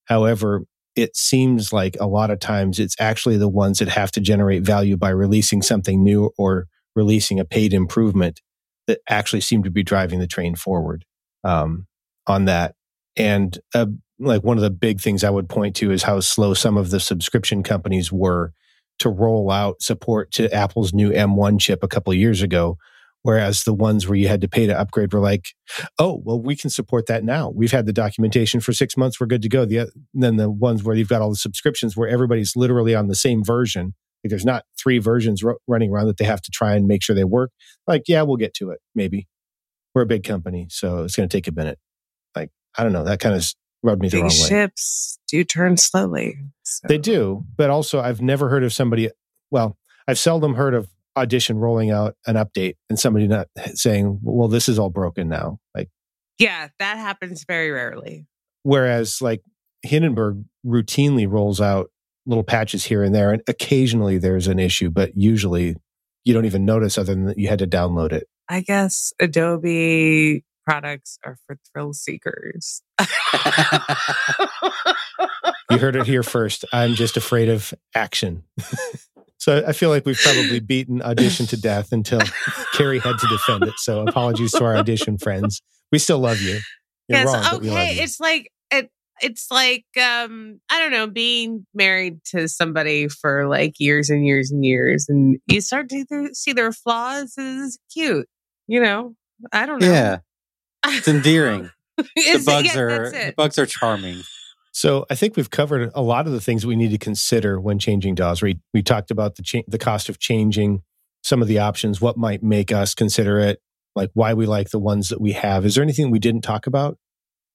However, 0.05 0.63
it 0.95 1.17
seems 1.17 1.73
like 1.73 1.97
a 2.01 2.07
lot 2.07 2.31
of 2.31 2.39
times 2.39 2.79
it's 2.79 2.97
actually 3.01 3.37
the 3.37 3.49
ones 3.49 3.81
that 3.81 3.89
have 3.89 4.13
to 4.13 4.21
generate 4.21 4.63
value 4.63 4.97
by 4.97 5.11
releasing 5.11 5.61
something 5.61 6.05
new 6.05 6.31
or 6.39 6.67
releasing 6.95 7.41
a 7.41 7.45
paid 7.45 7.73
improvement 7.73 8.41
that 8.87 9.01
actually 9.09 9.41
seem 9.41 9.63
to 9.63 9.71
be 9.71 9.83
driving 9.83 10.19
the 10.19 10.27
train 10.27 10.55
forward 10.55 11.05
um, 11.43 11.87
on 12.27 12.47
that. 12.47 12.75
And 13.17 13.59
uh, 13.75 13.87
like 14.19 14.43
one 14.43 14.57
of 14.57 14.63
the 14.63 14.71
big 14.71 15.01
things 15.01 15.25
I 15.25 15.31
would 15.31 15.49
point 15.49 15.77
to 15.77 15.91
is 15.91 16.03
how 16.03 16.21
slow 16.21 16.55
some 16.55 16.77
of 16.77 16.91
the 16.91 17.01
subscription 17.01 17.63
companies 17.63 18.13
were 18.13 18.53
to 18.99 19.09
roll 19.09 19.51
out 19.51 19.83
support 19.83 20.31
to 20.33 20.53
Apple's 20.53 20.93
new 20.93 21.11
M1 21.11 21.61
chip 21.61 21.83
a 21.83 21.89
couple 21.89 22.13
of 22.13 22.19
years 22.19 22.43
ago. 22.43 22.79
Whereas 23.23 23.65
the 23.65 23.73
ones 23.73 24.07
where 24.07 24.19
you 24.19 24.29
had 24.29 24.43
to 24.43 24.49
pay 24.49 24.67
to 24.67 24.79
upgrade 24.79 25.15
were 25.15 25.21
like, 25.21 25.55
oh, 25.99 26.21
well, 26.25 26.39
we 26.39 26.55
can 26.55 26.69
support 26.69 27.07
that 27.07 27.25
now. 27.25 27.49
We've 27.49 27.73
had 27.73 27.87
the 27.87 27.93
documentation 27.93 28.61
for 28.61 28.75
six 28.75 28.99
months. 28.99 29.19
We're 29.19 29.27
good 29.27 29.41
to 29.43 29.49
go. 29.49 29.65
The, 29.65 29.91
then 30.13 30.37
the 30.37 30.51
ones 30.51 30.85
where 30.85 30.95
you've 30.95 31.09
got 31.09 31.23
all 31.23 31.31
the 31.31 31.37
subscriptions 31.37 31.97
where 31.97 32.09
everybody's 32.09 32.55
literally 32.55 32.95
on 32.95 33.07
the 33.07 33.15
same 33.15 33.43
version. 33.43 33.95
Like 34.25 34.31
there's 34.31 34.45
not 34.47 34.65
three 34.83 34.99
versions 34.99 35.43
ro- 35.45 35.59
running 35.69 35.91
around 35.91 36.07
that 36.07 36.17
they 36.17 36.25
have 36.25 36.41
to 36.43 36.51
try 36.51 36.75
and 36.75 36.87
make 36.89 37.03
sure 37.03 37.15
they 37.15 37.25
work. 37.25 37.51
Like, 37.87 38.05
yeah, 38.09 38.23
we'll 38.23 38.39
get 38.39 38.55
to 38.55 38.71
it. 38.71 38.81
Maybe 38.95 39.29
we're 39.95 40.03
a 40.03 40.07
big 40.07 40.25
company, 40.25 40.67
so 40.71 41.05
it's 41.05 41.15
going 41.15 41.29
to 41.29 41.37
take 41.37 41.47
a 41.47 41.53
minute. 41.53 41.79
Like, 42.35 42.51
I 42.77 42.83
don't 42.83 42.93
know. 42.93 43.05
That 43.05 43.21
kind 43.21 43.35
of 43.37 43.45
rubbed 43.83 44.01
me 44.01 44.09
the 44.09 44.17
Big 44.17 44.23
wrong 44.23 44.31
way. 44.31 44.49
ships 44.49 45.19
do 45.29 45.45
turn 45.45 45.77
slowly. 45.77 46.39
so- 46.63 46.89
They 46.89 46.97
do, 46.99 47.45
but 47.57 47.69
also 47.71 48.01
I've 48.01 48.23
never 48.23 48.49
heard 48.49 48.65
of 48.65 48.73
somebody. 48.73 49.11
Well, 49.51 49.77
I've 50.09 50.19
seldom 50.19 50.55
heard 50.55 50.75
of 50.75 50.89
Audition 51.17 51.59
rolling 51.59 51.91
out 51.93 52.17
an 52.27 52.35
update 52.35 52.75
and 52.91 52.99
somebody 52.99 53.29
not 53.29 53.47
saying, 53.75 54.19
"Well, 54.23 54.49
this 54.49 54.69
is 54.69 54.81
all 54.81 54.91
broken 54.91 55.29
now." 55.29 55.61
Like, 55.73 55.89
Yeah, 56.41 56.69
that 56.81 56.97
happens 56.99 57.45
very 57.47 57.71
rarely. 57.71 58.27
whereas 58.65 59.23
like 59.23 59.43
Hindenburg 59.83 60.43
routinely 60.67 61.31
rolls 61.31 61.61
out 61.61 61.91
little 62.27 62.45
patches 62.45 62.85
here 62.85 63.03
and 63.03 63.15
there, 63.15 63.33
and 63.33 63.43
occasionally 63.49 64.19
there's 64.19 64.47
an 64.47 64.59
issue, 64.59 64.91
but 64.91 65.17
usually 65.17 65.77
you 66.25 66.33
don't 66.33 66.47
even 66.47 66.65
notice 66.65 66.97
other 66.97 67.15
than 67.15 67.27
that 67.27 67.39
you 67.39 67.49
had 67.49 67.59
to 67.59 67.67
download 67.67 68.13
it. 68.13 68.29
I 68.49 68.61
guess 68.61 69.13
Adobe 69.21 70.45
products 70.67 71.19
are 71.25 71.37
for 71.47 71.59
thrill 71.73 71.93
seekers. 71.93 72.83
You 75.71 75.79
heard 75.79 75.97
it 75.97 76.07
here 76.07 76.23
first. 76.23 76.65
I'm 76.73 76.95
just 76.95 77.17
afraid 77.17 77.49
of 77.49 77.75
action. 77.95 78.45
so 79.39 79.65
I 79.67 79.73
feel 79.73 79.91
like 79.91 80.07
we've 80.07 80.19
probably 80.19 80.61
beaten 80.61 81.03
Audition 81.03 81.47
to 81.47 81.61
death 81.61 81.93
until 81.93 82.21
Carrie 82.75 82.99
had 82.99 83.19
to 83.19 83.27
defend 83.27 83.65
it. 83.65 83.75
So 83.79 84.07
apologies 84.07 84.53
to 84.53 84.65
our 84.65 84.77
Audition 84.77 85.19
friends. 85.19 85.63
We 85.91 85.99
still 85.99 86.19
love 86.19 86.41
you. 86.41 86.61
You're 87.09 87.19
yes, 87.19 87.27
wrong, 87.27 87.45
but 87.51 87.61
we 87.61 87.69
love 87.69 87.79
okay. 87.79 87.97
you. 87.97 88.03
It's 88.03 88.21
like 88.21 88.51
it's 89.21 89.51
like 89.51 89.85
um 90.01 90.61
I 90.71 90.81
don't 90.81 90.93
know, 90.93 91.07
being 91.07 91.67
married 91.75 92.23
to 92.27 92.49
somebody 92.49 93.09
for 93.09 93.47
like 93.47 93.75
years 93.79 94.11
and 94.11 94.27
years 94.27 94.51
and 94.51 94.65
years 94.65 95.07
and 95.09 95.39
you 95.47 95.61
start 95.61 95.89
to 95.91 96.05
th- 96.05 96.35
see 96.35 96.53
their 96.53 96.73
flaws 96.73 97.37
is 97.39 97.79
cute. 97.93 98.29
You 98.67 98.81
know? 98.81 99.15
I 99.53 99.67
don't 99.67 99.81
know. 99.81 99.91
yeah, 99.91 100.19
it's 100.87 101.09
endearing. 101.09 101.71
the 101.99 102.43
bugs 102.45 102.75
Yeah, 102.75 102.81
are 102.81 103.11
the 103.11 103.35
bugs 103.37 103.59
are 103.59 103.67
charming. 103.67 104.23
So 104.73 105.07
I 105.09 105.15
think 105.15 105.37
we've 105.37 105.51
covered 105.51 105.93
a 105.95 106.03
lot 106.03 106.27
of 106.27 106.33
the 106.33 106.41
things 106.41 106.67
we 106.67 106.75
need 106.75 106.91
to 106.91 106.99
consider 106.99 107.61
when 107.61 107.79
changing 107.79 108.17
DAWs. 108.17 108.43
We 108.43 108.59
we 108.73 108.83
talked 108.83 109.11
about 109.11 109.37
the 109.37 109.43
cha- 109.43 109.63
the 109.69 109.79
cost 109.79 110.09
of 110.09 110.19
changing 110.19 110.83
some 111.23 111.41
of 111.41 111.49
the 111.49 111.59
options, 111.59 112.01
what 112.01 112.17
might 112.17 112.43
make 112.43 112.71
us 112.73 112.95
consider 112.95 113.39
it, 113.41 113.61
like 113.95 114.11
why 114.15 114.35
we 114.35 114.47
like 114.47 114.71
the 114.71 114.79
ones 114.79 115.09
that 115.09 115.21
we 115.21 115.33
have. 115.33 115.65
Is 115.65 115.75
there 115.75 115.83
anything 115.83 116.11
we 116.11 116.19
didn't 116.19 116.43
talk 116.43 116.67
about? 116.67 116.99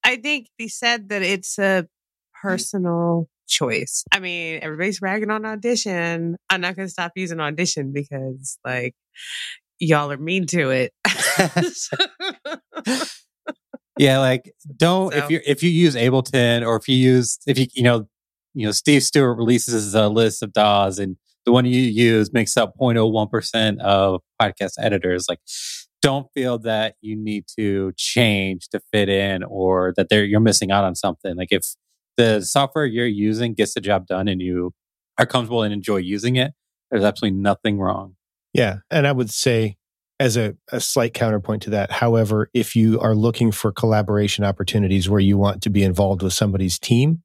I 0.04 0.18
think 0.18 0.48
they 0.58 0.68
said 0.68 1.10
that 1.10 1.22
it's 1.22 1.58
a 1.58 1.62
mm-hmm. 1.62 2.48
personal 2.48 3.30
choice. 3.48 4.04
I 4.12 4.20
mean, 4.20 4.60
everybody's 4.62 5.02
ragging 5.02 5.32
on 5.32 5.46
audition. 5.46 6.38
I'm 6.50 6.62
not 6.62 6.76
going 6.76 6.88
to 6.88 6.92
stop 6.92 7.14
using 7.16 7.40
audition 7.40 7.92
because, 7.92 8.60
like, 8.66 8.96
y'all 9.80 10.12
are 10.12 10.18
mean 10.18 10.46
to 10.48 10.70
it. 10.70 10.94
Yeah, 14.00 14.20
like 14.20 14.56
don't 14.78 15.14
if 15.14 15.26
So- 15.26 15.30
you 15.30 15.42
if 15.46 15.62
you 15.62 15.70
use 15.70 15.94
Ableton 15.94 16.66
or 16.66 16.78
if 16.78 16.88
you 16.88 16.96
use 16.96 17.38
if 17.46 17.60
you 17.60 17.68
you 17.74 17.84
know 17.84 18.08
you 18.54 18.66
know 18.66 18.72
Steve 18.72 19.04
Stewart 19.04 19.38
releases 19.38 19.94
a 19.94 20.08
list 20.08 20.42
of 20.42 20.54
DAWs 20.54 21.00
and 21.00 21.18
the 21.46 21.52
one 21.52 21.66
you 21.66 21.82
use 21.82 22.32
makes 22.32 22.56
up 22.56 22.74
0.01 22.80 23.30
percent 23.30 23.82
of 23.82 24.22
podcast 24.42 24.74
editors. 24.80 25.26
Like, 25.28 25.40
don't 26.02 26.28
feel 26.34 26.58
that 26.60 26.96
you 27.02 27.16
need 27.16 27.46
to 27.58 27.92
change 27.98 28.70
to 28.70 28.80
fit 28.92 29.10
in 29.10 29.44
or 29.44 29.94
that 29.98 30.10
they're 30.10 30.24
you're 30.24 30.40
missing 30.40 30.72
out 30.72 30.84
on 30.84 30.96
something. 30.96 31.36
Like 31.36 31.52
if 31.52 31.66
the 32.18 32.42
software 32.42 32.86
you're 32.86 33.06
using 33.06 33.54
gets 33.54 33.74
the 33.74 33.82
job 33.82 34.08
done 34.08 34.28
and 34.28 34.42
you 34.42 34.74
are 35.18 35.26
comfortable 35.26 35.64
and 35.64 35.74
enjoy 35.74 35.98
using 35.98 36.36
it, 36.36 36.54
there's 36.90 37.04
absolutely 37.04 37.40
nothing 37.40 37.80
wrong. 37.80 38.16
Yeah. 38.54 38.78
And 38.90 39.06
I 39.06 39.12
would 39.12 39.30
say, 39.30 39.78
as 40.20 40.36
a, 40.36 40.56
a 40.70 40.82
slight 40.82 41.14
counterpoint 41.14 41.62
to 41.64 41.70
that, 41.70 41.92
however, 41.92 42.50
if 42.54 42.76
you 42.76 43.00
are 43.00 43.16
looking 43.16 43.54
for 43.54 43.72
collaboration 43.72 44.44
opportunities 44.44 45.10
where 45.10 45.22
you 45.22 45.38
want 45.38 45.62
to 45.62 45.70
be 45.70 45.82
involved 45.82 46.22
with 46.22 46.34
somebody's 46.34 46.78
team, 46.78 47.24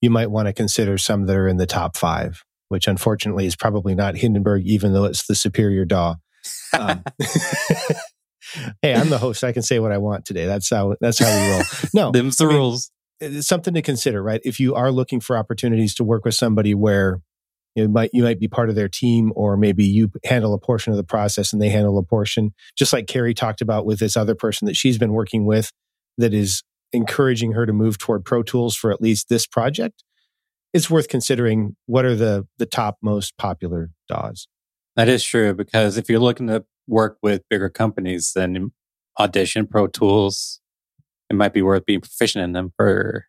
you 0.00 0.08
might 0.08 0.30
want 0.30 0.46
to 0.46 0.54
consider 0.54 0.96
some 0.96 1.26
that 1.26 1.36
are 1.36 1.48
in 1.48 1.58
the 1.58 1.66
top 1.66 1.98
five, 1.98 2.42
which 2.68 2.88
unfortunately 2.88 3.44
is 3.44 3.56
probably 3.56 3.94
not 3.94 4.16
Hindenburg, 4.16 4.66
even 4.66 4.94
though 4.94 5.04
it's 5.04 5.26
the 5.26 5.34
superior 5.34 5.84
DAW. 5.84 6.14
Um, 6.78 7.02
hey, 8.82 8.94
I'm 8.94 9.10
the 9.10 9.18
host. 9.18 9.44
I 9.44 9.52
can 9.52 9.62
say 9.62 9.78
what 9.78 9.92
I 9.92 9.98
want 9.98 10.24
today. 10.24 10.46
That's 10.46 10.70
how 10.70 10.96
that's 11.00 11.18
how 11.18 11.26
we 11.26 11.50
roll. 11.52 11.62
No, 11.94 12.10
Them's 12.12 12.36
the 12.36 12.44
I 12.46 12.48
mean, 12.48 12.56
rules. 12.56 12.90
it's 13.20 13.46
something 13.46 13.74
to 13.74 13.82
consider, 13.82 14.22
right? 14.22 14.40
If 14.44 14.60
you 14.60 14.74
are 14.74 14.90
looking 14.90 15.20
for 15.20 15.36
opportunities 15.36 15.94
to 15.96 16.04
work 16.04 16.24
with 16.24 16.34
somebody 16.34 16.74
where 16.74 17.20
you 17.74 17.88
might 17.88 18.10
you 18.12 18.22
might 18.22 18.40
be 18.40 18.48
part 18.48 18.68
of 18.68 18.74
their 18.74 18.88
team, 18.88 19.32
or 19.36 19.56
maybe 19.56 19.84
you 19.84 20.10
handle 20.24 20.54
a 20.54 20.58
portion 20.58 20.92
of 20.92 20.96
the 20.96 21.04
process 21.04 21.52
and 21.52 21.62
they 21.62 21.68
handle 21.68 21.98
a 21.98 22.02
portion, 22.02 22.52
just 22.76 22.92
like 22.92 23.06
Carrie 23.06 23.34
talked 23.34 23.60
about 23.60 23.86
with 23.86 23.98
this 23.98 24.16
other 24.16 24.34
person 24.34 24.66
that 24.66 24.76
she's 24.76 24.98
been 24.98 25.12
working 25.12 25.44
with, 25.44 25.70
that 26.18 26.34
is 26.34 26.62
encouraging 26.92 27.52
her 27.52 27.66
to 27.66 27.72
move 27.72 27.98
toward 27.98 28.24
Pro 28.24 28.42
Tools 28.42 28.74
for 28.74 28.90
at 28.90 29.00
least 29.00 29.28
this 29.28 29.46
project. 29.46 30.02
It's 30.72 30.90
worth 30.90 31.08
considering 31.08 31.76
what 31.86 32.04
are 32.04 32.16
the 32.16 32.46
the 32.58 32.66
top 32.66 32.98
most 33.02 33.36
popular 33.38 33.90
DAWs. 34.08 34.48
That 35.00 35.08
is 35.08 35.24
true 35.24 35.54
because 35.54 35.96
if 35.96 36.10
you're 36.10 36.20
looking 36.20 36.48
to 36.48 36.62
work 36.86 37.16
with 37.22 37.40
bigger 37.48 37.70
companies, 37.70 38.34
then 38.34 38.70
Audition, 39.18 39.66
Pro 39.66 39.86
Tools, 39.86 40.60
it 41.30 41.36
might 41.36 41.54
be 41.54 41.62
worth 41.62 41.86
being 41.86 42.02
proficient 42.02 42.44
in 42.44 42.52
them 42.52 42.74
for 42.76 43.24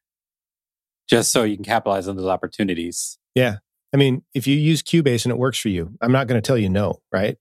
just 1.10 1.32
so 1.32 1.44
you 1.44 1.56
can 1.56 1.64
capitalize 1.64 2.10
on 2.10 2.18
those 2.18 2.28
opportunities. 2.28 3.18
Yeah. 3.36 3.60
I 3.94 3.98
mean, 3.98 4.24
if 4.34 4.48
you 4.48 4.58
use 4.58 4.84
Cubase 4.84 5.24
and 5.24 5.32
it 5.32 5.38
works 5.38 5.60
for 5.60 5.70
you, 5.70 5.96
I'm 6.02 6.12
not 6.12 6.28
going 6.28 6.42
to 6.42 6.46
tell 6.46 6.58
you 6.58 6.68
no, 6.68 7.00
right? 7.10 7.38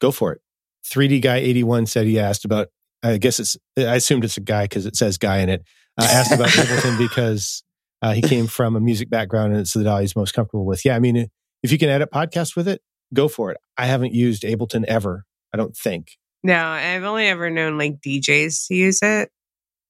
Go 0.00 0.10
for 0.10 0.32
it. 0.32 0.40
3D 0.86 1.20
Guy 1.20 1.36
81 1.36 1.84
said 1.84 2.06
he 2.06 2.18
asked 2.18 2.46
about, 2.46 2.68
I 3.02 3.18
guess 3.18 3.38
it's, 3.38 3.58
I 3.76 3.96
assumed 3.96 4.24
it's 4.24 4.38
a 4.38 4.40
guy 4.40 4.64
because 4.64 4.86
it 4.86 4.96
says 4.96 5.18
guy 5.18 5.40
in 5.40 5.50
it. 5.50 5.66
Uh, 6.00 6.08
asked 6.10 6.32
about 6.32 6.48
Ableton 6.48 6.96
because 6.96 7.62
uh, 8.00 8.14
he 8.14 8.22
came 8.22 8.46
from 8.46 8.74
a 8.74 8.80
music 8.80 9.10
background 9.10 9.52
and 9.52 9.60
it's 9.60 9.74
the 9.74 9.84
DAW 9.84 9.98
he's 9.98 10.16
most 10.16 10.32
comfortable 10.32 10.64
with. 10.64 10.82
Yeah. 10.82 10.96
I 10.96 10.98
mean, 10.98 11.28
if 11.62 11.70
you 11.70 11.76
can 11.76 11.90
edit 11.90 12.10
podcasts 12.10 12.56
with 12.56 12.68
it, 12.68 12.80
go 13.14 13.28
for 13.28 13.50
it. 13.52 13.58
I 13.76 13.86
haven't 13.86 14.14
used 14.14 14.42
Ableton 14.42 14.84
ever, 14.84 15.24
I 15.52 15.56
don't 15.56 15.76
think. 15.76 16.12
no, 16.42 16.64
I've 16.64 17.04
only 17.04 17.26
ever 17.26 17.50
known 17.50 17.78
like 17.78 18.00
DJs 18.00 18.66
to 18.68 18.74
use 18.74 19.00
it. 19.02 19.30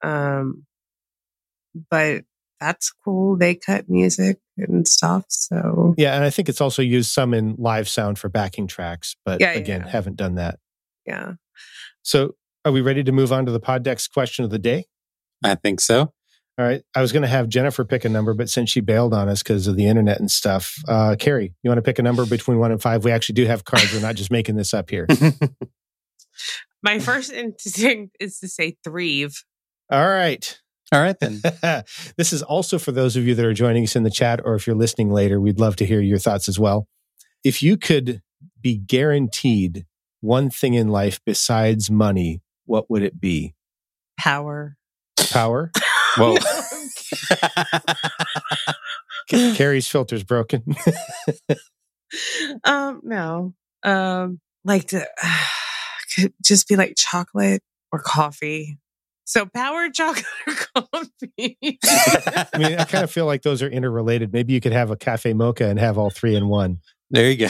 Um, 0.02 0.64
but 1.90 2.24
that's 2.60 2.90
cool. 3.04 3.36
They 3.36 3.54
cut 3.54 3.88
music 3.88 4.38
and 4.56 4.86
stuff. 4.88 5.24
So 5.28 5.94
Yeah. 5.98 6.14
And 6.14 6.24
I 6.24 6.30
think 6.30 6.48
it's 6.48 6.60
also 6.62 6.80
used 6.82 7.10
some 7.10 7.34
in 7.34 7.54
live 7.58 7.88
sound 7.88 8.18
for 8.18 8.28
backing 8.30 8.66
tracks, 8.66 9.14
but 9.24 9.40
Yeah, 9.40 9.52
yeah, 9.52 9.58
again, 9.58 9.82
yeah. 9.84 9.90
haven't 9.90 10.16
done 10.16 10.36
that. 10.36 10.58
yeah. 11.04 11.34
So 12.02 12.36
are 12.64 12.72
we 12.72 12.80
ready 12.80 13.02
to 13.04 13.12
move 13.12 13.32
on 13.32 13.44
to 13.46 13.52
the 13.52 13.60
Poddex 13.60 14.10
question 14.10 14.44
of 14.44 14.50
the 14.50 14.58
day? 14.58 14.86
I 15.44 15.54
think 15.56 15.80
so. 15.80 16.12
All 16.58 16.64
right. 16.64 16.82
I 16.94 17.02
was 17.02 17.12
going 17.12 17.22
to 17.22 17.28
have 17.28 17.48
Jennifer 17.48 17.84
pick 17.84 18.06
a 18.06 18.08
number, 18.08 18.32
but 18.32 18.48
since 18.48 18.70
she 18.70 18.80
bailed 18.80 19.12
on 19.12 19.28
us 19.28 19.42
because 19.42 19.66
of 19.66 19.76
the 19.76 19.86
internet 19.86 20.20
and 20.20 20.30
stuff, 20.30 20.76
uh, 20.88 21.14
Carrie, 21.18 21.54
you 21.62 21.68
want 21.68 21.78
to 21.78 21.82
pick 21.82 21.98
a 21.98 22.02
number 22.02 22.24
between 22.24 22.58
one 22.58 22.72
and 22.72 22.80
five? 22.80 23.04
We 23.04 23.10
actually 23.10 23.34
do 23.34 23.44
have 23.44 23.64
cards. 23.64 23.92
We're 23.92 24.00
not 24.00 24.14
just 24.14 24.30
making 24.30 24.56
this 24.56 24.72
up 24.72 24.88
here. 24.88 25.06
My 26.82 26.98
first 26.98 27.30
instinct 27.30 28.16
is 28.20 28.38
to 28.38 28.48
say 28.48 28.76
three. 28.82 29.28
All 29.90 30.08
right. 30.08 30.60
All 30.92 31.00
right 31.00 31.16
then. 31.20 31.42
this 32.16 32.32
is 32.32 32.42
also 32.42 32.78
for 32.78 32.92
those 32.92 33.16
of 33.16 33.26
you 33.26 33.34
that 33.34 33.44
are 33.44 33.52
joining 33.52 33.84
us 33.84 33.96
in 33.96 34.02
the 34.02 34.10
chat, 34.10 34.40
or 34.42 34.54
if 34.54 34.66
you're 34.66 34.76
listening 34.76 35.12
later, 35.12 35.38
we'd 35.40 35.60
love 35.60 35.76
to 35.76 35.86
hear 35.86 36.00
your 36.00 36.18
thoughts 36.18 36.48
as 36.48 36.58
well. 36.58 36.86
If 37.44 37.62
you 37.62 37.76
could 37.76 38.22
be 38.60 38.78
guaranteed 38.78 39.84
one 40.20 40.48
thing 40.48 40.74
in 40.74 40.88
life 40.88 41.20
besides 41.26 41.90
money, 41.90 42.40
what 42.64 42.88
would 42.88 43.02
it 43.02 43.20
be? 43.20 43.54
Power. 44.18 44.76
Power? 45.30 45.70
Whoa. 46.16 46.36
Carrie's 49.54 49.88
filter's 49.88 50.24
broken. 50.24 50.64
um, 52.64 53.00
no. 53.02 53.54
Um, 53.82 54.40
like 54.64 54.88
to 54.88 55.06
could 56.16 56.32
just 56.42 56.68
be 56.68 56.76
like 56.76 56.94
chocolate 56.96 57.62
or 57.92 58.00
coffee. 58.00 58.78
So 59.24 59.44
power, 59.44 59.90
chocolate, 59.90 60.24
or 60.46 60.54
coffee. 60.54 61.58
I 61.62 62.46
mean, 62.58 62.78
I 62.78 62.84
kind 62.84 63.02
of 63.02 63.10
feel 63.10 63.26
like 63.26 63.42
those 63.42 63.60
are 63.60 63.68
interrelated. 63.68 64.32
Maybe 64.32 64.52
you 64.52 64.60
could 64.60 64.72
have 64.72 64.90
a 64.92 64.96
cafe 64.96 65.32
mocha 65.34 65.66
and 65.66 65.80
have 65.80 65.98
all 65.98 66.10
three 66.10 66.36
in 66.36 66.48
one. 66.48 66.78
there 67.10 67.28
you 67.30 67.36
go. 67.36 67.48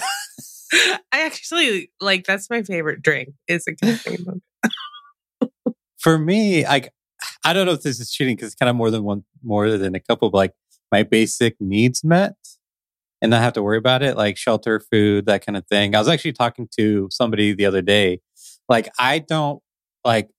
I 1.12 1.22
actually 1.22 1.90
like 2.00 2.24
that's 2.24 2.48
my 2.48 2.62
favorite 2.62 3.02
drink. 3.02 3.28
Is 3.46 3.66
a 3.68 3.74
cafe 3.74 4.16
mocha. 4.24 4.40
For 5.98 6.18
me, 6.18 6.64
like 6.64 6.92
I 7.44 7.52
don't 7.52 7.66
know 7.66 7.72
if 7.72 7.82
this 7.82 8.00
is 8.00 8.10
cheating 8.10 8.36
because 8.36 8.48
it's 8.48 8.56
kind 8.56 8.70
of 8.70 8.76
more 8.76 8.90
than 8.90 9.04
one, 9.04 9.24
more 9.42 9.70
than 9.70 9.94
a 9.94 10.00
couple. 10.00 10.30
But 10.30 10.38
like 10.38 10.52
my 10.92 11.02
basic 11.02 11.56
needs 11.60 12.04
met, 12.04 12.34
and 13.22 13.30
not 13.30 13.42
have 13.42 13.54
to 13.54 13.62
worry 13.62 13.78
about 13.78 14.02
it, 14.02 14.16
like 14.16 14.36
shelter, 14.36 14.80
food, 14.80 15.26
that 15.26 15.44
kind 15.44 15.56
of 15.56 15.66
thing. 15.66 15.94
I 15.94 15.98
was 15.98 16.08
actually 16.08 16.32
talking 16.32 16.68
to 16.78 17.08
somebody 17.10 17.54
the 17.54 17.66
other 17.66 17.82
day. 17.82 18.20
Like 18.68 18.90
I 18.98 19.20
don't 19.20 19.62
like 20.04 20.30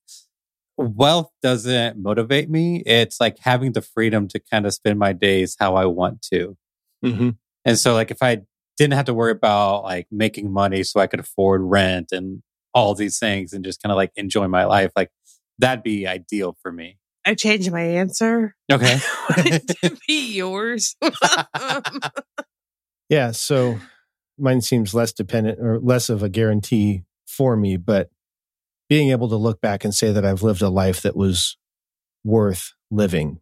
wealth 0.78 1.32
doesn't 1.42 1.98
motivate 1.98 2.50
me. 2.50 2.84
It's 2.86 3.20
like 3.20 3.38
having 3.40 3.72
the 3.72 3.82
freedom 3.82 4.28
to 4.30 4.40
kind 4.40 4.66
of 4.66 4.74
spend 4.74 5.00
my 5.00 5.14
days 5.14 5.56
how 5.60 5.76
I 5.76 5.86
want 5.86 6.22
to. 6.34 6.56
Mm-hmm. 7.04 7.30
And 7.66 7.80
so, 7.80 7.94
like, 7.94 8.12
if 8.12 8.22
I 8.22 8.42
didn't 8.78 8.94
have 8.94 9.06
to 9.06 9.14
worry 9.14 9.32
about 9.32 9.84
like 9.84 10.08
making 10.12 10.52
money 10.52 10.84
so 10.84 11.00
I 11.00 11.08
could 11.08 11.20
afford 11.20 11.62
rent 11.64 12.12
and 12.12 12.44
all 12.74 12.94
these 12.94 13.18
things 13.18 13.54
and 13.54 13.66
just 13.66 13.82
kind 13.82 13.92
of 13.92 13.96
like 13.96 14.12
enjoy 14.16 14.48
my 14.48 14.66
life, 14.66 14.92
like 14.96 15.10
that'd 15.60 15.84
be 15.84 16.08
ideal 16.08 16.58
for 16.62 16.72
me. 16.72 16.98
I 17.26 17.36
changed 17.36 17.72
my 17.72 17.82
answer. 17.82 18.56
Okay. 18.72 19.00
to 19.82 19.98
be 20.08 20.34
yours. 20.34 20.96
Um. 21.54 21.84
Yeah. 23.10 23.32
So 23.32 23.80
mine 24.38 24.62
seems 24.62 24.94
less 24.94 25.14
dependent 25.14 25.60
or 25.60 25.80
less 25.80 26.10
of 26.10 26.22
a 26.24 26.30
guarantee 26.30 27.04
for 27.26 27.56
me, 27.56 27.78
but 27.78 28.10
being 28.90 29.12
able 29.12 29.30
to 29.30 29.36
look 29.38 29.62
back 29.62 29.84
and 29.84 29.96
say 29.96 30.12
that 30.12 30.26
I've 30.26 30.44
lived 30.44 30.62
a 30.62 30.70
life 30.70 31.02
that 31.02 31.16
was 31.16 31.58
worth 32.24 32.74
living, 32.92 33.40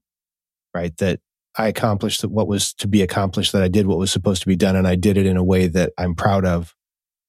right? 0.74 0.96
That 0.98 1.20
I 1.58 1.68
accomplished 1.68 2.24
what 2.24 2.48
was 2.48 2.74
to 2.76 2.88
be 2.88 3.02
accomplished, 3.02 3.52
that 3.54 3.64
I 3.64 3.68
did 3.68 3.88
what 3.88 3.98
was 3.98 4.12
supposed 4.12 4.42
to 4.42 4.48
be 4.48 4.56
done, 4.56 4.76
and 4.76 4.88
I 4.88 4.96
did 4.96 5.18
it 5.18 5.26
in 5.26 5.38
a 5.38 5.44
way 5.44 5.68
that 5.68 5.92
I'm 5.98 6.16
proud 6.16 6.46
of 6.46 6.76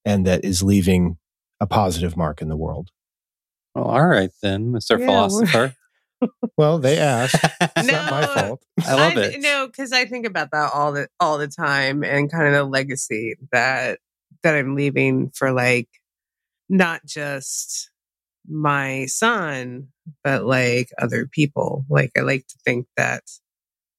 and 0.05 0.27
that 0.27 0.45
is 0.45 0.63
leaving 0.63 1.17
a 1.61 1.67
positive 1.67 2.17
mark 2.17 2.43
in 2.43 2.49
the 2.49 2.57
world. 2.57 2.91
Well, 3.77 3.85
all 3.85 4.07
right 4.07 4.31
then, 4.43 4.73
Mr. 4.73 4.99
Yeah, 4.99 5.07
Philosopher. 5.07 5.75
Well, 6.57 6.79
they 6.79 6.99
asked. 6.99 7.37
It's 7.77 7.89
not 7.89 8.11
my 8.11 8.21
No. 8.23 8.27
fault. 8.35 8.63
I 8.87 8.95
love 8.95 9.17
I- 9.17 9.21
it. 9.23 9.41
No, 9.41 9.67
because 9.67 9.93
I 9.93 10.07
think 10.07 10.27
about 10.27 10.51
that 10.53 10.71
all 10.73 10.93
the 10.93 11.09
all 11.21 11.37
the 11.39 11.49
time 11.49 12.03
and 12.03 12.31
kind 12.33 12.47
of 12.49 12.53
the 12.55 12.65
legacy 12.65 13.35
that 13.53 13.99
that 14.43 14.55
I'm 14.55 14.75
leaving 14.75 15.31
for 15.35 15.53
like 15.53 15.89
not 16.69 17.05
just 17.05 17.91
my 18.49 19.07
son, 19.07 19.89
but 20.25 20.45
like 20.45 20.89
other 20.99 21.27
people. 21.27 21.85
Like 21.91 22.13
I 22.17 22.21
like 22.21 22.47
to 22.49 22.59
think 22.65 22.87
that 22.97 23.23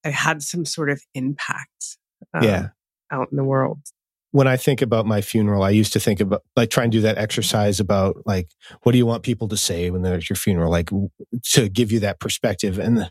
I 0.06 0.10
had 0.10 0.42
some 0.42 0.66
sort 0.66 0.90
of 0.90 1.02
impact 1.14 1.98
um, 2.34 2.44
Yeah. 2.44 2.70
out 3.12 3.28
in 3.32 3.38
the 3.38 3.44
world. 3.44 3.80
When 4.32 4.48
I 4.48 4.58
think 4.58 4.82
about 4.82 5.06
my 5.06 5.22
funeral, 5.22 5.64
I 5.64 5.70
used 5.70 5.94
to 5.94 6.00
think 6.00 6.20
about 6.20 6.44
like 6.56 6.70
try 6.70 6.84
and 6.84 6.92
do 6.92 7.02
that 7.02 7.18
exercise 7.18 7.80
about 7.80 8.18
like 8.26 8.50
what 8.84 8.92
do 8.92 8.98
you 8.98 9.06
want 9.06 9.24
people 9.24 9.48
to 9.48 9.58
say 9.58 9.90
when 9.90 10.02
they're 10.02 10.16
at 10.16 10.30
your 10.30 10.36
funeral, 10.36 10.72
like 10.72 10.90
to 11.52 11.70
give 11.70 11.92
you 11.92 12.00
that 12.02 12.20
perspective. 12.20 12.78
And 12.78 13.10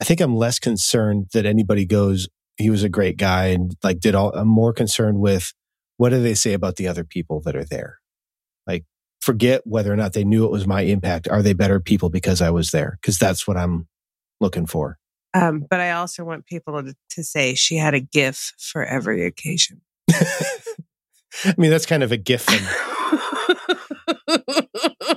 I 0.00 0.04
think 0.04 0.20
I'm 0.20 0.36
less 0.36 0.58
concerned 0.58 1.28
that 1.32 1.46
anybody 1.46 1.86
goes, 1.86 2.28
he 2.56 2.70
was 2.70 2.82
a 2.82 2.88
great 2.88 3.16
guy 3.16 3.46
and 3.46 3.74
like 3.82 4.00
did 4.00 4.14
all. 4.14 4.32
I'm 4.34 4.48
more 4.48 4.72
concerned 4.72 5.18
with 5.20 5.52
what 5.96 6.10
do 6.10 6.22
they 6.22 6.34
say 6.34 6.52
about 6.52 6.76
the 6.76 6.88
other 6.88 7.04
people 7.04 7.40
that 7.42 7.56
are 7.56 7.64
there. 7.64 7.98
Like 8.66 8.84
forget 9.20 9.62
whether 9.64 9.92
or 9.92 9.96
not 9.96 10.12
they 10.12 10.24
knew 10.24 10.44
it 10.44 10.50
was 10.50 10.66
my 10.66 10.82
impact. 10.82 11.26
Are 11.28 11.42
they 11.42 11.54
better 11.54 11.80
people 11.80 12.10
because 12.10 12.42
I 12.42 12.50
was 12.50 12.70
there? 12.70 12.98
Because 13.00 13.18
that's 13.18 13.46
what 13.46 13.56
I'm 13.56 13.88
looking 14.40 14.66
for. 14.66 14.98
Um, 15.32 15.64
but 15.68 15.80
I 15.80 15.92
also 15.92 16.22
want 16.22 16.46
people 16.46 16.80
to, 16.82 16.94
to 17.10 17.24
say 17.24 17.54
she 17.54 17.76
had 17.76 17.94
a 17.94 18.00
gift 18.00 18.54
for 18.58 18.84
every 18.84 19.26
occasion. 19.26 19.80
I 21.44 21.54
mean, 21.58 21.70
that's 21.70 21.86
kind 21.86 22.02
of 22.02 22.12
a 22.12 22.16
gift 22.16 22.48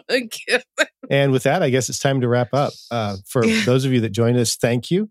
a 0.10 0.22
GIF. 0.22 0.64
And 1.10 1.32
with 1.32 1.44
that, 1.44 1.64
I 1.64 1.70
guess 1.70 1.90
it's 1.90 2.00
time 2.00 2.22
to 2.22 2.28
wrap 2.28 2.54
up. 2.54 2.74
Uh, 2.92 3.18
for 3.26 3.46
those 3.46 3.86
of 3.86 3.94
you 3.94 4.02
that 4.02 4.10
joined 4.10 4.38
us, 4.38 4.56
thank 4.56 4.92
you. 4.92 5.10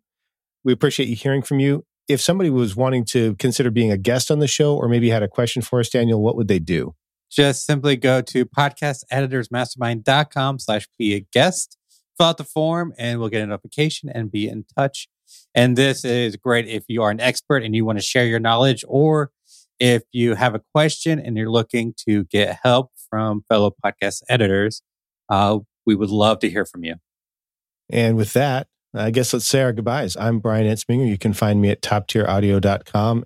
We 0.65 0.73
appreciate 0.73 1.09
you 1.09 1.17
hearing 1.17 1.43
from 1.43 1.61
you. 1.61 1.85
If 2.09 2.21
somebody 2.21 2.51
was 2.51 2.77
wanting 2.77 3.05
to 3.07 3.35
consider 3.37 3.71
being 3.71 3.91
a 3.91 3.97
guest 3.97 4.31
on 4.31 4.39
the 4.39 4.47
show 4.47 4.77
or 4.77 4.89
maybe 4.89 5.11
had 5.11 5.23
a 5.23 5.29
question 5.29 5.63
for 5.63 5.81
us, 5.81 5.89
Daniel, 5.89 6.23
what 6.23 6.37
would 6.37 6.49
they 6.49 6.59
do? 6.59 6.95
just 7.31 7.65
simply 7.67 7.97
go 7.97 8.21
to 8.23 8.47
podcasteditorsmastermind.com 8.47 10.59
slash 10.59 10.89
be 10.99 11.15
a 11.15 11.21
guest 11.33 11.77
fill 12.17 12.29
out 12.29 12.39
the 12.39 12.45
form 12.45 12.95
and 12.99 13.21
we'll 13.21 13.29
get 13.29 13.43
a 13.43 13.47
notification 13.47 14.09
and 14.09 14.31
be 14.31 14.49
in 14.49 14.65
touch 14.77 15.09
and 15.55 15.77
this 15.77 16.05
is 16.05 16.37
great 16.37 16.69
if 16.69 16.85
you 16.89 17.03
are 17.03 17.11
an 17.11 17.21
expert 17.21 17.65
and 17.65 17.75
you 17.75 17.85
want 17.85 17.99
to 17.99 18.05
share 18.05 18.27
your 18.27 18.39
knowledge 18.39 18.85
or 18.89 19.33
if 19.79 20.03
you 20.13 20.35
have 20.35 20.55
a 20.55 20.61
question 20.75 21.19
and 21.19 21.37
you're 21.37 21.51
looking 21.51 21.95
to 22.09 22.25
get 22.25 22.59
help 22.63 22.91
from 23.11 23.43
fellow 23.49 23.75
podcast 23.85 24.23
editors 24.29 24.83
uh, 25.29 25.59
we 25.85 25.95
would 25.95 26.11
love 26.11 26.39
to 26.41 26.51
hear 26.51 26.65
from 26.65 26.85
you 26.85 26.95
And 27.91 28.17
with 28.17 28.33
that, 28.33 28.67
I 28.95 29.11
guess 29.11 29.33
let's 29.33 29.47
say 29.47 29.63
our 29.63 29.73
goodbyes. 29.73 30.17
I'm 30.17 30.39
Brian 30.41 30.67
Etzminger. 30.67 31.09
You 31.09 31.19
can 31.19 31.33
find 31.35 31.61
me 31.61 31.71
at 31.71 31.83
toptieraudio.com. 31.83 33.25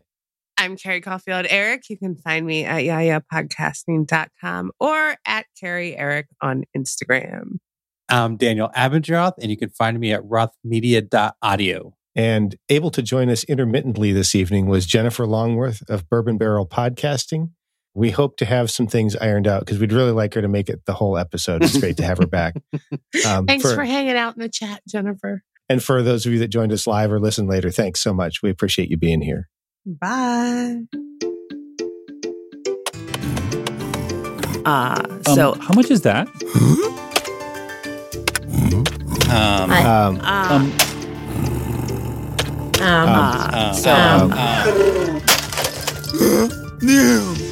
I'm 0.58 0.76
Carrie 0.76 1.00
Caulfield 1.00 1.46
Arick. 1.46 1.84
You 1.88 1.96
can 1.96 2.16
find 2.16 2.44
me 2.44 2.64
at 2.64 2.82
yayapodcasting.com 2.82 4.72
or 4.78 5.16
at 5.26 5.46
Carrie 5.58 5.96
Arick 5.96 6.26
on 6.42 6.64
Instagram. 6.76 7.58
i'm 8.10 8.36
daniel 8.36 8.70
abendroth 8.76 9.34
and 9.40 9.50
you 9.50 9.56
can 9.56 9.70
find 9.70 9.98
me 10.00 10.12
at 10.12 10.22
rothmedia.audio 10.22 11.94
And 12.16 12.56
able 12.68 12.90
to 12.90 13.02
join 13.02 13.28
us 13.28 13.44
intermittently 13.44 14.12
this 14.12 14.34
evening 14.34 14.66
was 14.66 14.84
Jennifer 14.86 15.26
Longworth 15.26 15.88
of 15.88 16.08
Bourbon 16.08 16.38
Barrel 16.38 16.66
Podcasting. 16.66 17.50
We 17.94 18.10
hope 18.10 18.36
to 18.38 18.44
have 18.44 18.70
some 18.70 18.86
things 18.86 19.16
ironed 19.16 19.46
out 19.46 19.60
because 19.60 19.78
we'd 19.78 19.92
really 19.92 20.12
like 20.12 20.34
her 20.34 20.42
to 20.42 20.48
make 20.48 20.68
it 20.68 20.84
the 20.86 20.94
whole 20.94 21.16
episode. 21.18 21.62
It's 21.62 21.78
great 21.78 21.96
to 21.98 22.04
have 22.04 22.18
her 22.18 22.26
back. 22.28 22.54
Um, 23.26 23.46
Thanks 23.46 23.62
for- 23.62 23.74
for 23.76 23.84
hanging 23.84 24.16
out 24.16 24.34
in 24.36 24.40
the 24.42 24.48
chat, 24.48 24.80
Jennifer. 24.88 25.42
And 25.68 25.82
for 25.82 26.02
those 26.02 26.26
of 26.26 26.32
you 26.32 26.40
that 26.40 26.48
joined 26.48 26.72
us 26.72 26.86
live 26.86 27.12
or 27.12 27.20
listen 27.20 27.46
later, 27.46 27.70
thanks 27.70 28.00
so 28.00 28.12
much. 28.12 28.42
We 28.42 28.50
appreciate 28.50 28.90
you 28.90 28.96
being 28.96 29.22
here. 29.22 29.48
Bye. 29.86 30.80
Uh, 34.66 35.02
Um, 35.26 35.34
so, 35.34 35.52
how 35.54 35.72
much 35.74 35.90
is 35.90 36.02
that? 36.02 36.26
um, 39.30 39.70
I- 39.70 39.84
Um, 39.84 40.20
uh, 40.20 40.48
Um, 40.50 40.72
Um, 42.80 43.08
uh, 43.08 43.50
um, 43.52 43.74
so, 43.74 43.90
um, 43.92 44.32
um, 46.80 47.49